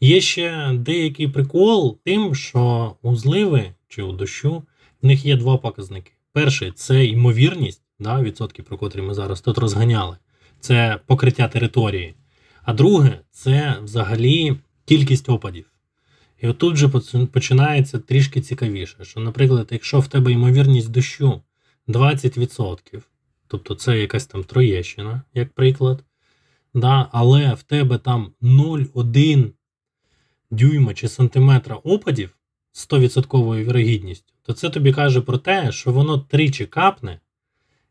Є 0.00 0.20
ще 0.20 0.72
деякий 0.72 1.28
прикол 1.28 1.98
тим, 2.04 2.34
що 2.34 2.94
у 3.02 3.16
зливи 3.16 3.74
чи 3.88 4.02
у 4.02 4.12
дощу 4.12 4.62
в 5.02 5.06
них 5.06 5.24
є 5.26 5.36
два 5.36 5.56
показники. 5.56 6.12
Перший 6.32 6.72
це 6.72 7.04
ймовірність, 7.04 7.82
да, 7.98 8.22
відсотки, 8.22 8.62
про 8.62 8.78
котрі 8.78 9.02
ми 9.02 9.14
зараз 9.14 9.40
тут 9.40 9.58
розганяли 9.58 10.16
це 10.62 10.98
покриття 11.06 11.48
території. 11.48 12.14
А 12.62 12.72
друге, 12.72 13.18
це 13.30 13.76
взагалі 13.82 14.56
кількість 14.84 15.28
опадів. 15.28 15.66
І 16.40 16.48
отут 16.48 16.76
же 16.76 16.88
починається 17.32 17.98
трішки 17.98 18.40
цікавіше, 18.40 19.04
що, 19.04 19.20
наприклад, 19.20 19.68
якщо 19.70 20.00
в 20.00 20.08
тебе 20.08 20.32
ймовірність 20.32 20.90
дощу 20.90 21.42
20%, 21.88 23.02
тобто 23.46 23.74
це 23.74 23.98
якась 23.98 24.26
там 24.26 24.44
Троєщина, 24.44 25.22
як 25.34 25.52
приклад, 25.52 26.04
да, 26.74 27.08
але 27.12 27.54
в 27.54 27.62
тебе 27.62 27.98
там 27.98 28.32
0,1 28.42 29.50
дюйма 30.50 30.94
чи 30.94 31.08
сантиметра 31.08 31.76
опадів 31.76 32.36
з 32.72 32.88
100% 32.88 33.64
вірогідністю, 33.64 34.32
то 34.42 34.52
це 34.52 34.70
тобі 34.70 34.92
каже 34.92 35.20
про 35.20 35.38
те, 35.38 35.72
що 35.72 35.92
воно 35.92 36.18
тричі 36.18 36.66
капне, 36.66 37.20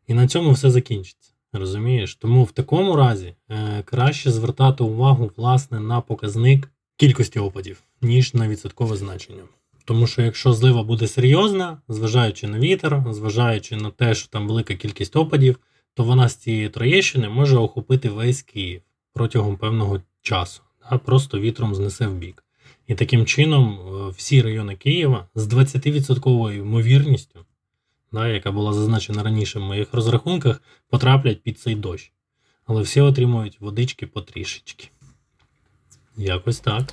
і 0.06 0.14
на 0.14 0.28
цьому 0.28 0.50
все 0.50 0.70
закінчиться. 0.70 1.31
Розумієш? 1.52 2.14
Тому 2.14 2.44
в 2.44 2.50
такому 2.50 2.96
разі 2.96 3.34
е, 3.50 3.82
краще 3.84 4.30
звертати 4.30 4.84
увагу 4.84 5.30
власне 5.36 5.80
на 5.80 6.00
показник 6.00 6.68
кількості 6.96 7.38
опадів, 7.38 7.82
ніж 8.02 8.34
на 8.34 8.48
відсоткове 8.48 8.96
значення. 8.96 9.42
Тому 9.84 10.06
що 10.06 10.22
якщо 10.22 10.52
злива 10.52 10.82
буде 10.82 11.06
серйозна, 11.06 11.78
зважаючи 11.88 12.46
на 12.46 12.58
вітер, 12.58 13.04
зважаючи 13.10 13.76
на 13.76 13.90
те, 13.90 14.14
що 14.14 14.28
там 14.28 14.48
велика 14.48 14.74
кількість 14.74 15.16
опадів, 15.16 15.58
то 15.94 16.04
вона 16.04 16.28
з 16.28 16.36
цієї 16.36 16.68
Троєщини 16.68 17.28
може 17.28 17.56
охопити 17.56 18.08
весь 18.08 18.42
Київ 18.42 18.82
протягом 19.12 19.56
певного 19.56 20.00
часу, 20.22 20.62
а 20.80 20.98
просто 20.98 21.40
вітром 21.40 21.74
знесе 21.74 22.06
в 22.06 22.14
бік. 22.14 22.44
І 22.86 22.94
таким 22.94 23.26
чином 23.26 23.78
е, 23.78 24.10
всі 24.16 24.42
райони 24.42 24.76
Києва 24.76 25.26
з 25.34 25.46
20% 25.46 26.52
ймовірністю 26.52 27.40
да, 28.12 28.28
яка 28.28 28.52
була 28.52 28.72
зазначена 28.72 29.22
раніше 29.22 29.58
в 29.58 29.62
моїх 29.62 29.94
розрахунках, 29.94 30.62
потраплять 30.88 31.42
під 31.42 31.58
цей 31.58 31.74
дощ. 31.74 32.12
Але 32.66 32.82
всі 32.82 33.00
отримують 33.00 33.60
водички 33.60 34.06
потрішечки. 34.06 34.88
Якось 36.16 36.60
так. 36.60 36.92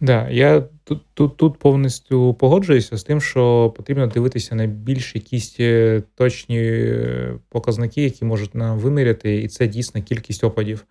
Да, 0.00 0.28
я 0.28 0.64
тут 0.92 1.14
тут, 1.14 1.36
тут 1.36 1.58
повністю 1.58 2.34
погоджуюся 2.34 2.96
з 2.96 3.04
тим, 3.04 3.20
що 3.20 3.72
потрібно 3.76 4.06
дивитися 4.06 4.54
на 4.54 4.66
більш 4.66 5.14
якісь 5.14 5.56
е, 5.60 6.02
точні 6.14 6.58
е, 6.58 7.34
показники, 7.48 8.02
які 8.02 8.24
можуть 8.24 8.54
нам 8.54 8.78
виміряти, 8.78 9.42
і 9.42 9.48
це 9.48 9.66
дійсно 9.66 10.02
кількість 10.02 10.44
опадів. 10.44 10.84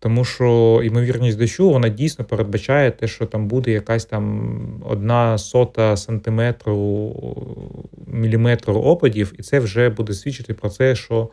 Тому 0.00 0.24
що 0.24 0.80
ймовірність 0.84 1.38
дощу 1.38 1.70
вона 1.70 1.88
дійсно 1.88 2.24
передбачає 2.24 2.90
те, 2.90 3.08
що 3.08 3.26
там 3.26 3.48
буде 3.48 3.70
якась 3.70 4.04
там 4.04 4.82
одна 4.86 5.38
сота 5.38 5.96
сантиметру 5.96 7.14
міліметру 8.06 8.74
опадів, 8.74 9.34
і 9.38 9.42
це 9.42 9.60
вже 9.60 9.88
буде 9.88 10.14
свідчити 10.14 10.54
про 10.54 10.70
це, 10.70 10.94
що 10.96 11.30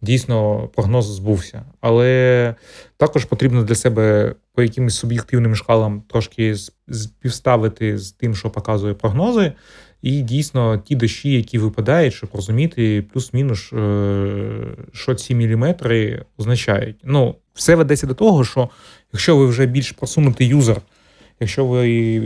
дійсно 0.00 0.68
прогноз 0.74 1.06
збувся. 1.06 1.64
Але 1.80 2.54
також 2.96 3.24
потрібно 3.24 3.62
для 3.62 3.74
себе 3.74 4.34
по 4.54 4.62
якимось 4.62 4.96
суб'єктивним 4.96 5.56
шкалам 5.56 6.02
трошки 6.08 6.54
співставити 6.92 7.98
з 7.98 8.12
тим, 8.12 8.34
що 8.34 8.50
показує 8.50 8.94
прогнози. 8.94 9.52
І 10.02 10.22
дійсно 10.22 10.78
ті 10.78 10.96
дощі, 10.96 11.32
які 11.32 11.58
випадають, 11.58 12.14
щоб 12.14 12.30
розуміти 12.32 13.04
плюс-мінус, 13.12 13.72
е, 13.72 14.36
що 14.92 15.14
ці 15.14 15.34
міліметри 15.34 16.24
означають. 16.38 16.96
Ну, 17.04 17.34
все 17.54 17.74
ведеться 17.74 18.06
до 18.06 18.14
того, 18.14 18.44
що 18.44 18.68
якщо 19.12 19.36
ви 19.36 19.46
вже 19.46 19.66
більш 19.66 19.92
просунутий 19.92 20.46
юзер, 20.46 20.80
якщо 21.40 21.66
ви 21.66 22.16
е, 22.16 22.20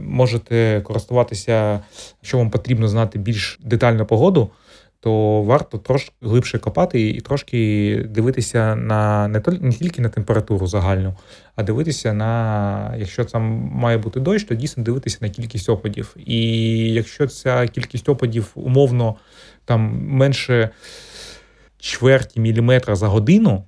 можете 0.00 0.80
користуватися, 0.84 1.80
що 2.22 2.38
вам 2.38 2.50
потрібно 2.50 2.88
знати 2.88 3.18
більш 3.18 3.58
детальну 3.64 4.06
погоду, 4.06 4.50
то 5.06 5.42
варто 5.42 5.78
трошки 5.78 6.12
глибше 6.22 6.58
копати 6.58 7.08
і 7.10 7.20
трошки 7.20 8.08
дивитися 8.10 8.76
на 8.76 9.28
не 9.28 9.42
не 9.60 9.72
тільки 9.72 10.02
на 10.02 10.08
температуру 10.08 10.66
загальну, 10.66 11.14
а 11.56 11.62
дивитися 11.62 12.12
на 12.12 12.94
якщо 12.98 13.24
там 13.24 13.42
має 13.72 13.98
бути 13.98 14.20
дощ, 14.20 14.44
то 14.44 14.54
дійсно 14.54 14.82
дивитися 14.82 15.18
на 15.20 15.28
кількість 15.28 15.68
опадів. 15.68 16.16
І 16.26 16.48
якщо 16.92 17.26
ця 17.26 17.66
кількість 17.66 18.08
опадів 18.08 18.50
умовно 18.54 19.16
там 19.64 20.08
менше 20.08 20.70
чверті 21.78 22.40
міліметра 22.40 22.94
за 22.94 23.06
годину. 23.06 23.64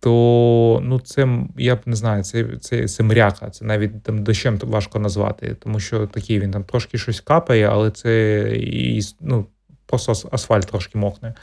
То 0.00 0.80
ну 0.82 1.00
це 1.00 1.28
я 1.58 1.76
б 1.76 1.80
не 1.86 1.96
знаю, 1.96 2.22
це 2.22 2.44
це, 2.60 2.88
це 2.88 3.02
мряка, 3.02 3.50
це 3.50 3.64
навіть 3.64 4.02
там 4.02 4.24
дощем 4.24 4.58
важко 4.62 4.98
назвати, 4.98 5.56
тому 5.60 5.80
що 5.80 6.06
такий 6.06 6.40
він 6.40 6.50
там 6.50 6.64
трошки 6.64 6.98
щось 6.98 7.20
капає, 7.20 7.68
але 7.68 7.90
це 7.90 8.42
і 8.56 9.00
ну, 9.20 9.46
просто 9.90 10.28
асфальт 10.30 10.66
трошки 10.66 10.98
мокне. 10.98 11.34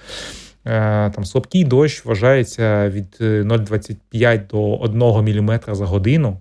Е, 0.65 1.09
там 1.09 1.25
Слабкий 1.25 1.63
дощ 1.63 2.05
вважається 2.05 2.89
від 2.89 3.17
0,25 3.19 3.95
е, 4.13 4.37
до 4.51 4.75
1 4.75 4.99
мм 4.99 5.59
за 5.67 5.85
годину. 5.85 6.37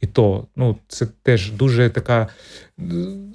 І 0.00 0.06
то 0.06 0.46
ну, 0.56 0.76
це 0.88 1.06
теж 1.22 1.52
дуже 1.52 1.90
така 1.90 2.28
е, 2.78 2.82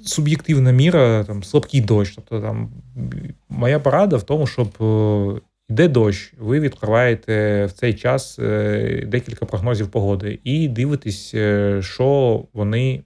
суб'єктивна 0.04 0.70
міра, 0.70 1.24
там 1.24 1.42
слабкий 1.42 1.80
дощ. 1.80 2.14
Тобто 2.14 2.40
там 2.40 2.70
моя 3.48 3.78
порада 3.78 4.16
в 4.16 4.22
тому, 4.22 4.46
щоб 4.46 4.68
йде 5.68 5.88
дощ, 5.88 6.32
ви 6.38 6.60
відкриваєте 6.60 7.64
в 7.66 7.72
цей 7.72 7.94
час 7.94 8.36
декілька 9.06 9.46
прогнозів 9.46 9.88
погоди 9.88 10.38
і 10.44 10.68
дивитесь, 10.68 11.34
що 11.80 12.42
вони 12.52 13.02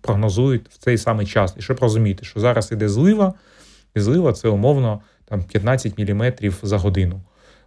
прогнозують 0.00 0.68
в 0.68 0.78
цей 0.78 0.98
самий 0.98 1.26
час. 1.26 1.54
І 1.58 1.62
щоб 1.62 1.78
розуміти, 1.80 2.24
що 2.24 2.40
зараз 2.40 2.72
іде 2.72 2.88
злива 2.88 3.34
злива 4.00 4.32
це 4.32 4.48
умовно 4.48 5.00
там 5.24 5.42
15 5.42 5.98
мм 5.98 6.32
за 6.62 6.78
годину 6.78 7.20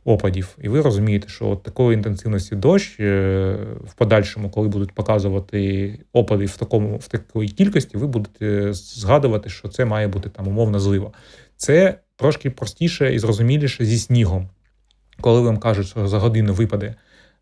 опадів. 0.05 0.57
І 0.61 0.69
ви 0.69 0.81
розумієте, 0.81 1.27
що 1.27 1.49
от 1.49 1.63
такої 1.63 1.97
інтенсивності 1.97 2.55
дощ 2.55 2.99
е, 2.99 3.57
в 3.85 3.93
подальшому, 3.93 4.49
коли 4.49 4.67
будуть 4.67 4.91
показувати 4.91 5.99
опади 6.13 6.45
в 6.45 6.57
такому 6.57 6.97
в 6.97 7.07
такої 7.07 7.49
кількості, 7.49 7.97
ви 7.97 8.07
будете 8.07 8.73
згадувати, 8.73 9.49
що 9.49 9.67
це 9.67 9.85
має 9.85 10.07
бути 10.07 10.29
там 10.29 10.47
умовна 10.47 10.79
злива. 10.79 11.11
Це 11.57 11.99
трошки 12.15 12.49
простіше 12.49 13.13
і 13.13 13.19
зрозуміліше 13.19 13.85
зі 13.85 13.97
снігом. 13.97 14.49
Коли 15.21 15.41
вам 15.41 15.57
кажуть, 15.57 15.87
що 15.87 16.07
за 16.07 16.19
годину 16.19 16.53
випаде 16.53 16.95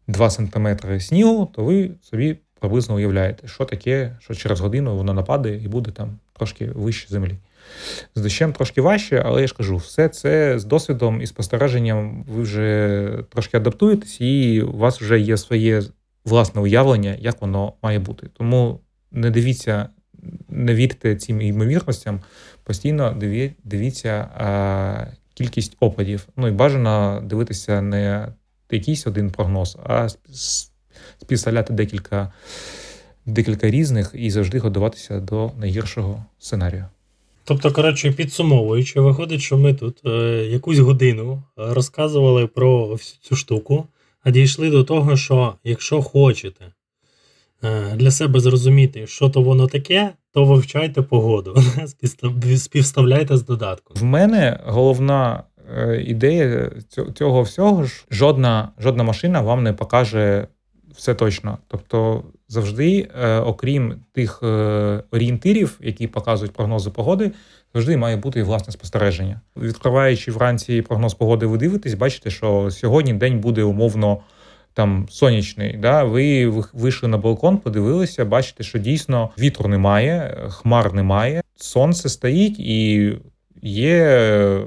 2 0.07 0.29
см 0.29 0.67
снігу, 0.99 1.51
то 1.55 1.63
ви 1.63 1.91
собі 2.01 2.37
приблизно 2.59 2.95
уявляєте, 2.95 3.47
що 3.47 3.65
таке, 3.65 4.17
що 4.19 4.35
через 4.35 4.59
годину 4.59 4.95
воно 4.97 5.13
нападе 5.13 5.55
і 5.55 5.67
буде 5.67 5.91
там 5.91 6.19
трошки 6.33 6.65
вище 6.65 7.07
землі. 7.09 7.35
З 8.15 8.21
дощем 8.21 8.53
трошки 8.53 8.81
важче, 8.81 9.23
але 9.25 9.41
я 9.41 9.47
ж 9.47 9.55
кажу, 9.55 9.77
все 9.77 10.09
це 10.09 10.59
з 10.59 10.65
досвідом 10.65 11.21
і 11.21 11.27
спостереженням 11.27 12.23
ви 12.23 12.41
вже 12.41 13.23
трошки 13.29 13.57
адаптуєтесь, 13.57 14.21
і 14.21 14.61
у 14.61 14.77
вас 14.77 15.01
вже 15.01 15.19
є 15.19 15.37
своє 15.37 15.83
власне 16.25 16.61
уявлення, 16.61 17.17
як 17.19 17.41
воно 17.41 17.73
має 17.81 17.99
бути. 17.99 18.27
Тому 18.37 18.79
не 19.11 19.29
дивіться, 19.29 19.89
не 20.49 20.75
вірте 20.75 21.15
цим 21.15 21.41
ймовірностям, 21.41 22.21
постійно 22.63 23.17
дивіться 23.63 24.29
а, 24.37 25.05
кількість 25.33 25.77
опадів. 25.79 26.27
Ну 26.37 26.47
і 26.47 26.51
бажано 26.51 27.21
дивитися 27.25 27.81
не 27.81 28.27
якийсь 28.71 29.07
один 29.07 29.31
прогноз, 29.31 29.77
а 29.83 30.07
співставляти 31.19 31.73
декілька 31.73 32.31
декілька 33.25 33.69
різних 33.69 34.11
і 34.13 34.31
завжди 34.31 34.59
готуватися 34.59 35.19
до 35.19 35.51
найгіршого 35.57 36.25
сценарію. 36.39 36.85
Тобто, 37.49 37.71
коротше, 37.71 38.11
підсумовуючи, 38.11 39.01
виходить, 39.01 39.41
що 39.41 39.57
ми 39.57 39.73
тут 39.73 40.01
е, 40.05 40.09
якусь 40.51 40.79
годину 40.79 41.43
розказували 41.57 42.47
про 42.47 42.87
всю 42.87 43.19
цю 43.21 43.35
штуку, 43.35 43.87
а 44.23 44.31
дійшли 44.31 44.69
до 44.69 44.83
того, 44.83 45.17
що 45.17 45.53
якщо 45.63 46.01
хочете 46.01 46.65
е, 47.63 47.95
для 47.95 48.11
себе 48.11 48.39
зрозуміти, 48.39 49.07
що 49.07 49.29
то 49.29 49.41
воно 49.41 49.67
таке, 49.67 50.11
то 50.33 50.45
вивчайте 50.45 51.01
погоду, 51.01 51.63
співставляйте 52.57 53.37
з 53.37 53.43
додатком. 53.43 53.97
В 53.97 54.03
мене 54.03 54.59
головна 54.65 55.43
е, 55.77 56.03
ідея 56.07 56.71
цього 57.15 57.41
всього 57.41 57.83
ж 57.83 58.05
жодна, 58.11 58.71
жодна 58.79 59.03
машина 59.03 59.41
вам 59.41 59.63
не 59.63 59.73
покаже 59.73 60.47
все 60.95 61.13
точно. 61.15 61.57
Тобто, 61.67 62.23
завжди, 62.49 63.09
е, 63.21 63.37
окрім 63.37 63.95
тих 64.13 64.39
е, 64.43 64.47
орієнтирів, 65.11 65.79
які 65.81 66.07
показують 66.07 66.53
прогнози 66.53 66.89
погоди, 66.89 67.31
завжди 67.73 67.97
має 67.97 68.15
бути 68.15 68.39
і 68.39 68.43
власне 68.43 68.73
спостереження. 68.73 69.41
Відкриваючи 69.57 70.31
вранці 70.31 70.81
прогноз 70.81 71.13
погоди, 71.13 71.45
ви 71.45 71.57
дивитесь, 71.57 71.93
бачите, 71.93 72.29
що 72.29 72.71
сьогодні 72.71 73.13
день 73.13 73.39
буде 73.39 73.63
умовно. 73.63 74.19
Там 74.73 75.07
сонячний, 75.09 75.77
да, 75.77 76.03
ви 76.03 76.47
вийшли 76.73 77.09
на 77.09 77.17
балкон, 77.17 77.57
подивилися, 77.57 78.25
бачите, 78.25 78.63
що 78.63 78.79
дійсно 78.79 79.29
вітру 79.39 79.69
немає, 79.69 80.37
хмар 80.49 80.93
немає, 80.93 81.41
сонце 81.55 82.09
стоїть 82.09 82.59
і 82.59 83.13
є 83.61 84.61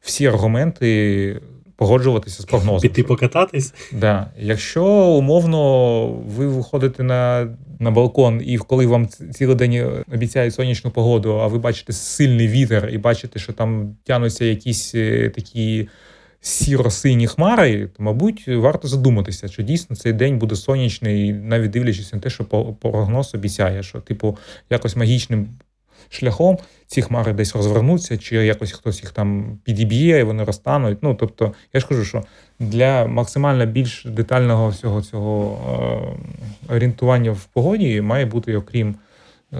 всі 0.00 0.26
аргументи 0.26 1.40
погоджуватися 1.82 2.42
з 2.42 2.44
прогнозом. 2.44 2.80
Піти 2.80 3.02
покататись? 3.02 3.74
Да. 3.92 4.30
Якщо 4.38 4.84
умовно 4.86 6.06
ви 6.06 6.46
виходите 6.46 7.02
на 7.02 7.48
на 7.78 7.90
балкон, 7.90 8.42
і 8.44 8.58
коли 8.58 8.86
вам 8.86 9.08
цілий 9.08 9.56
день 9.56 10.04
обіцяють 10.12 10.54
сонячну 10.54 10.90
погоду, 10.90 11.32
а 11.40 11.46
ви 11.46 11.58
бачите 11.58 11.92
сильний 11.92 12.48
вітер 12.48 12.88
і 12.92 12.98
бачите, 12.98 13.38
що 13.38 13.52
там 13.52 13.96
тянуться 14.04 14.44
якісь 14.44 14.94
е, 14.94 15.30
такі. 15.34 15.88
Сіро-сині 16.44 17.26
хмари, 17.26 17.86
то, 17.86 18.02
мабуть, 18.02 18.48
варто 18.48 18.88
задуматися, 18.88 19.48
чи 19.48 19.62
дійсно 19.62 19.96
цей 19.96 20.12
день 20.12 20.38
буде 20.38 20.56
сонячний, 20.56 21.32
навіть 21.32 21.70
дивлячись 21.70 22.12
на 22.12 22.18
те, 22.18 22.30
що 22.30 22.44
прогноз 22.80 23.34
обіцяє, 23.34 23.82
що, 23.82 24.00
типу, 24.00 24.38
якось 24.70 24.96
магічним 24.96 25.48
шляхом 26.08 26.58
ці 26.86 27.02
хмари 27.02 27.32
десь 27.32 27.56
розвернуться, 27.56 28.18
чи 28.18 28.36
якось 28.36 28.72
хтось 28.72 29.02
їх 29.02 29.10
там 29.10 29.58
підіб'є, 29.64 30.18
і 30.18 30.22
вони 30.22 30.44
розтануть. 30.44 30.98
Ну 31.02 31.14
тобто, 31.14 31.52
я 31.72 31.80
ж 31.80 31.86
кажу, 31.86 32.04
що 32.04 32.22
для 32.58 33.06
максимально 33.06 33.66
більш 33.66 34.04
детального 34.04 34.68
всього 34.68 35.02
цього 35.02 35.58
е, 36.68 36.74
орієнтування 36.74 37.32
в 37.32 37.44
погоді 37.44 38.00
має 38.00 38.26
бути, 38.26 38.56
окрім 38.56 38.94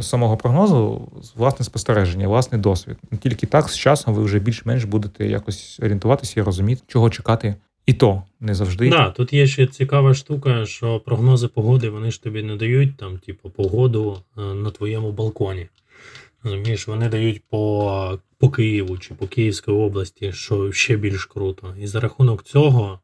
самого 0.01 0.37
прогнозу, 0.37 1.09
власне 1.37 1.65
спостереження, 1.65 2.29
власний 2.29 2.61
досвід. 2.61 2.97
Тільки 3.21 3.47
так 3.47 3.69
з 3.69 3.79
часом 3.79 4.15
ви 4.15 4.23
вже 4.23 4.39
більш-менш 4.39 4.85
будете 4.85 5.27
якось 5.27 5.81
орієнтуватися 5.83 6.41
і 6.41 6.43
розуміти, 6.43 6.83
чого 6.87 7.11
чекати. 7.11 7.55
І 7.87 7.93
то 7.93 8.23
не 8.41 8.55
завжди. 8.55 8.91
Да, 8.91 9.11
тут 9.11 9.33
є 9.33 9.47
ще 9.47 9.67
цікава 9.67 10.15
штука, 10.15 10.67
що 10.67 11.01
прогнози 11.01 11.49
погоди 11.49 11.91
вони 11.91 12.11
ж 12.11 12.23
тобі 12.23 12.43
не 12.43 12.57
дають 12.57 12.97
там, 12.97 13.19
типу, 13.19 13.51
погоду 13.51 14.19
е, 14.39 14.41
на 14.41 14.71
твоєму 14.71 15.13
балконі. 15.13 15.69
Розумієш, 16.45 16.89
вони 16.89 17.09
дають 17.09 17.43
по 17.51 18.19
по 18.39 18.51
Києву 18.51 18.99
чи 18.99 19.15
по 19.15 19.27
Київській 19.27 19.71
області, 19.71 20.33
що 20.33 20.73
ще 20.73 20.97
більш 20.97 21.25
круто. 21.25 21.75
І 21.81 21.87
за 21.87 22.01
рахунок 22.01 22.43
цього 22.43 23.01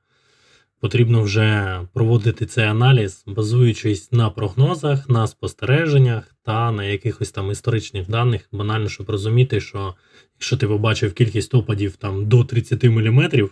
потрібно 0.81 1.23
вже 1.23 1.81
проводити 1.93 2.47
цей 2.47 2.65
аналіз, 2.65 3.25
базуючись 3.27 4.13
на 4.13 4.31
прогнозах, 4.31 5.09
на 5.09 5.27
спостереженнях 5.27 6.35
та 6.43 6.73
на 6.73 6.85
якихось 6.85 7.31
там 7.31 7.51
історичних 7.51 8.11
даних, 8.11 8.49
банально, 8.53 8.89
щоб 8.89 9.11
розуміти, 9.11 9.61
що 9.61 9.95
якщо 10.35 10.57
ти 10.57 10.69
побачив 10.69 11.15
кількість 11.15 11.55
опадів 11.55 11.97
там 11.97 12.27
до 12.27 12.45
30 12.45 12.85
мм, 12.85 13.49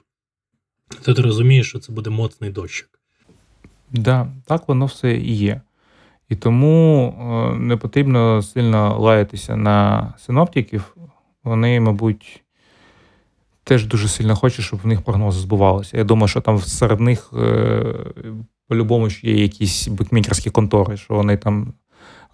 то 1.03 1.15
ти 1.15 1.23
розумієш, 1.23 1.69
що 1.69 1.79
це 1.79 1.93
буде 1.93 2.11
моцний 2.11 2.51
дощик. 2.51 3.01
Да, 3.91 4.33
так 4.47 4.69
воно 4.69 4.87
все 4.87 5.17
і 5.17 5.35
є. 5.35 5.61
І 6.29 6.37
тому 6.37 7.09
е, 7.09 7.59
не 7.59 7.77
потрібно 7.77 8.43
сильно 8.43 8.99
лаятися 8.99 9.57
на 9.57 10.15
синоптиків. 10.19 10.97
Вони, 11.45 11.81
мабуть, 11.81 12.43
теж 13.65 13.87
дуже 13.87 14.09
сильно 14.09 14.37
хочуть, 14.37 14.65
щоб 14.65 14.81
в 14.83 14.87
них 14.87 15.03
прогнози 15.03 15.41
збувалися. 15.41 15.97
Я 15.97 16.05
думаю, 16.05 16.29
що 16.29 16.41
там 16.41 16.59
серед 16.59 17.01
них 17.01 17.31
е, 17.39 17.85
по-любому 18.69 19.09
є 19.23 19.43
якісь 19.43 19.89
букмекерські 19.89 20.51
контори, 20.51 20.97
що 20.97 21.15
вони 21.15 21.37
там 21.37 21.73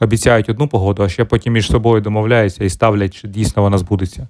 обіцяють 0.00 0.48
одну 0.48 0.68
погоду, 0.68 1.02
а 1.02 1.08
ще 1.08 1.24
потім 1.24 1.52
між 1.52 1.66
собою 1.66 2.00
домовляються 2.00 2.64
і 2.64 2.70
ставлять, 2.70 3.14
чи 3.14 3.28
дійсно 3.28 3.62
вона 3.62 3.78
збудеться. 3.78 4.28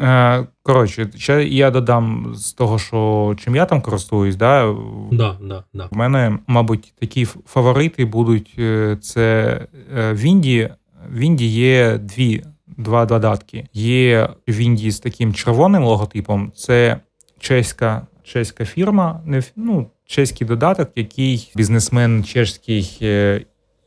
Е, 0.00 0.46
коротше, 0.62 1.10
ще 1.16 1.44
я 1.44 1.70
додам 1.70 2.32
з 2.34 2.52
того, 2.52 2.78
що 2.78 3.34
чим 3.38 3.56
я 3.56 3.66
там 3.66 3.82
користуюсь, 3.82 4.36
да, 4.36 4.74
да, 5.12 5.38
да, 5.42 5.64
да. 5.74 5.88
у 5.92 5.96
мене, 5.96 6.38
мабуть, 6.46 6.94
такі 7.00 7.24
фаворити 7.24 8.04
будуть 8.04 8.54
е, 8.58 8.96
це 9.00 9.60
е, 9.96 10.12
в 10.12 10.20
Індії. 10.20 10.70
В 11.10 11.18
Індії 11.18 11.50
є 11.50 11.98
дві 11.98 12.44
два 12.66 13.06
додатки. 13.06 13.66
Є 13.72 14.28
в 14.48 14.58
Індії 14.60 14.90
з 14.90 15.00
таким 15.00 15.34
червоним 15.34 15.84
логотипом. 15.84 16.52
Це 16.54 17.00
чеська 17.38 18.06
чеська 18.22 18.64
фірма, 18.64 19.20
не 19.24 19.42
ну, 19.56 19.90
чеський 20.06 20.46
додаток, 20.46 20.90
який 20.96 21.52
бізнесмен 21.56 22.24
чешський 22.24 23.00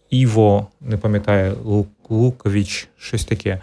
Іво, 0.09 0.67
не 0.81 0.97
пам'ятаю, 0.97 1.85
Лукович, 2.09 2.87
щось 2.97 3.25
таке. 3.25 3.61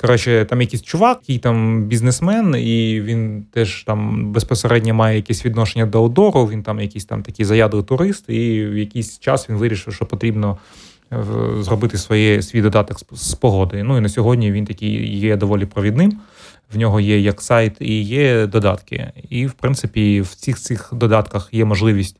Коротше, 0.00 0.46
там 0.50 0.60
якийсь 0.60 0.82
чувак, 0.82 1.18
який 1.22 1.38
там 1.38 1.84
бізнесмен, 1.84 2.54
і 2.56 3.00
він 3.00 3.46
теж 3.52 3.82
там 3.82 4.32
безпосередньо 4.32 4.94
має 4.94 5.16
якесь 5.16 5.46
відношення 5.46 5.86
до 5.86 5.98
аудору, 5.98 6.46
він 6.46 6.62
там 6.62 6.80
якийсь 6.80 7.04
там 7.04 7.22
такий 7.22 7.44
заядлий 7.44 7.82
турист, 7.82 8.24
і 8.28 8.66
в 8.66 8.76
якийсь 8.78 9.18
час 9.18 9.48
він 9.48 9.56
вирішив, 9.56 9.94
що 9.94 10.06
потрібно 10.06 10.58
е, 11.12 11.16
зробити 11.60 11.98
своє, 11.98 12.42
свій 12.42 12.62
додаток 12.62 12.98
з 13.12 13.34
погоди. 13.34 13.82
Ну 13.82 13.98
і 13.98 14.00
на 14.00 14.08
сьогодні 14.08 14.52
він 14.52 14.64
такий 14.64 15.18
є 15.18 15.36
доволі 15.36 15.66
провідним. 15.66 16.18
В 16.74 16.78
нього 16.78 17.00
є 17.00 17.20
як 17.20 17.42
сайт 17.42 17.76
і 17.80 18.02
є 18.02 18.46
додатки. 18.46 19.12
І, 19.28 19.46
в 19.46 19.52
принципі, 19.52 20.20
в 20.20 20.34
цих 20.34 20.58
цих 20.58 20.88
додатках 20.92 21.48
є 21.52 21.64
можливість 21.64 22.16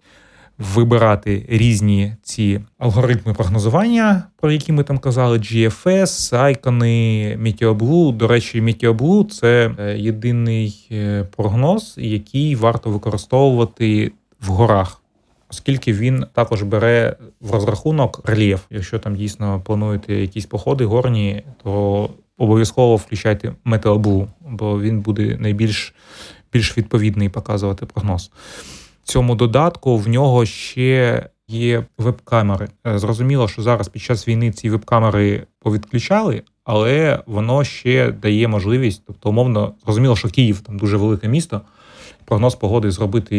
вибирати 0.59 1.47
різні 1.49 2.15
ці 2.23 2.61
алгоритми 2.79 3.35
прогнозування, 3.35 4.23
про 4.41 4.53
які 4.53 4.73
ми 4.73 4.85
там 4.85 4.99
казали: 4.99 5.39
GFS, 5.39 6.37
айкони, 6.37 7.37
MeteoBlue. 7.43 8.13
До 8.13 8.29
речі, 8.29 8.63
MeteoBlue– 8.63 9.25
це 9.31 9.71
е, 9.79 9.99
єдиний 9.99 10.89
е, 10.93 11.27
прогноз, 11.37 11.95
який 11.99 12.57
варто 12.57 12.91
використовувати 12.91 14.13
в 14.41 14.49
горах. 14.49 15.03
Оскільки 15.51 15.93
він 15.93 16.27
також 16.33 16.63
бере 16.63 17.17
в 17.41 17.51
розрахунок 17.51 18.21
рельєф. 18.25 18.61
Якщо 18.71 18.99
там 18.99 19.17
дійсно 19.17 19.61
плануєте 19.65 20.15
якісь 20.15 20.47
походи 20.47 20.85
горні, 20.85 21.43
то 21.63 22.11
обов'язково 22.39 22.97
включайте 22.97 23.53
Meteoblue, 23.67 24.27
бо 24.41 24.81
він 24.81 25.01
буде 25.01 25.37
найбільш 25.41 25.95
більш 26.53 26.79
відповідний 26.79 27.29
показувати 27.29 27.87
прогноз 27.87 28.31
цьому 29.09 29.35
додатку 29.35 29.97
в 29.97 30.09
нього 30.09 30.47
ще 30.47 31.27
є 31.49 31.85
веб-камери. 31.99 32.69
Е, 32.87 32.99
зрозуміло, 32.99 33.49
що 33.49 33.63
зараз 33.63 33.89
під 33.89 34.03
час 34.03 34.29
війни 34.29 34.53
ці 34.53 34.71
веб-камери 34.71 35.47
повідключали, 35.61 36.43
але 36.65 37.23
воно 37.27 37.65
ще 37.65 38.13
дає 38.13 38.49
можливість, 38.49 39.03
тобто, 39.07 39.29
умовно, 39.29 39.75
зрозуміло, 39.85 40.17
що 40.17 40.29
Київ 40.29 40.61
там 40.61 40.79
дуже 40.79 40.97
велике 40.97 41.29
місто. 41.29 41.61
Прогноз 42.25 42.55
погоди 42.55 42.91
зробити 42.91 43.39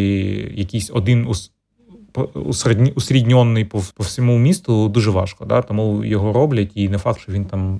якийсь 0.55 0.91
один 0.93 1.28
усередньонний 2.95 3.65
по, 3.65 3.84
по 3.95 4.03
всьому 4.03 4.38
місту 4.38 4.89
дуже 4.89 5.11
важко. 5.11 5.45
Да? 5.45 5.61
Тому 5.61 6.03
його 6.05 6.34
роблять, 6.34 6.72
і 6.76 6.89
не 6.89 6.97
факт, 6.97 7.22
що 7.22 7.32
він 7.32 7.45
там 7.45 7.80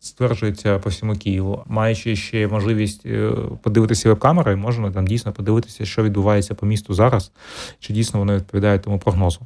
стверджується 0.00 0.78
по 0.78 0.90
всьому 0.90 1.16
Києву. 1.16 1.62
Маючи 1.66 2.16
ще 2.16 2.48
можливість 2.48 3.06
е, 3.06 3.32
подивитися 3.62 4.08
веб-камери, 4.08 4.56
можна 4.56 4.90
там 4.90 5.06
дійсно 5.06 5.32
подивитися, 5.32 5.84
що 5.84 6.02
відбувається 6.02 6.54
по 6.54 6.66
місту 6.66 6.94
зараз, 6.94 7.32
чи 7.80 7.92
дійсно 7.92 8.20
воно 8.20 8.36
відповідає 8.36 8.78
тому 8.78 8.98
прогнозу. 8.98 9.40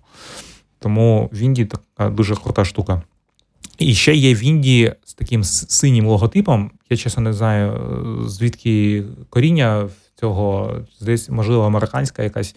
Тому 0.79 1.31
в 1.33 1.39
Індії 1.39 1.67
така 1.67 2.11
дуже 2.11 2.35
крута 2.37 2.65
штука. 2.65 3.03
І 3.79 3.95
ще 3.95 4.15
є 4.15 4.35
в 4.35 4.45
Індії 4.45 4.93
з 5.05 5.15
таким 5.15 5.45
синім 5.45 6.07
логотипом. 6.07 6.71
Я 6.91 6.97
чесно 6.97 7.23
не 7.23 7.33
знаю, 7.33 7.81
звідки 8.27 9.05
коріння 9.31 9.89
цього 10.23 10.77
десь, 11.01 11.31
можливо, 11.31 11.63
американська 11.63 12.23
якась 12.23 12.55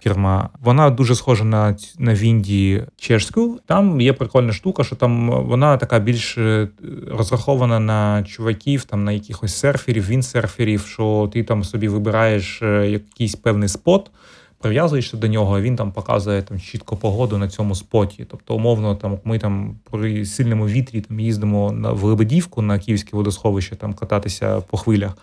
фірма. 0.00 0.48
Вона 0.60 0.90
дуже 0.90 1.14
схожа 1.14 1.44
на 1.44 1.76
на 1.98 2.14
Вінді 2.14 2.82
чешську. 2.96 3.58
Там 3.66 4.00
є 4.00 4.12
прикольна 4.12 4.52
штука, 4.52 4.84
що 4.84 4.96
там 4.96 5.30
вона 5.30 5.76
така 5.76 5.98
більш 5.98 6.38
е, 6.38 6.68
розрахована 7.10 7.80
на 7.80 8.22
чуваків, 8.22 8.84
там 8.84 9.04
на 9.04 9.12
якихось 9.12 9.56
серферів, 9.56 10.08
віндсерферів, 10.08 10.86
що 10.86 11.30
ти 11.32 11.42
там 11.42 11.64
собі 11.64 11.88
вибираєш 11.88 12.62
е, 12.62 12.90
якийсь 12.90 13.34
певний 13.34 13.68
спот 13.68 14.10
прив'язуєшся 14.58 15.16
до 15.16 15.26
нього, 15.26 15.60
він 15.60 15.76
там 15.76 15.92
показує 15.92 16.42
там 16.42 16.60
чітко 16.60 16.96
погоду 16.96 17.38
на 17.38 17.48
цьому 17.48 17.74
споті. 17.74 18.26
Тобто, 18.30 18.54
умовно, 18.54 18.94
там 18.94 19.18
ми 19.24 19.38
там 19.38 19.78
при 19.90 20.24
сильному 20.24 20.68
вітрі 20.68 21.00
там 21.00 21.20
їздимо 21.20 21.72
на 21.72 21.92
в 21.92 22.04
Лебедівку 22.04 22.62
на 22.62 22.78
Київське 22.78 23.16
водосховище, 23.16 23.76
там 23.76 23.94
кататися 23.94 24.60
по 24.60 24.76
хвилях. 24.76 25.16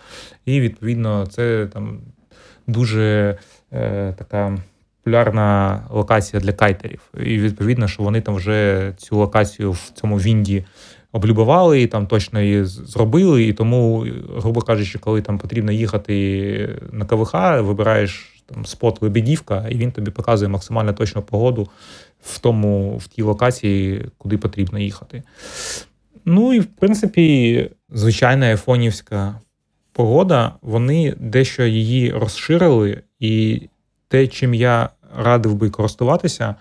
І 0.46 0.62
відповідно 0.62 1.26
це 1.26 1.68
там 1.74 2.00
дуже 2.68 3.38
е, 3.74 4.14
така. 4.18 4.58
Популярна 5.06 5.82
локація 5.90 6.42
для 6.42 6.54
кайтерів, 6.54 7.02
і 7.18 7.40
відповідно, 7.40 7.88
що 7.88 8.04
вони 8.04 8.22
там 8.22 8.36
вже 8.36 8.94
цю 8.98 9.18
локацію 9.18 9.72
в 9.72 9.92
цьому 9.94 10.18
Вінді 10.18 10.66
облюбували, 11.12 11.82
і 11.82 11.88
там 11.88 12.08
точно 12.08 12.42
її 12.42 12.66
зробили. 12.66 13.44
І 13.44 13.54
тому, 13.54 14.06
грубо 14.38 14.62
кажучи, 14.62 15.00
коли 15.00 15.22
там 15.22 15.38
потрібно 15.38 15.72
їхати 15.72 16.80
на 16.92 17.06
КВХ, 17.06 17.34
вибираєш 17.62 18.35
там 18.46 18.66
спот 18.66 19.02
Лебедівка, 19.02 19.68
і 19.70 19.76
він 19.76 19.92
тобі 19.92 20.12
показує 20.12 20.50
максимально 20.50 20.94
точну 20.94 21.22
погоду 21.22 21.68
в 22.22 22.40
тому, 22.40 22.98
в 22.98 23.08
тій 23.08 23.22
локації, 23.22 24.06
куди 24.18 24.38
потрібно 24.38 24.80
їхати. 24.80 25.24
Ну 26.26 26.54
і 26.54 26.60
в 26.60 26.66
принципі, 26.66 27.70
звичайна 27.90 28.46
айфонівська 28.46 29.40
погода, 29.92 30.54
вони 30.62 31.16
дещо 31.20 31.64
її 31.64 32.12
розширили, 32.12 33.02
і 33.20 33.62
те, 34.08 34.28
чим 34.28 34.54
я 34.54 34.90
радив 35.18 35.56
би 35.56 35.70
користуватися, 35.70 36.56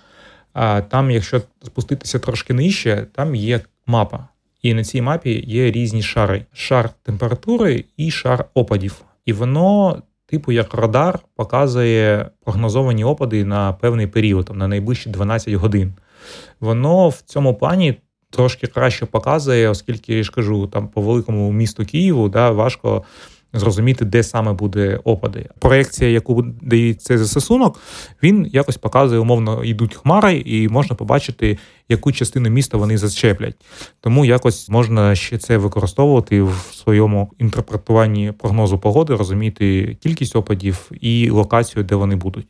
там, 0.89 1.11
якщо 1.11 1.43
спуститися 1.63 2.19
трошки 2.19 2.55
нижче, 2.55 3.07
там 3.13 3.35
є 3.35 3.61
мапа. 3.87 4.29
І 4.63 4.75
на 4.75 4.85
цій 4.85 5.03
мапі 5.03 5.45
є 5.47 5.71
різні 5.71 6.03
шари: 6.03 6.45
шар 6.53 6.91
температури 7.03 7.85
і 7.97 8.11
шар 8.11 8.45
опадів. 8.55 9.05
І 9.27 9.33
воно 9.33 10.03
типу 10.35 10.53
як 10.53 10.75
радар 10.75 11.19
показує 11.37 12.31
прогнозовані 12.45 13.05
опади 13.05 13.45
на 13.45 13.73
певний 13.73 14.07
період, 14.07 14.45
там, 14.45 14.59
на 14.59 14.69
найближчі 14.69 15.11
12 15.11 15.55
годин. 15.55 15.93
Воно 16.61 17.09
в 17.09 17.21
цьому 17.21 17.55
плані 17.55 17.95
трошки 18.31 18.67
краще 18.67 19.07
показує, 19.07 19.69
оскільки 19.69 20.15
я 20.15 20.23
ж 20.23 20.33
кажу, 20.33 20.67
там 20.67 20.89
по 20.89 21.03
великому 21.03 21.53
місту 21.53 21.85
Києву 21.85 22.29
да, 22.29 22.51
важко 22.51 23.05
зрозуміти, 23.55 24.05
де 24.05 24.23
саме 24.23 24.53
буде 24.53 25.01
опади. 25.05 25.49
Проекція, 25.59 26.11
яку 26.11 26.43
дає 26.43 26.95
цей 26.95 27.19
застосунок, 27.19 27.81
він 28.23 28.51
якось 28.53 28.77
показує, 28.77 29.21
умовно, 29.21 29.65
йдуть 29.65 29.95
хмари, 29.95 30.43
і 30.47 30.69
можна 30.69 30.97
побачити, 30.97 31.59
яку 31.89 32.13
частину 32.13 32.51
міста 32.51 32.79
вони 32.79 32.99
зачеплять. 32.99 33.57
Тому 34.01 34.25
якось 34.25 34.69
можна 34.69 35.15
ще 35.15 35.39
це 35.39 35.57
використовувати 35.57 36.43
в 36.43 36.71
своєму 36.73 37.31
інтерпретуванні 37.39 38.33
прогнозу 38.33 38.79
погоди, 38.79 39.15
розуміти 39.15 39.97
кількість 40.03 40.37
опадів 40.37 40.91
і 41.01 41.31
локацію, 41.31 41.85
де 41.85 41.95
вони 41.95 42.17
будуть. 42.17 42.47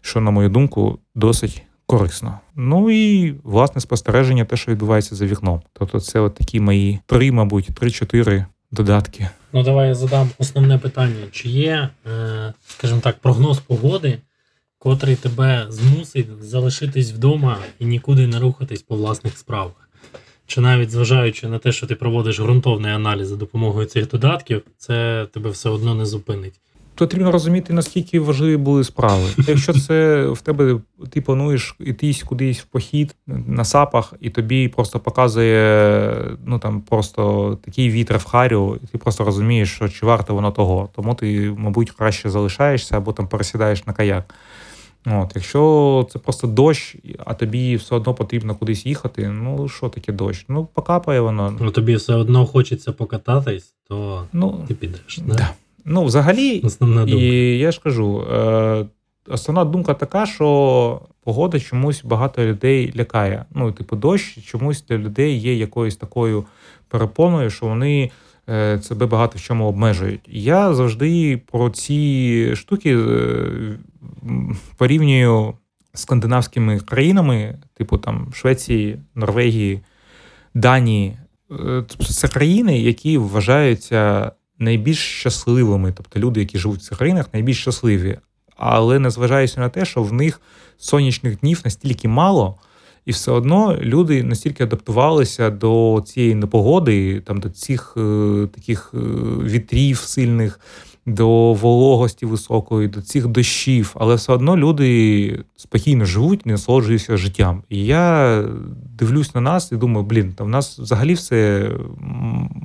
Що, 0.00 0.20
на 0.20 0.30
мою 0.30 0.48
думку, 0.48 0.98
досить. 1.14 1.62
Корисно. 1.90 2.40
Ну 2.56 2.90
і 2.90 3.34
власне 3.44 3.80
спостереження, 3.80 4.44
те, 4.44 4.56
що 4.56 4.72
відбувається 4.72 5.14
за 5.14 5.26
вікном. 5.26 5.62
Тобто, 5.72 6.00
це 6.00 6.20
от 6.20 6.34
такі 6.34 6.60
мої 6.60 7.00
три, 7.06 7.32
мабуть, 7.32 7.66
три-чотири 7.74 8.46
додатки. 8.70 9.28
Ну, 9.52 9.62
давай 9.62 9.88
я 9.88 9.94
задам 9.94 10.30
основне 10.38 10.78
питання: 10.78 11.26
чи 11.32 11.48
є, 11.48 11.88
е, 12.06 12.52
скажімо 12.66 13.00
так, 13.00 13.18
прогноз 13.18 13.58
погоди, 13.58 14.18
котрий 14.78 15.16
тебе 15.16 15.66
змусить 15.68 16.26
залишитись 16.40 17.12
вдома 17.12 17.58
і 17.78 17.86
нікуди 17.86 18.26
не 18.26 18.38
рухатись 18.38 18.82
по 18.82 18.96
власних 18.96 19.38
справах? 19.38 19.88
Чи 20.46 20.60
навіть 20.60 20.90
зважаючи 20.90 21.48
на 21.48 21.58
те, 21.58 21.72
що 21.72 21.86
ти 21.86 21.94
проводиш 21.94 22.40
ґрунтовний 22.40 22.92
аналіз 22.92 23.28
за 23.28 23.36
допомогою 23.36 23.86
цих 23.86 24.08
додатків, 24.08 24.62
це 24.76 25.26
тебе 25.32 25.50
все 25.50 25.68
одно 25.68 25.94
не 25.94 26.06
зупинить? 26.06 26.60
Потрібно 26.98 27.32
розуміти, 27.32 27.72
наскільки 27.72 28.20
важливі 28.20 28.56
були 28.56 28.84
справи. 28.84 29.24
Якщо 29.38 29.72
це 29.72 30.26
в 30.26 30.40
тебе 30.40 30.80
ти 31.10 31.20
плануєш 31.20 31.76
іти 31.80 32.14
кудись 32.24 32.60
в 32.60 32.64
похід 32.64 33.16
на 33.26 33.64
сапах, 33.64 34.14
і 34.20 34.30
тобі 34.30 34.68
просто 34.68 35.00
показує 35.00 36.14
ну 36.46 36.58
там 36.58 36.80
просто 36.80 37.58
такий 37.64 37.90
вітер 37.90 38.18
в 38.18 38.24
харю, 38.24 38.78
і 38.84 38.86
ти 38.86 38.98
просто 38.98 39.24
розумієш, 39.24 39.74
що 39.74 39.88
чи 39.88 40.06
варто 40.06 40.34
воно 40.34 40.50
того. 40.50 40.88
Тому 40.96 41.14
ти, 41.14 41.54
мабуть, 41.56 41.90
краще 41.90 42.30
залишаєшся 42.30 42.96
або 42.96 43.12
там 43.12 43.28
пересідаєш 43.28 43.86
на 43.86 43.92
каяк. 43.92 44.34
От, 45.06 45.32
Якщо 45.34 46.06
це 46.10 46.18
просто 46.18 46.46
дощ, 46.46 46.96
а 47.24 47.34
тобі 47.34 47.76
все 47.76 47.94
одно 47.94 48.14
потрібно 48.14 48.54
кудись 48.54 48.86
їхати, 48.86 49.28
ну 49.28 49.68
що 49.68 49.88
таке 49.88 50.12
дощ? 50.12 50.44
Ну, 50.48 50.68
покапає 50.74 51.20
воно. 51.20 51.56
Ну 51.60 51.70
тобі 51.70 51.94
все 51.94 52.14
одно 52.14 52.46
хочеться 52.46 52.92
покататись, 52.92 53.74
то 53.88 54.24
ну, 54.32 54.64
ти 54.68 54.74
підеш. 54.74 55.20
Да. 55.26 55.50
Ну, 55.88 56.04
взагалі, 56.04 56.60
Основна 56.60 57.04
думка. 57.04 57.24
і 57.24 57.58
я 57.58 57.72
ж 57.72 57.80
кажу, 57.84 58.22
е, 58.22 58.86
основна 59.28 59.64
думка 59.64 59.94
така, 59.94 60.26
що 60.26 61.00
погода 61.24 61.60
чомусь 61.60 62.04
багато 62.04 62.44
людей 62.44 62.92
лякає. 62.96 63.44
Ну, 63.54 63.72
типу, 63.72 63.96
дощ 63.96 64.44
чомусь 64.44 64.84
для 64.88 64.98
людей 64.98 65.38
є 65.38 65.54
якоюсь 65.54 65.96
такою 65.96 66.44
перепоною, 66.88 67.50
що 67.50 67.66
вони 67.66 68.10
е, 68.48 68.82
себе 68.82 69.06
багато 69.06 69.38
в 69.38 69.40
чому 69.40 69.68
обмежують. 69.68 70.20
Я 70.26 70.74
завжди 70.74 71.40
про 71.52 71.70
ці 71.70 72.56
штуки 72.56 72.96
е, 72.96 73.78
порівнюю 74.76 75.54
з 75.94 76.00
скандинавськими 76.00 76.80
країнами, 76.80 77.58
типу 77.74 77.98
там 77.98 78.28
Швеції, 78.34 78.98
Норвегії, 79.14 79.80
Данії. 80.54 81.16
Це 82.08 82.28
країни, 82.28 82.78
які 82.80 83.18
вважаються 83.18 84.32
найбільш 84.58 84.98
щасливими, 84.98 85.92
тобто 85.96 86.20
люди, 86.20 86.40
які 86.40 86.58
живуть 86.58 86.80
в 86.80 86.82
цих 86.82 86.98
країнах, 86.98 87.26
найбільш 87.32 87.60
щасливі. 87.60 88.18
Але 88.56 88.98
незважаючи 88.98 89.60
на 89.60 89.68
те, 89.68 89.84
що 89.84 90.02
в 90.02 90.12
них 90.12 90.40
сонячних 90.78 91.40
днів 91.40 91.60
настільки 91.64 92.08
мало, 92.08 92.56
і 93.06 93.10
все 93.10 93.30
одно 93.30 93.76
люди 93.80 94.22
настільки 94.22 94.64
адаптувалися 94.64 95.50
до 95.50 96.02
цієї 96.06 96.34
непогоди, 96.34 97.20
там 97.20 97.40
до 97.40 97.50
цих 97.50 97.94
е, 97.96 98.48
таких 98.54 98.90
е, 98.94 98.98
вітрів 99.44 99.98
сильних, 99.98 100.60
до 101.14 101.52
вологості 101.52 102.26
високої, 102.26 102.88
до 102.88 103.02
цих 103.02 103.26
дощів, 103.26 103.94
але 103.94 104.14
все 104.14 104.32
одно 104.32 104.56
люди 104.56 105.44
спокійно 105.56 106.04
живуть, 106.04 106.46
не 106.46 106.52
насолоджуються 106.52 107.16
життям. 107.16 107.62
І 107.68 107.84
я 107.84 108.44
дивлюсь 108.98 109.34
на 109.34 109.40
нас 109.40 109.72
і 109.72 109.76
думаю, 109.76 110.06
блін, 110.06 110.32
та 110.32 110.44
в 110.44 110.48
нас 110.48 110.78
взагалі 110.78 111.14
все 111.14 111.70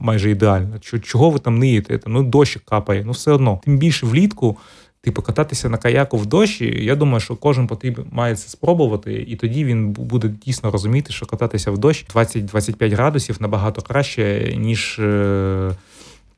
майже 0.02 0.32
ідеально. 0.32 0.80
Чого 0.80 1.30
ви 1.30 1.40
там 1.40 1.60
ниєте? 1.60 2.00
Ну, 2.08 2.24
дощ 2.24 2.58
капає, 2.66 3.04
ну 3.06 3.12
все 3.12 3.32
одно. 3.32 3.60
Тим 3.64 3.78
більше 3.78 4.06
влітку. 4.06 4.58
Типу, 5.04 5.22
кататися 5.22 5.70
на 5.70 5.78
каяку 5.78 6.18
в 6.18 6.26
дощі, 6.26 6.86
я 6.86 6.96
думаю, 6.96 7.20
що 7.20 7.36
кожен 7.36 7.68
потрібен 7.68 8.06
має 8.12 8.36
це 8.36 8.50
спробувати, 8.50 9.26
і 9.28 9.36
тоді 9.36 9.66
він 9.66 9.92
буде 9.92 10.28
дійсно 10.46 10.72
розуміти, 10.72 11.14
що 11.14 11.26
кататися 11.26 11.72
в 11.72 11.78
дощ 11.78 12.06
20-25 12.16 12.96
градусів 12.96 13.38
набагато 13.40 13.82
краще, 13.82 14.54
ніж 14.58 15.00
е, 15.00 15.72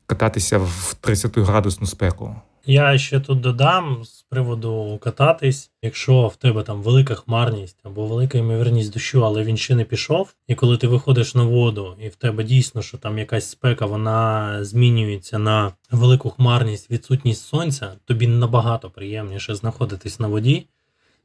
кататися 0.06 0.58
в 0.58 0.96
30-градусну 1.02 1.86
спеку. 1.86 2.36
Я 2.68 2.98
ще 2.98 3.20
тут 3.20 3.40
додам 3.40 4.04
з 4.04 4.22
приводу 4.22 4.98
кататись, 5.02 5.70
якщо 5.82 6.26
в 6.26 6.36
тебе 6.36 6.62
там 6.62 6.82
велика 6.82 7.14
хмарність 7.14 7.80
або 7.82 8.06
велика 8.06 8.38
ймовірність 8.38 8.92
дощу, 8.92 9.24
але 9.24 9.42
він 9.44 9.56
ще 9.56 9.74
не 9.74 9.84
пішов. 9.84 10.34
І 10.46 10.54
коли 10.54 10.76
ти 10.76 10.88
виходиш 10.88 11.34
на 11.34 11.44
воду, 11.44 11.96
і 12.00 12.08
в 12.08 12.14
тебе 12.14 12.44
дійсно, 12.44 12.82
що 12.82 12.98
там 12.98 13.18
якась 13.18 13.50
спека, 13.50 13.86
вона 13.86 14.58
змінюється 14.64 15.38
на 15.38 15.72
велику 15.90 16.30
хмарність, 16.30 16.90
відсутність 16.90 17.46
сонця, 17.46 17.92
тобі 18.04 18.26
набагато 18.26 18.90
приємніше 18.90 19.54
знаходитись 19.54 20.20
на 20.20 20.28
воді, 20.28 20.66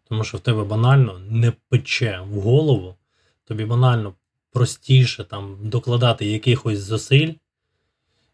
тому 0.09 0.23
що 0.23 0.37
в 0.37 0.41
тебе 0.41 0.63
банально 0.63 1.19
не 1.29 1.53
пече 1.69 2.19
в 2.31 2.39
голову, 2.39 2.95
тобі 3.47 3.65
банально 3.65 4.13
простіше 4.51 5.23
там 5.23 5.57
докладати 5.61 6.25
якихось 6.25 6.79
зусиль. 6.79 7.33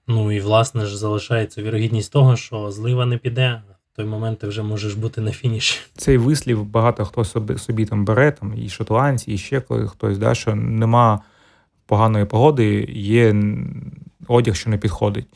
Ну 0.08 0.32
і 0.32 0.40
власне 0.40 0.86
ж 0.86 0.98
залишається 0.98 1.62
вірогідність 1.62 2.12
того, 2.12 2.36
що 2.36 2.72
злива 2.72 3.06
не 3.06 3.18
піде. 3.18 3.62
В 3.94 3.96
той 3.96 4.06
момент 4.06 4.40
ти 4.40 4.48
вже 4.48 4.64
можеш 4.64 4.94
бути 4.94 5.22
на 5.22 5.32
фініші. 5.32 5.80
Цей 5.98 6.18
вислів 6.18 6.66
багато 6.66 7.06
хто 7.06 7.26
собі 7.26 7.58
собі 7.58 7.86
там 7.86 8.06
бере, 8.06 8.32
там 8.32 8.54
і 8.58 8.70
шотландці, 8.70 9.32
і 9.32 9.38
ще 9.38 9.62
хтось, 9.88 10.18
да, 10.18 10.36
що 10.36 10.56
нема 10.56 11.20
поганої 11.86 12.26
погоди, 12.26 12.88
є 12.94 13.36
одяг, 14.28 14.56
що 14.56 14.70
не 14.70 14.78
підходить. 14.78 15.28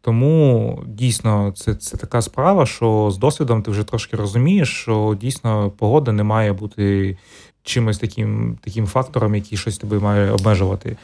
Тому 0.00 0.82
дійсно 0.86 1.52
це 1.56 1.74
це 1.74 1.96
така 1.96 2.22
справа, 2.22 2.66
що 2.66 3.10
з 3.10 3.18
досвідом 3.18 3.62
ти 3.62 3.70
вже 3.70 3.84
трошки 3.84 4.16
розумієш, 4.16 4.68
що 4.68 5.16
дійсно 5.20 5.70
погода 5.70 6.12
не 6.12 6.22
має 6.22 6.52
бути 6.52 7.16
чимось 7.62 7.98
таким 7.98 8.58
таким 8.64 8.86
фактором, 8.86 9.34
який 9.34 9.58
щось 9.58 9.78
тебе 9.78 9.98
має 9.98 10.30
обмежувати. 10.30 10.96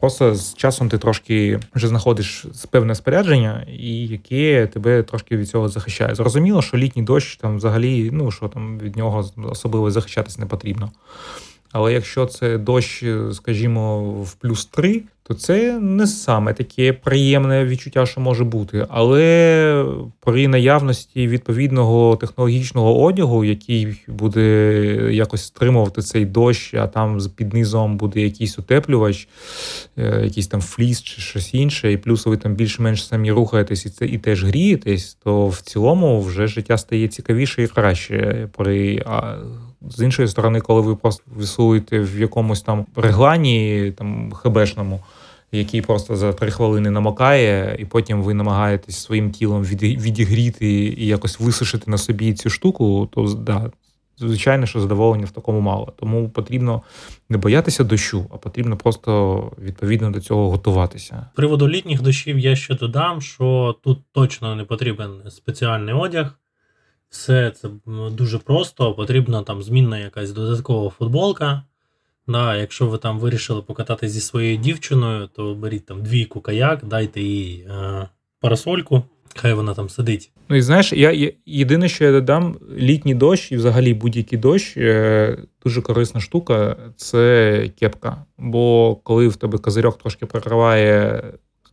Просто 0.00 0.34
з 0.34 0.54
часом 0.54 0.88
ти 0.88 0.98
трошки 0.98 1.60
вже 1.74 1.88
знаходиш 1.88 2.46
певне 2.70 2.94
спорядження, 2.94 3.66
і 3.78 4.06
яке 4.06 4.66
тебе 4.66 5.02
трошки 5.02 5.36
від 5.36 5.48
цього 5.48 5.68
захищає. 5.68 6.14
Зрозуміло, 6.14 6.62
що 6.62 6.76
літній 6.76 7.02
дощ 7.02 7.36
там 7.36 7.56
взагалі, 7.56 8.10
ну 8.12 8.30
що 8.30 8.48
там 8.48 8.78
від 8.78 8.96
нього 8.96 9.30
особливо 9.36 9.90
захищатись 9.90 10.38
не 10.38 10.46
потрібно. 10.46 10.90
Але 11.72 11.92
якщо 11.92 12.26
це 12.26 12.58
дощ, 12.58 13.04
скажімо, 13.32 14.00
в 14.22 14.32
плюс 14.34 14.66
3, 14.66 15.02
то 15.30 15.36
це 15.36 15.80
не 15.80 16.06
саме 16.06 16.54
таке 16.54 16.92
приємне 16.92 17.64
відчуття, 17.64 18.06
що 18.06 18.20
може 18.20 18.44
бути. 18.44 18.86
Але 18.88 19.84
при 20.20 20.48
наявності 20.48 21.28
відповідного 21.28 22.16
технологічного 22.16 23.02
одягу, 23.02 23.44
який 23.44 23.96
буде 24.08 24.50
якось 25.12 25.44
стримувати 25.44 26.02
цей 26.02 26.24
дощ, 26.24 26.74
а 26.74 26.86
там 26.86 27.18
під 27.36 27.54
низом 27.54 27.96
буде 27.96 28.20
якийсь 28.20 28.58
утеплювач, 28.58 29.28
е, 29.96 30.20
якийсь 30.24 30.46
там 30.46 30.60
фліс 30.60 31.02
чи 31.02 31.20
щось 31.20 31.54
інше, 31.54 31.92
і 31.92 31.96
плюс 31.96 32.26
ви 32.26 32.36
там 32.36 32.54
більш-менш 32.54 33.06
самі 33.06 33.32
рухаєтесь 33.32 33.86
і 33.86 33.90
це 33.90 34.06
і 34.06 34.18
теж 34.18 34.44
грієтесь, 34.44 35.18
то 35.24 35.48
в 35.48 35.60
цілому 35.60 36.20
вже 36.20 36.46
життя 36.46 36.78
стає 36.78 37.08
цікавіше 37.08 37.62
і 37.62 37.66
краще 37.66 38.48
при. 38.56 39.04
З 39.88 40.04
іншої 40.04 40.28
сторони, 40.28 40.60
коли 40.60 40.80
ви 40.80 40.96
просто 40.96 41.24
висуєте 41.36 42.00
в 42.00 42.20
якомусь 42.20 42.62
там 42.62 42.86
реглані 42.96 43.92
там 43.98 44.32
хебешному, 44.32 45.00
який 45.52 45.82
просто 45.82 46.16
за 46.16 46.32
три 46.32 46.50
хвилини 46.50 46.90
намокає, 46.90 47.76
і 47.78 47.84
потім 47.84 48.22
ви 48.22 48.34
намагаєтесь 48.34 48.96
своїм 48.96 49.30
тілом 49.30 49.62
відігріти 49.64 50.66
і 50.72 51.06
якось 51.06 51.40
висушити 51.40 51.90
на 51.90 51.98
собі 51.98 52.32
цю 52.32 52.50
штуку, 52.50 53.08
то 53.12 53.22
да, 53.22 53.70
звичайно, 54.18 54.66
що 54.66 54.80
задоволення 54.80 55.26
в 55.26 55.30
такому 55.30 55.60
мало. 55.60 55.92
Тому 55.96 56.28
потрібно 56.28 56.82
не 57.28 57.38
боятися 57.38 57.84
дощу, 57.84 58.26
а 58.34 58.36
потрібно 58.36 58.76
просто 58.76 59.52
відповідно 59.62 60.10
до 60.10 60.20
цього 60.20 60.50
готуватися. 60.50 61.26
Приводу 61.34 61.68
літніх 61.68 62.02
дощів 62.02 62.38
я 62.38 62.56
ще 62.56 62.74
додам, 62.74 63.20
що 63.20 63.76
тут 63.82 63.98
точно 64.12 64.56
не 64.56 64.64
потрібен 64.64 65.22
спеціальний 65.30 65.94
одяг. 65.94 66.34
Все 67.08 67.50
це 67.50 67.68
дуже 68.10 68.38
просто, 68.38 68.94
потрібна 68.94 69.42
там 69.42 69.62
змінна 69.62 69.98
якась 69.98 70.32
додаткова 70.32 70.90
футболка. 70.90 71.62
Да, 72.30 72.56
Якщо 72.56 72.86
ви 72.86 72.98
там 72.98 73.18
вирішили 73.18 73.62
покататися 73.62 74.14
зі 74.14 74.20
своєю 74.20 74.56
дівчиною, 74.56 75.28
то 75.36 75.54
беріть 75.54 75.86
там 75.86 76.02
двійку 76.02 76.40
каяк, 76.40 76.84
дайте 76.84 77.20
їй 77.20 77.66
е, 77.70 78.08
парасольку, 78.40 79.02
хай 79.36 79.52
вона 79.52 79.74
там 79.74 79.88
сидить. 79.88 80.30
Ну 80.48 80.56
і 80.56 80.62
знаєш, 80.62 80.92
я, 80.92 81.32
єдине, 81.46 81.88
що 81.88 82.04
я 82.04 82.12
додам, 82.12 82.56
літній 82.76 83.14
дощ 83.14 83.52
і 83.52 83.56
взагалі 83.56 83.94
будь-який 83.94 84.38
дощ 84.38 84.76
е, 84.76 85.38
дуже 85.64 85.82
корисна 85.82 86.20
штука 86.20 86.76
це 86.96 87.70
кепка. 87.80 88.24
Бо 88.38 88.96
коли 88.96 89.28
в 89.28 89.36
тебе 89.36 89.58
козирьок 89.58 89.98
трошки 89.98 90.26
прикриває 90.26 91.22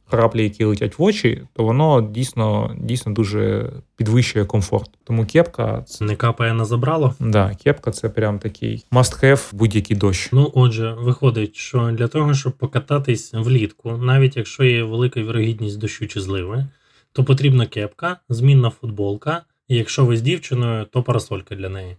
краплі, 0.10 0.44
які 0.44 0.64
летять 0.64 1.00
в 1.00 1.04
очі, 1.04 1.42
то 1.54 1.64
воно 1.64 2.02
дійсно 2.02 2.76
дійсно 2.80 3.14
дуже 3.14 3.72
підвищує 3.96 4.46
комфорт. 4.46 4.90
Тому 5.04 5.26
кепка 5.26 5.84
це 5.88 6.06
не 6.06 6.16
капає 6.16 6.54
на 6.54 6.66
забрало. 6.66 7.16
Да, 7.20 7.56
кепка 7.64 7.92
це 7.92 8.10
прям 8.10 8.40
такий 8.40 8.86
must-have 8.92 9.50
будь-який 9.52 9.98
дощ. 9.98 10.30
Ну 10.32 10.52
отже, 10.56 10.96
виходить, 11.00 11.56
що 11.56 11.92
для 11.92 12.08
того, 12.08 12.34
щоб 12.34 12.54
покататись 12.54 13.34
влітку, 13.34 13.98
навіть 13.98 14.38
якщо 14.38 14.64
є 14.64 14.84
велика 14.84 15.22
вірогідність 15.22 15.80
дощу 15.80 16.08
чи 16.08 16.22
зливи, 16.22 16.68
то 17.14 17.24
потрібна 17.24 17.66
кепка, 17.66 18.18
змінна 18.30 18.70
футболка. 18.70 19.42
І 19.68 19.76
якщо 19.76 20.06
ви 20.06 20.18
з 20.18 20.22
дівчиною, 20.22 20.86
то 20.86 21.04
парасолька 21.04 21.56
для 21.56 21.70
неї. 21.70 21.98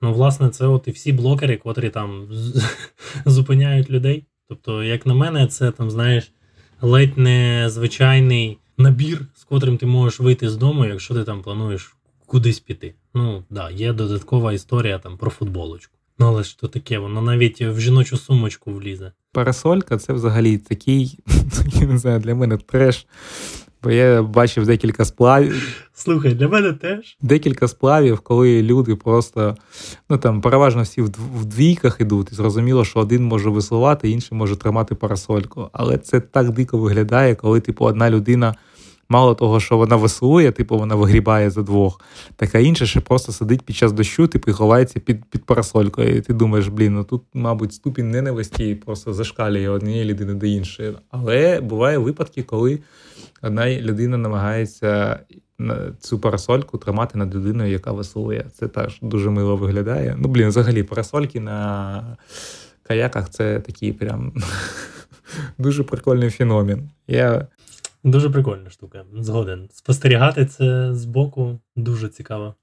Ну, 0.00 0.12
власне, 0.12 0.48
це 0.48 0.66
от 0.66 0.88
і 0.88 0.90
всі 0.90 1.12
блокери, 1.12 1.56
котрі 1.56 1.90
там 1.90 2.28
зупиняють 3.26 3.90
людей. 3.90 4.24
Тобто, 4.48 4.82
як 4.82 5.06
на 5.06 5.14
мене, 5.14 5.46
це 5.46 5.70
там, 5.70 5.90
знаєш, 5.90 6.32
ледь 6.82 7.18
не 7.18 7.66
звичайний 7.70 8.58
набір, 8.78 9.26
з 9.34 9.44
котрим 9.44 9.78
ти 9.78 9.86
можеш 9.86 10.20
вийти 10.20 10.50
з 10.50 10.56
дому, 10.56 10.84
якщо 10.84 11.14
ти 11.14 11.24
там 11.24 11.42
плануєш 11.42 11.96
кудись 12.26 12.60
піти. 12.60 12.94
Ну, 13.14 13.44
да, 13.50 13.70
є 13.70 13.92
додаткова 13.92 14.52
історія 14.52 14.98
там 14.98 15.16
про 15.16 15.30
футболочку. 15.30 15.98
Ну, 16.18 16.26
але 16.26 16.42
ж 16.42 16.58
то 16.58 16.68
таке, 16.68 16.98
воно 16.98 17.22
навіть 17.22 17.60
в 17.60 17.80
жіночу 17.80 18.16
сумочку 18.16 18.72
влізе. 18.72 19.12
Парасолька 19.32 19.98
це 19.98 20.12
взагалі 20.12 20.58
такий, 20.58 21.18
я 21.72 21.86
не 21.86 21.98
знаю, 21.98 22.20
для 22.20 22.34
мене 22.34 22.56
треш. 22.56 23.06
Бо 23.82 23.90
я 23.90 24.22
бачив 24.22 24.66
декілька 24.66 25.04
сплавів. 25.04 25.84
Слухай, 25.94 26.34
для 26.34 26.48
мене 26.48 26.72
теж. 26.72 27.16
Декілька 27.20 27.68
сплавів, 27.68 28.20
коли 28.20 28.62
люди 28.62 28.96
просто, 28.96 29.56
ну 30.10 30.18
там 30.18 30.40
переважно 30.40 30.82
всі 30.82 31.02
в 31.02 31.44
двійках 31.44 31.96
ідуть, 32.00 32.32
і 32.32 32.34
зрозуміло, 32.34 32.84
що 32.84 33.00
один 33.00 33.24
може 33.24 33.50
веслувати, 33.50 34.10
інший 34.10 34.38
може 34.38 34.56
тримати 34.56 34.94
парасольку. 34.94 35.70
Але 35.72 35.98
це 35.98 36.20
так 36.20 36.50
дико 36.50 36.78
виглядає, 36.78 37.34
коли, 37.34 37.60
типу, 37.60 37.84
одна 37.84 38.10
людина. 38.10 38.54
Мало 39.10 39.34
того, 39.34 39.60
що 39.60 39.76
вона 39.76 39.96
веслує, 39.96 40.52
типу 40.52 40.78
вона 40.78 40.94
вигрібає 40.94 41.50
за 41.50 41.62
двох, 41.62 42.00
так 42.36 42.54
а 42.54 42.58
інша 42.58 42.86
ще 42.86 43.00
просто 43.00 43.32
сидить 43.32 43.62
під 43.62 43.76
час 43.76 43.92
дощу, 43.92 44.26
типу, 44.26 44.50
і 44.50 44.54
ховається 44.54 45.00
під 45.00 45.24
під 45.24 45.44
парасолькою. 45.44 46.16
І 46.16 46.20
ти 46.20 46.34
думаєш, 46.34 46.68
блін, 46.68 46.94
ну 46.94 47.04
тут, 47.04 47.22
мабуть, 47.34 47.72
ступінь 47.72 48.10
ненависті 48.10 48.74
просто 48.74 49.12
зашкалює 49.12 49.68
однієї 49.68 50.04
людини 50.04 50.34
до 50.34 50.46
іншої. 50.46 50.92
Але 51.10 51.60
буває 51.60 51.98
випадки, 51.98 52.42
коли 52.42 52.78
одна 53.42 53.70
людина 53.70 54.16
намагається 54.16 55.20
цю 56.00 56.18
парасольку 56.18 56.78
тримати 56.78 57.18
над 57.18 57.34
людиною, 57.34 57.72
яка 57.72 57.92
веслує. 57.92 58.46
Це 58.54 58.68
теж 58.68 58.98
дуже 59.02 59.30
мило 59.30 59.56
виглядає. 59.56 60.16
Ну, 60.18 60.28
блін, 60.28 60.48
взагалі, 60.48 60.82
парасольки 60.82 61.40
на 61.40 62.16
каяках 62.82 63.30
це 63.30 63.60
такий 63.60 63.92
прям 63.92 64.32
дуже 65.58 65.84
прикольний 65.84 66.30
феномен. 66.30 66.90
Я... 67.06 67.46
Дуже 68.04 68.30
прикольна 68.30 68.70
штука, 68.70 69.04
згоден. 69.20 69.68
Спостерігати 69.72 70.46
це 70.46 70.94
з 70.94 71.04
боку 71.04 71.58
дуже 71.76 72.08
цікаво. 72.08 72.54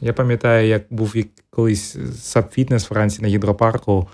Я 0.00 0.12
пам'ятаю, 0.12 0.68
як 0.68 0.84
був 0.90 1.14
колись 1.50 1.96
саб-фітнес 1.96 2.84
в 2.84 2.88
Франції 2.88 3.22
на 3.22 3.28
гідропарку. 3.28 4.08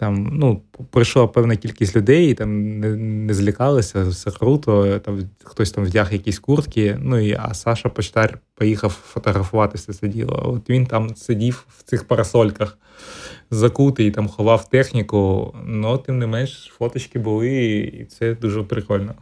Там 0.00 0.30
ну, 0.32 0.62
прийшла 0.90 1.26
певна 1.26 1.56
кількість 1.56 1.96
людей, 1.96 2.34
там 2.34 2.78
не 2.80 2.96
не 2.96 3.34
злякалися, 3.34 4.04
все 4.04 4.30
круто. 4.30 4.98
Там 4.98 5.20
хтось 5.44 5.70
там 5.70 5.84
вдяг 5.84 6.12
якісь 6.12 6.38
куртки. 6.38 6.96
Ну 7.00 7.18
і 7.18 7.36
а 7.40 7.54
Саша 7.54 7.88
Почтар 7.88 8.38
поїхав 8.54 8.90
фотографуватися 8.90 9.92
це 9.92 10.08
діло. 10.08 10.42
От 10.44 10.70
він 10.70 10.86
там 10.86 11.16
сидів 11.16 11.66
в 11.78 11.82
цих 11.82 12.04
парасольках, 12.04 12.78
закутий, 13.50 14.10
там 14.10 14.28
ховав 14.28 14.68
техніку. 14.68 15.54
Ну, 15.66 15.98
тим 15.98 16.18
не 16.18 16.26
менш, 16.26 16.72
фоточки 16.78 17.18
були, 17.18 17.68
і 17.78 18.04
це 18.04 18.34
дуже 18.34 18.62
прикольно. 18.62 19.14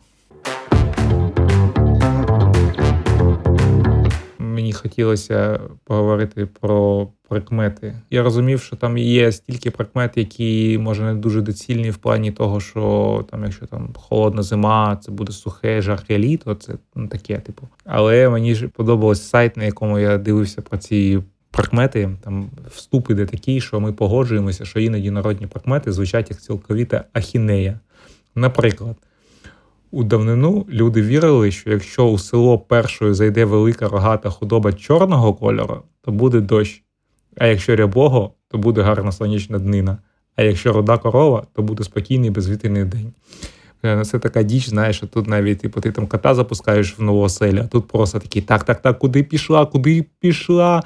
Хотілося 4.99 5.61
поговорити 5.84 6.46
про 6.61 7.09
прикмети. 7.28 7.94
Я 8.11 8.22
розумів, 8.22 8.61
що 8.61 8.76
там 8.76 8.99
є 8.99 9.32
стільки 9.32 9.70
прикмет, 9.70 10.16
які 10.16 10.78
може 10.78 11.03
не 11.03 11.14
дуже 11.14 11.42
доцільні 11.42 11.90
в 11.90 11.96
плані 11.96 12.32
того, 12.32 12.61
що 12.61 13.24
там, 13.30 13.44
якщо 13.44 13.66
там 13.66 13.94
холодна 13.94 14.42
зима, 14.42 14.96
це 14.96 15.12
буде 15.12 15.32
сухе, 15.32 15.82
жарке 15.82 16.18
літо, 16.18 16.55
це 16.55 16.74
ну, 16.94 17.09
таке, 17.09 17.38
типу. 17.38 17.68
Але 17.84 18.28
мені 18.28 18.55
ж 18.55 18.68
подобався 18.68 19.22
сайт, 19.22 19.57
на 19.57 19.64
якому 19.64 19.99
я 19.99 20.18
дивився 20.18 20.62
про 20.62 20.78
ці. 20.78 21.22
Прикмети, 21.51 22.11
там 22.24 22.51
вступ 22.70 23.11
іде 23.11 23.26
такий, 23.26 23.61
що 23.61 23.80
ми 23.80 23.92
погоджуємося, 23.92 24.64
що 24.64 24.80
іноді 24.80 25.11
народні 25.11 25.46
прикмети 25.46 25.92
звучать 25.92 26.30
як 26.30 26.40
цілковіта 26.40 27.05
ахінея. 27.12 27.80
Наприклад, 28.34 28.96
у 29.91 30.05
давнину 30.05 30.66
люди 30.68 31.03
вірили, 31.03 31.51
що 31.51 31.70
якщо 31.70 32.07
у 32.09 32.18
село 32.18 32.59
першою 32.59 33.14
зайде 33.14 33.45
велика 33.45 33.89
рогата 33.89 34.30
худоба 34.30 34.72
чорного 34.72 35.34
кольору, 35.34 35.82
то 36.01 36.12
буде 36.12 36.41
дощ. 36.41 36.82
А 37.36 37.47
якщо 37.47 37.76
рябого, 37.76 38.32
то 38.49 38.59
буде 38.59 38.82
гарна 38.82 39.12
сонячна 39.12 39.59
днина. 39.59 39.99
А 40.36 40.43
якщо 40.43 40.72
рода 40.72 40.99
корова, 40.99 41.47
то 41.53 41.62
буде 41.62 41.84
спокійний 41.84 42.30
безвітряний 42.30 42.84
день. 42.84 43.12
Е, 43.85 44.05
це 44.05 44.18
така 44.18 44.43
діч, 44.43 44.68
знаєш, 44.68 45.03
тут 45.12 45.29
навіть 45.29 45.61
типу, 45.61 45.81
ти 45.81 45.93
там 45.93 46.07
кота 46.07 46.35
запускаєш 46.35 46.99
в 46.99 47.03
нову 47.03 47.20
оселю, 47.20 47.61
а 47.64 47.66
тут 47.66 47.89
просто 47.89 48.18
такий 48.18 48.43
так, 48.43 48.64
так, 48.64 48.83
так, 48.83 48.99
куди 48.99 49.22
пішла, 49.22 49.66
куди 49.66 50.05
пішла, 50.20 50.83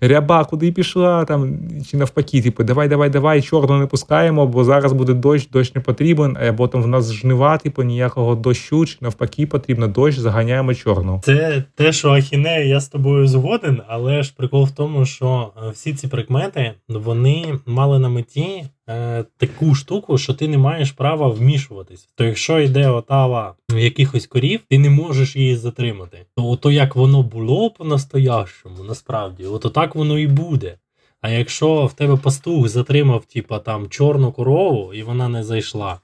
ряба, 0.00 0.44
куди 0.44 0.72
пішла, 0.72 1.24
там, 1.24 1.58
чи 1.90 1.96
навпаки, 1.96 2.42
типу, 2.42 2.64
давай, 2.64 2.88
давай, 2.88 3.10
давай, 3.10 3.42
чорну 3.42 3.78
не 3.78 3.86
пускаємо, 3.86 4.46
бо 4.46 4.64
зараз 4.64 4.92
буде 4.92 5.14
дощ, 5.14 5.48
дощ 5.50 5.74
не 5.74 5.80
потрібен, 5.80 6.36
а 6.48 6.52
потім 6.52 6.82
в 6.82 6.86
нас 6.86 7.12
жнива, 7.12 7.58
типу, 7.58 7.82
ніякого 7.82 8.34
дощу, 8.34 8.86
чи 8.86 8.96
навпаки, 9.00 9.46
потрібно 9.46 9.88
дощ, 9.88 10.18
заганяємо 10.18 10.74
чорну. 10.74 11.20
Це 11.24 11.64
те, 11.74 11.92
що 11.92 12.10
ахінея, 12.10 12.64
я 12.64 12.80
з 12.80 12.88
тобою 12.88 13.26
згоден, 13.26 13.82
але 13.88 14.22
ж 14.22 14.34
прикол 14.36 14.64
в 14.64 14.70
тому, 14.70 15.06
що 15.06 15.52
е, 15.56 15.70
всі 15.70 15.94
ці 15.94 16.08
прикмети 16.08 16.72
вони 16.88 17.58
мали 17.66 17.98
на 17.98 18.08
меті 18.08 18.64
е, 18.88 19.24
таку 19.36 19.74
штуку, 19.74 20.18
що 20.18 20.34
ти 20.34 20.48
не 20.48 20.58
маєш 20.58 20.92
права 20.92 21.28
вмішуватись. 21.28 22.08
То 22.14 22.24
якщо 22.24 22.60
йде 22.60 22.88
отава 22.88 23.54
якихось 23.76 24.26
корів, 24.26 24.60
ти 24.70 24.78
не 24.78 24.90
можеш 24.90 25.36
її 25.36 25.56
затримати. 25.56 26.26
То 26.36 26.48
ото 26.48 26.70
як 26.70 26.96
воно 26.96 27.22
було 27.22 27.70
по-настоящому, 27.70 28.84
насправді, 28.84 29.44
ото 29.44 29.70
так 29.70 29.94
воно 29.94 30.18
і 30.18 30.26
буде. 30.26 30.78
А 31.20 31.30
якщо 31.30 31.86
в 31.86 31.92
тебе 31.92 32.16
пастух 32.16 32.68
затримав, 32.68 33.24
типа, 33.24 33.58
там 33.58 33.88
чорну 33.88 34.32
корову, 34.32 34.94
і 34.94 35.02
вона 35.02 35.28
не 35.28 35.44
зайшла, 35.44 36.00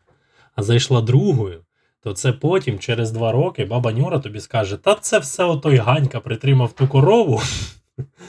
а 0.54 0.62
зайшла 0.62 1.00
другою, 1.00 1.60
то 2.02 2.12
це 2.12 2.32
потім, 2.32 2.78
через 2.78 3.10
два 3.10 3.32
роки, 3.32 3.64
баба 3.64 3.92
Нюра 3.92 4.18
тобі 4.18 4.40
скаже: 4.40 4.76
Та 4.76 4.94
це 4.94 5.18
все 5.18 5.44
отой 5.44 5.76
Ганька 5.76 6.20
притримав 6.20 6.72
ту 6.72 6.88
корову. 6.88 7.42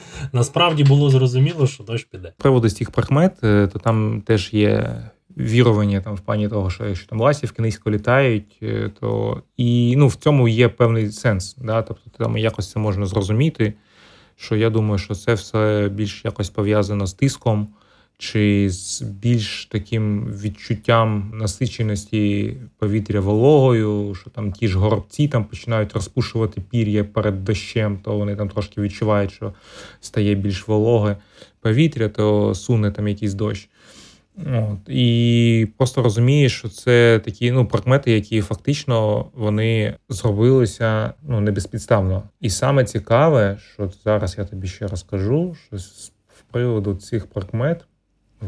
Насправді 0.32 0.84
було 0.84 1.10
зрозуміло, 1.10 1.66
що 1.66 1.84
дощ 1.84 2.04
піде. 2.04 2.32
Приводу 2.38 2.68
з 2.68 2.74
тих 2.74 2.90
прикмет, 2.90 3.44
е, 3.44 3.66
то 3.66 3.78
там 3.78 4.22
теж 4.26 4.52
є 4.52 5.00
вірування 5.36 6.00
там 6.00 6.14
в 6.14 6.20
плані 6.20 6.48
того, 6.48 6.70
що 6.70 6.86
якщо 6.86 7.08
там 7.08 7.20
ласівки 7.20 7.62
низько 7.62 7.90
літають, 7.90 8.58
е, 8.62 8.90
то 9.00 9.42
і 9.56 9.94
ну 9.96 10.06
в 10.06 10.14
цьому 10.14 10.48
є 10.48 10.68
певний 10.68 11.12
сенс. 11.12 11.54
Да? 11.54 11.82
Тобто 11.82 12.10
там 12.18 12.36
якось 12.36 12.70
це 12.70 12.78
можна 12.78 13.06
зрозуміти. 13.06 13.74
Що 14.36 14.56
я 14.56 14.70
думаю, 14.70 14.98
що 14.98 15.14
це 15.14 15.34
все 15.34 15.90
більш 15.92 16.24
якось 16.24 16.50
пов'язано 16.50 17.06
з 17.06 17.14
тиском, 17.14 17.68
чи 18.22 18.70
з 18.70 19.02
більш 19.02 19.66
таким 19.66 20.26
відчуттям 20.26 21.32
насиченості 21.34 22.56
повітря 22.78 23.20
вологою, 23.20 24.14
що 24.14 24.30
там 24.30 24.52
ті 24.52 24.68
ж 24.68 24.78
горобці 24.78 25.28
там 25.28 25.44
починають 25.44 25.92
розпушувати 25.92 26.60
пір'я 26.70 27.04
перед 27.04 27.44
дощем, 27.44 27.98
то 28.04 28.18
вони 28.18 28.36
там 28.36 28.48
трошки 28.48 28.80
відчувають, 28.80 29.32
що 29.32 29.52
стає 30.00 30.34
більш 30.34 30.68
вологе 30.68 31.16
повітря, 31.60 32.08
то 32.08 32.54
суне 32.54 32.90
там 32.90 33.08
якийсь 33.08 33.34
дощ. 33.34 33.68
От. 34.36 34.88
І 34.88 35.68
просто 35.76 36.02
розумієш, 36.02 36.58
що 36.58 36.68
це 36.68 37.20
такі 37.24 37.52
ну, 37.52 37.66
прикмети, 37.66 38.12
які 38.12 38.40
фактично 38.40 39.26
вони 39.34 39.96
зробилися 40.08 41.14
ну, 41.22 41.40
не 41.40 41.50
безпідставно. 41.50 42.22
І 42.40 42.50
саме 42.50 42.84
цікаве, 42.84 43.58
що 43.72 43.90
зараз 44.04 44.34
я 44.38 44.44
тобі 44.44 44.66
ще 44.66 44.86
розкажу, 44.86 45.56
що 45.66 45.78
з 45.78 46.12
приводу 46.50 46.94
цих 46.94 47.26
прикмет 47.26 47.84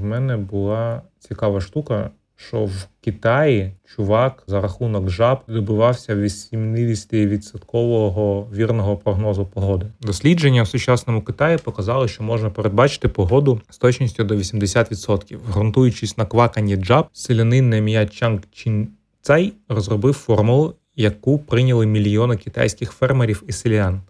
в 0.00 0.04
мене 0.04 0.36
була 0.36 1.02
цікава 1.18 1.60
штука, 1.60 2.10
що 2.36 2.64
в 2.64 2.86
Китаї 3.00 3.72
чувак 3.96 4.42
за 4.46 4.60
рахунок 4.60 5.10
жаб 5.10 5.38
добивався 5.48 6.16
80% 6.16 8.54
вірного 8.54 8.96
прогнозу 8.96 9.46
погоди. 9.46 9.86
Дослідження 10.00 10.62
в 10.62 10.68
сучасному 10.68 11.22
Китаї 11.22 11.58
показали, 11.58 12.08
що 12.08 12.22
можна 12.22 12.50
передбачити 12.50 13.08
погоду 13.08 13.60
з 13.70 13.78
точністю 13.78 14.24
до 14.24 14.36
80%. 14.36 15.38
Грунтуючись 15.46 16.18
на 16.18 16.26
кваканні 16.26 16.76
джаб, 16.76 17.06
селянин 17.12 17.70
на 17.70 17.76
ім'я 17.76 18.06
Чанг 18.06 18.40
Чин 18.52 18.88
Цай 19.20 19.52
розробив 19.68 20.14
формулу, 20.14 20.74
яку 20.96 21.38
прийняли 21.38 21.86
мільйони 21.86 22.36
китайських 22.36 22.92
фермерів 22.92 23.42
і 23.46 23.52
селян. 23.52 24.00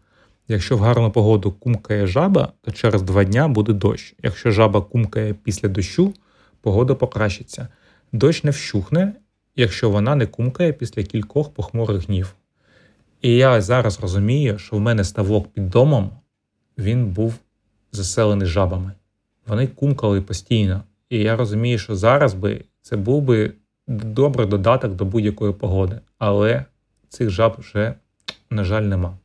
Якщо 0.49 0.77
в 0.77 0.81
гарну 0.81 1.11
погоду 1.11 1.53
кумкає 1.53 2.07
жаба, 2.07 2.53
то 2.61 2.71
через 2.71 3.03
два 3.03 3.25
дня 3.25 3.49
буде 3.49 3.73
дощ. 3.73 4.15
Якщо 4.23 4.51
жаба 4.51 4.81
кумкає 4.81 5.35
після 5.35 5.69
дощу, 5.69 6.15
погода 6.61 6.95
покращиться. 6.95 7.69
Дощ 8.13 8.45
не 8.45 8.51
вщухне, 8.51 9.13
якщо 9.57 9.91
вона 9.91 10.17
не 10.17 10.27
кумкає 10.27 10.73
після 10.73 11.03
кількох 11.03 11.55
похмурих 11.55 12.07
днів. 12.07 12.35
І 13.23 13.37
я 13.37 13.61
зараз 13.61 14.01
розумію, 14.01 14.59
що 14.59 14.77
в 14.77 14.81
мене 14.81 15.05
ставок 15.05 15.49
під 15.49 15.71
домом 15.71 16.11
він 16.79 17.07
був 17.07 17.35
заселений 17.93 18.47
жабами. 18.47 18.93
Вони 19.47 19.67
кумкали 19.67 20.21
постійно. 20.21 20.83
І 21.09 21.19
я 21.19 21.37
розумію, 21.37 21.79
що 21.79 21.97
зараз 21.97 22.35
би 22.35 22.65
це 22.83 22.97
був 22.97 23.23
би 23.23 23.53
добрий 23.89 24.49
додаток 24.49 24.95
до 24.95 25.05
будь-якої 25.05 25.53
погоди. 25.53 26.01
Але 26.19 26.65
цих 27.09 27.31
жаб 27.31 27.57
вже, 27.59 27.95
на 28.51 28.65
жаль, 28.65 28.83
нема. 28.83 29.19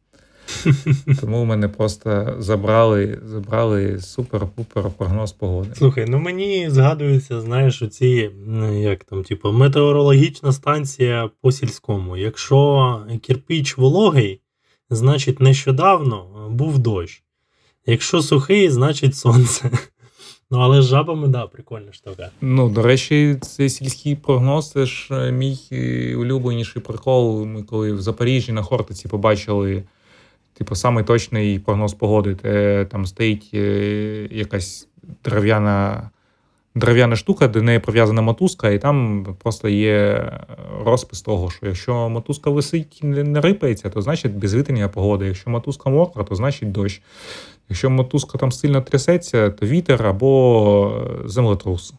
Тому 1.22 1.42
в 1.42 1.46
мене 1.46 1.68
просто 1.68 2.36
забрали 2.40 3.20
забрали 3.26 3.98
супер-пупер 3.98 4.90
прогноз 4.98 5.32
погоди. 5.32 5.70
Слухай, 5.76 6.06
ну 6.10 6.20
мені 6.20 6.70
згадується, 6.70 7.42
знаєш, 7.42 7.82
оці, 7.82 8.32
як 8.74 9.04
там, 9.04 9.24
типу, 9.24 9.52
метеорологічна 9.52 10.52
станція 10.52 11.30
по 11.42 11.52
сільському. 11.52 12.18
Якщо 12.18 13.02
кірпіч 13.22 13.78
вологий, 13.78 14.42
значить 14.90 15.40
нещодавно 15.40 16.48
був 16.50 16.80
дощ. 16.80 17.24
Якщо 17.86 18.22
сухий, 18.22 18.70
значить 18.70 19.16
сонце. 19.16 19.72
Ну, 20.52 20.58
але 20.60 20.82
з 20.82 20.86
жабами, 20.86 21.28
да, 21.28 21.48
прикольна 21.48 21.94
штука. 21.94 22.30
Ну, 22.42 22.70
до 22.70 22.82
речі, 22.82 23.38
цей 23.42 23.70
сільський 23.70 24.16
прогноз 24.16 24.72
це 24.72 24.86
ж 24.86 25.08
е, 25.12 25.32
мій 25.32 25.60
е, 25.72 26.16
улюбленіший 26.16 26.82
прикол. 26.82 27.46
Ми 27.46 27.64
коли 27.64 27.94
в 27.94 28.02
Запоріжжі 28.02 28.52
на 28.52 28.64
Хортиці 28.64 29.08
побачили 29.08 29.84
типу, 30.60 30.76
самий 30.76 31.04
точний 31.04 31.60
прогноз 31.60 31.94
погоди. 31.94 32.36
Там 32.92 33.06
стоїть 33.06 33.50
е, 33.54 34.28
якась 34.32 34.88
дерев'яна 35.26 36.10
дерев'яна 36.76 37.16
штука, 37.16 37.48
до 37.48 37.62
неї 37.62 37.80
прив'язана 37.80 38.22
мотузка, 38.22 38.70
і 38.70 38.80
там 38.80 39.26
просто 39.44 39.70
є 39.70 40.32
розпис 40.86 41.22
того, 41.22 41.50
що 41.50 41.66
якщо 41.66 42.10
мотузка 42.10 42.50
висить 42.50 43.00
і 43.04 43.06
не 43.06 43.42
рипається, 43.42 43.90
то 43.90 44.02
значить 44.02 44.36
безвітряна 44.36 44.90
погода. 44.90 45.26
Якщо 45.26 45.50
мотузка 45.50 45.90
мокра, 45.90 46.24
то 46.24 46.36
значить 46.36 46.72
дощ. 46.72 47.02
Якщо 47.70 47.90
мотузка 47.90 48.38
там 48.38 48.52
сильно 48.52 48.82
трясеться, 48.82 49.50
то 49.50 49.66
вітер 49.66 50.08
або 50.08 51.08
землетрус. 51.26 51.94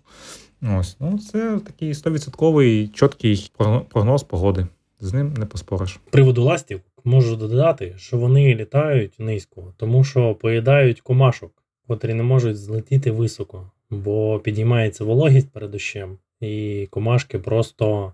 Ось, 0.78 0.96
ну 1.00 1.18
Це 1.18 1.58
такий 1.66 1.92
100% 1.92 2.92
чіткий 2.92 3.52
прогноз 3.88 4.22
погоди. 4.22 4.66
З 5.00 5.12
ним 5.12 5.34
не 5.34 5.46
поспориш. 5.46 6.00
Приводу 6.10 6.42
ластів 6.42 6.80
можу 7.04 7.36
додати, 7.36 7.94
що 7.96 8.16
вони 8.16 8.54
літають 8.54 9.14
низько, 9.18 9.74
тому 9.76 10.04
що 10.04 10.34
поїдають 10.34 11.00
комашок, 11.00 11.52
котрі 11.86 12.14
не 12.14 12.22
можуть 12.22 12.56
злетіти 12.56 13.10
високо, 13.10 13.70
бо 13.90 14.38
підіймається 14.38 15.04
вологість 15.04 15.50
перед 15.50 15.70
дощем, 15.70 16.18
і 16.40 16.86
комашки 16.90 17.38
просто, 17.38 18.12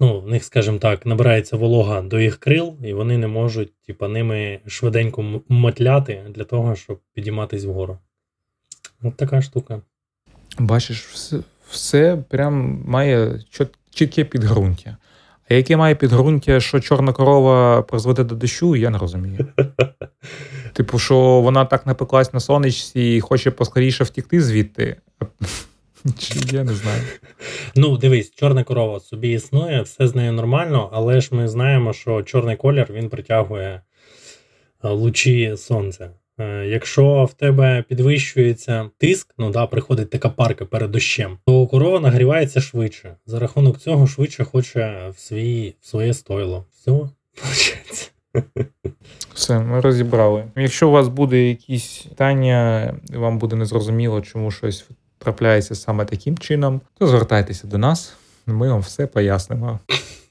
ну, 0.00 0.20
в 0.20 0.28
них, 0.28 0.44
скажімо 0.44 0.78
так, 0.78 1.06
набирається 1.06 1.56
волога 1.56 2.02
до 2.02 2.20
їх 2.20 2.36
крил, 2.36 2.76
і 2.84 2.92
вони 2.92 3.18
не 3.18 3.26
можуть 3.26 3.72
типа, 3.86 4.08
ними 4.08 4.60
швиденько 4.66 5.42
мотляти 5.48 6.24
для 6.30 6.44
того, 6.44 6.74
щоб 6.74 7.00
підійматись 7.14 7.64
вгору. 7.64 7.98
От 9.02 9.16
така 9.16 9.42
штука. 9.42 9.82
Бачиш, 10.58 11.06
все 11.06 11.40
все 11.70 12.16
прям 12.28 12.82
має 12.86 13.40
чітке 13.90 14.24
підґрунтя. 14.24 14.96
Яке 15.50 15.76
має 15.76 15.94
підґрунтя, 15.94 16.60
що 16.60 16.80
чорна 16.80 17.12
корова 17.12 17.82
призведе 17.82 18.24
до 18.24 18.34
дощу, 18.34 18.76
я 18.76 18.90
не 18.90 18.98
розумію. 18.98 19.46
Типу, 20.72 20.98
що 20.98 21.40
вона 21.40 21.64
так 21.64 21.86
напеклась 21.86 22.32
на 22.32 22.40
сонечці 22.40 23.00
і 23.00 23.20
хоче 23.20 23.50
поскоріше 23.50 24.04
втікти 24.04 24.40
звідти. 24.40 24.96
Чи 26.18 26.34
Я 26.52 26.64
не 26.64 26.72
знаю. 26.72 27.02
Ну, 27.76 27.96
дивись, 27.96 28.34
чорна 28.34 28.64
корова 28.64 29.00
собі 29.00 29.32
існує, 29.32 29.82
все 29.82 30.08
з 30.08 30.14
нею 30.14 30.32
нормально, 30.32 30.90
але 30.92 31.20
ж 31.20 31.34
ми 31.34 31.48
знаємо, 31.48 31.92
що 31.92 32.22
чорний 32.22 32.56
колір 32.56 32.86
він 32.90 33.08
притягує 33.08 33.82
е, 34.84 34.88
лучі 34.88 35.54
сонця. 35.56 36.10
Е, 36.40 36.66
якщо 36.66 37.24
в 37.24 37.34
тебе 37.34 37.84
підвищується 37.88 38.90
тиск, 38.98 39.34
ну 39.38 39.50
да, 39.50 39.66
приходить 39.66 40.10
така 40.10 40.28
парка 40.28 40.64
перед 40.64 40.90
дощем, 40.90 41.38
то 41.46 41.66
корова 41.66 42.00
нагрівається 42.00 42.60
швидше. 42.60 43.16
За 43.26 43.38
рахунок 43.38 43.78
цього 43.78 44.06
швидше 44.06 44.44
хоче 44.44 45.10
в 45.16 45.18
свій, 45.18 45.74
в 45.80 45.86
своє 45.86 46.14
стойло. 46.14 46.64
Все, 46.74 46.90
виходить. 46.90 48.12
Все, 49.34 49.58
ми 49.58 49.80
розібрали. 49.80 50.44
Якщо 50.56 50.88
у 50.88 50.92
вас 50.92 51.08
буде 51.08 51.48
якісь 51.48 52.06
питання, 52.08 52.94
вам 53.10 53.38
буде 53.38 53.56
незрозуміло, 53.56 54.20
чому 54.20 54.50
щось 54.50 54.88
трапляється 55.18 55.74
саме 55.74 56.04
таким 56.04 56.38
чином, 56.38 56.80
то 56.98 57.06
звертайтеся 57.06 57.66
до 57.66 57.78
нас, 57.78 58.14
ми 58.46 58.68
вам 58.68 58.80
все 58.80 59.06
пояснимо. 59.06 59.80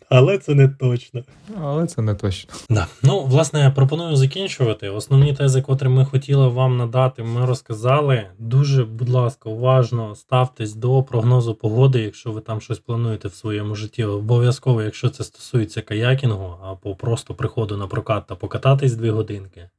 Але 0.10 0.38
це 0.38 0.56
не 0.56 0.68
точно. 0.68 1.24
Але 1.62 1.88
це 1.88 2.02
не 2.02 2.16
точно. 2.16 2.54
Да. 2.70 2.88
Ну, 3.04 3.24
власне, 3.24 3.60
я 3.60 3.72
пропоную 3.72 4.16
закінчувати. 4.16 4.90
Основні 4.90 5.34
тези, 5.34 5.62
котрі 5.62 5.88
ми 5.88 6.06
хотіли 6.06 6.48
вам 6.48 6.78
надати, 6.78 7.24
ми 7.24 7.46
розказали. 7.46 8.26
Дуже, 8.40 8.86
будь 8.86 9.10
ласка, 9.10 9.50
уважно 9.50 10.16
ставтесь 10.16 10.74
до 10.74 11.04
прогнозу 11.04 11.56
погоди, 11.56 12.02
якщо 12.02 12.32
ви 12.32 12.42
там 12.42 12.62
щось 12.62 12.80
плануєте 12.80 13.28
в 13.28 13.34
своєму 13.34 13.76
житті. 13.76 14.04
Обов'язково, 14.04 14.82
якщо 14.82 15.10
це 15.10 15.24
стосується 15.24 15.82
каякінгу 15.82 16.56
або 16.64 16.96
просто 16.96 17.34
приходу 17.34 17.78
на 17.78 17.88
прокат 17.88 18.28
та 18.28 18.36
покататись 18.36 18.94
дві 18.94 19.10
годинки. 19.10 19.70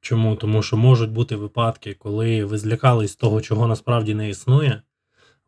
Чому? 0.00 0.36
Тому 0.36 0.62
що 0.62 0.76
можуть 0.76 1.10
бути 1.10 1.36
випадки, 1.36 1.96
коли 1.98 2.44
ви 2.44 2.58
злякались 2.58 3.16
того, 3.16 3.40
чого 3.40 3.66
насправді 3.66 4.14
не 4.14 4.28
існує, 4.28 4.82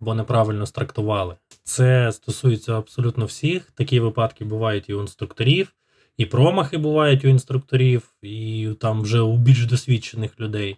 або 0.00 0.14
неправильно 0.14 0.66
страктували. 0.66 1.36
Це 1.62 2.12
стосується 2.12 2.78
абсолютно 2.78 3.24
всіх. 3.24 3.70
Такі 3.70 4.00
випадки 4.00 4.44
бувають 4.44 4.88
і 4.88 4.94
у 4.94 5.00
інструкторів, 5.00 5.72
і 6.16 6.26
промахи 6.26 6.78
бувають 6.78 7.24
у 7.24 7.28
інструкторів, 7.28 8.12
і 8.22 8.68
там 8.80 9.02
вже 9.02 9.20
у 9.20 9.36
більш 9.36 9.66
досвідчених 9.66 10.40
людей. 10.40 10.76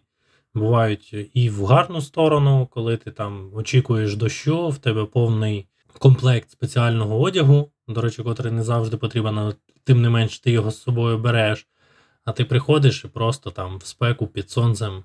Бувають 0.54 1.14
і 1.34 1.50
в 1.50 1.64
гарну 1.64 2.00
сторону, 2.00 2.68
коли 2.70 2.96
ти 2.96 3.10
там 3.10 3.50
очікуєш 3.54 4.16
дощу, 4.16 4.68
в 4.68 4.78
тебе 4.78 5.04
повний 5.04 5.66
комплект 5.98 6.50
спеціального 6.50 7.20
одягу, 7.20 7.70
до 7.88 8.00
речі, 8.00 8.22
котрий 8.22 8.52
не 8.52 8.62
завжди 8.62 8.96
потрібен, 8.96 9.38
але 9.38 9.54
тим 9.84 10.02
не 10.02 10.10
менш 10.10 10.38
ти 10.38 10.50
його 10.50 10.70
з 10.70 10.82
собою 10.82 11.18
береш. 11.18 11.66
А 12.24 12.32
ти 12.32 12.44
приходиш 12.44 13.04
і 13.04 13.08
просто 13.08 13.50
там 13.50 13.78
в 13.78 13.84
спеку 13.86 14.26
під 14.26 14.50
сонцем 14.50 15.04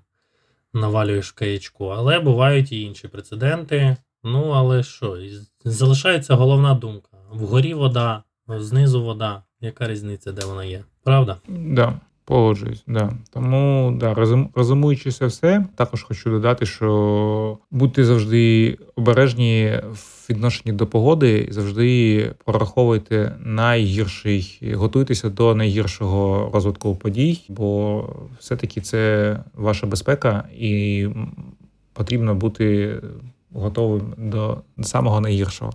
навалюєш 0.74 1.30
в 1.30 1.34
каячку. 1.34 1.88
Але 1.88 2.20
бувають 2.20 2.72
і 2.72 2.82
інші 2.82 3.08
прецеденти. 3.08 3.98
Ну, 4.28 4.50
але 4.50 4.84
що, 4.84 5.18
залишається 5.66 6.36
головна 6.36 6.74
думка: 6.74 7.10
вгорі 7.32 7.74
вода, 7.74 8.24
знизу 8.48 9.04
вода. 9.04 9.44
Яка 9.62 9.88
різниця, 9.88 10.32
де 10.32 10.46
вона 10.46 10.66
є? 10.66 10.84
Правда? 11.04 11.38
Да, 11.48 12.00
погоджуюсь, 12.26 12.84
да. 12.88 13.14
Тому 13.34 13.94
да, 14.00 14.14
розум, 14.14 14.50
розумуючи 14.56 15.10
все, 15.10 15.66
також 15.76 16.04
хочу 16.04 16.30
додати, 16.30 16.66
що 16.66 17.58
будьте 17.72 18.06
завжди 18.06 18.78
обережні 18.96 19.82
в 19.92 20.26
відношенні 20.30 20.72
до 20.76 20.88
погоди, 20.88 21.48
завжди 21.52 22.32
прораховуйте 22.46 23.36
найгірший, 23.40 24.74
готуйтеся 24.76 25.30
до 25.30 25.56
найгіршого 25.56 26.52
розвитку 26.54 26.96
подій, 26.96 27.46
бо 27.50 28.06
все-таки 28.40 28.82
це 28.82 29.40
ваша 29.54 29.88
безпека, 29.88 30.50
і 30.58 31.08
потрібно 31.94 32.36
бути. 32.36 32.96
Готовим 33.58 34.14
до 34.18 34.58
самого 34.82 35.22
найгіршого. 35.22 35.72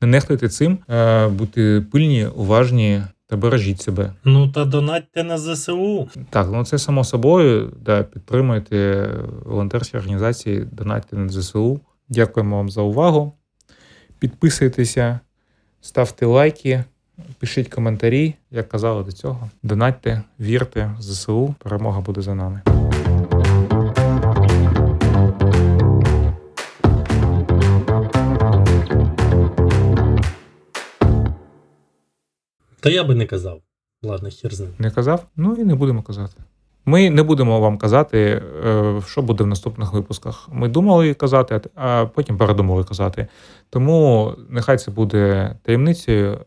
Не 0.00 0.08
нехтуйте 0.08 0.48
цим, 0.48 0.78
е, 0.90 1.28
будьте 1.28 1.84
пильні, 1.92 2.26
уважні 2.26 3.02
та 3.26 3.36
бережіть 3.36 3.80
себе. 3.80 4.12
Ну 4.24 4.48
та 4.48 4.64
донатьте 4.64 5.24
на 5.24 5.38
ЗСУ. 5.38 6.08
Так, 6.30 6.48
ну 6.52 6.64
це 6.64 6.78
само 6.78 7.04
собою. 7.04 7.72
Да, 7.84 8.02
підтримуйте 8.02 9.08
волонтерські 9.44 9.96
організації, 9.96 10.66
донатьте 10.72 11.16
на 11.16 11.28
ЗСУ. 11.28 11.80
Дякуємо 12.08 12.56
вам 12.56 12.70
за 12.70 12.82
увагу. 12.82 13.32
Підписуйтеся, 14.18 15.20
ставте 15.80 16.26
лайки, 16.26 16.84
пишіть 17.38 17.68
коментарі, 17.68 18.34
як 18.50 18.68
казали 18.68 19.04
до 19.04 19.12
цього. 19.12 19.50
Донатьте, 19.62 20.22
вірте 20.40 20.94
в 20.98 21.02
ЗСУ. 21.02 21.54
Перемога 21.58 22.00
буде 22.00 22.20
за 22.20 22.34
нами. 22.34 22.83
Та 32.84 32.90
я 32.90 33.04
би 33.04 33.14
не 33.14 33.26
казав. 33.26 33.62
Ладно, 34.02 34.28
хір 34.28 34.54
з 34.54 34.60
ним. 34.60 34.70
Не 34.78 34.90
казав? 34.90 35.26
Ну 35.36 35.56
і 35.58 35.64
не 35.64 35.74
будемо 35.74 36.02
казати. 36.02 36.42
Ми 36.84 37.10
не 37.10 37.22
будемо 37.22 37.60
вам 37.60 37.78
казати, 37.78 38.42
е, 38.66 39.02
що 39.06 39.22
буде 39.22 39.44
в 39.44 39.46
наступних 39.46 39.92
випусках. 39.92 40.48
Ми 40.52 40.68
думали 40.68 41.14
казати, 41.14 41.60
а 41.74 42.06
потім 42.06 42.38
передумали 42.38 42.84
казати. 42.84 43.26
Тому 43.70 44.32
нехай 44.48 44.78
це 44.78 44.90
буде 44.90 45.54
таємницею 45.62 46.40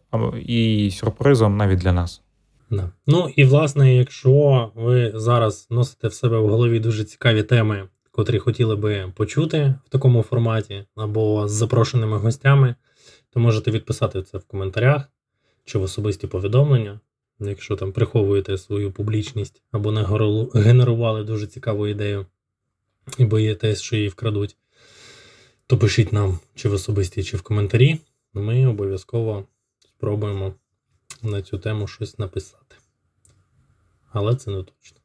і 0.46 0.92
сюрпризом 0.92 1.58
навіть 1.58 1.80
для 1.80 1.94
нас. 1.94 2.22
Да. 2.72 2.92
Ну 3.08 3.30
і 3.36 3.46
власне, 3.46 3.96
якщо 3.96 4.72
ви 4.76 5.12
зараз 5.16 5.68
носите 5.70 6.08
в 6.08 6.14
себе 6.14 6.40
в 6.40 6.50
голові 6.50 6.80
дуже 6.80 7.04
цікаві 7.04 7.44
теми, 7.44 7.84
котрі 8.12 8.40
хотіли 8.40 8.76
би 8.76 9.12
почути 9.16 9.76
в 9.86 9.90
такому 9.90 10.22
форматі, 10.24 10.86
або 10.96 11.48
з 11.48 11.52
запрошеними 11.52 12.18
гостями, 12.18 12.76
то 13.34 13.40
можете 13.40 13.72
відписати 13.72 14.22
це 14.22 14.38
в 14.38 14.44
коментарях 14.48 15.10
чи 15.68 15.78
в 15.78 15.84
особисті 15.84 16.28
повідомлення. 16.28 17.00
Якщо 17.40 17.76
там 17.76 17.92
приховуєте 17.92 18.58
свою 18.58 18.92
публічність 18.92 19.62
або 19.72 19.92
не 19.92 20.04
генерували 20.54 21.24
дуже 21.24 21.48
цікаву 21.48 21.88
ідею 21.88 22.26
і 23.18 23.26
боїтесь, 23.26 23.82
що 23.82 23.96
її 23.96 24.10
вкрадуть, 24.10 24.58
то 25.68 25.78
пишіть 25.78 26.14
нам 26.14 26.40
чи 26.56 26.70
в 26.70 26.74
особисті, 26.74 27.24
чи 27.24 27.38
в 27.38 27.42
коментарі. 27.42 28.00
Ми 28.34 28.68
обов'язково 28.68 29.46
спробуємо 29.80 30.54
на 31.24 31.42
цю 31.42 31.58
тему 31.58 31.88
щось 31.88 32.20
написати. 32.20 32.76
Але 34.12 34.36
це 34.36 34.52
не 34.52 34.64
точно. 34.64 34.98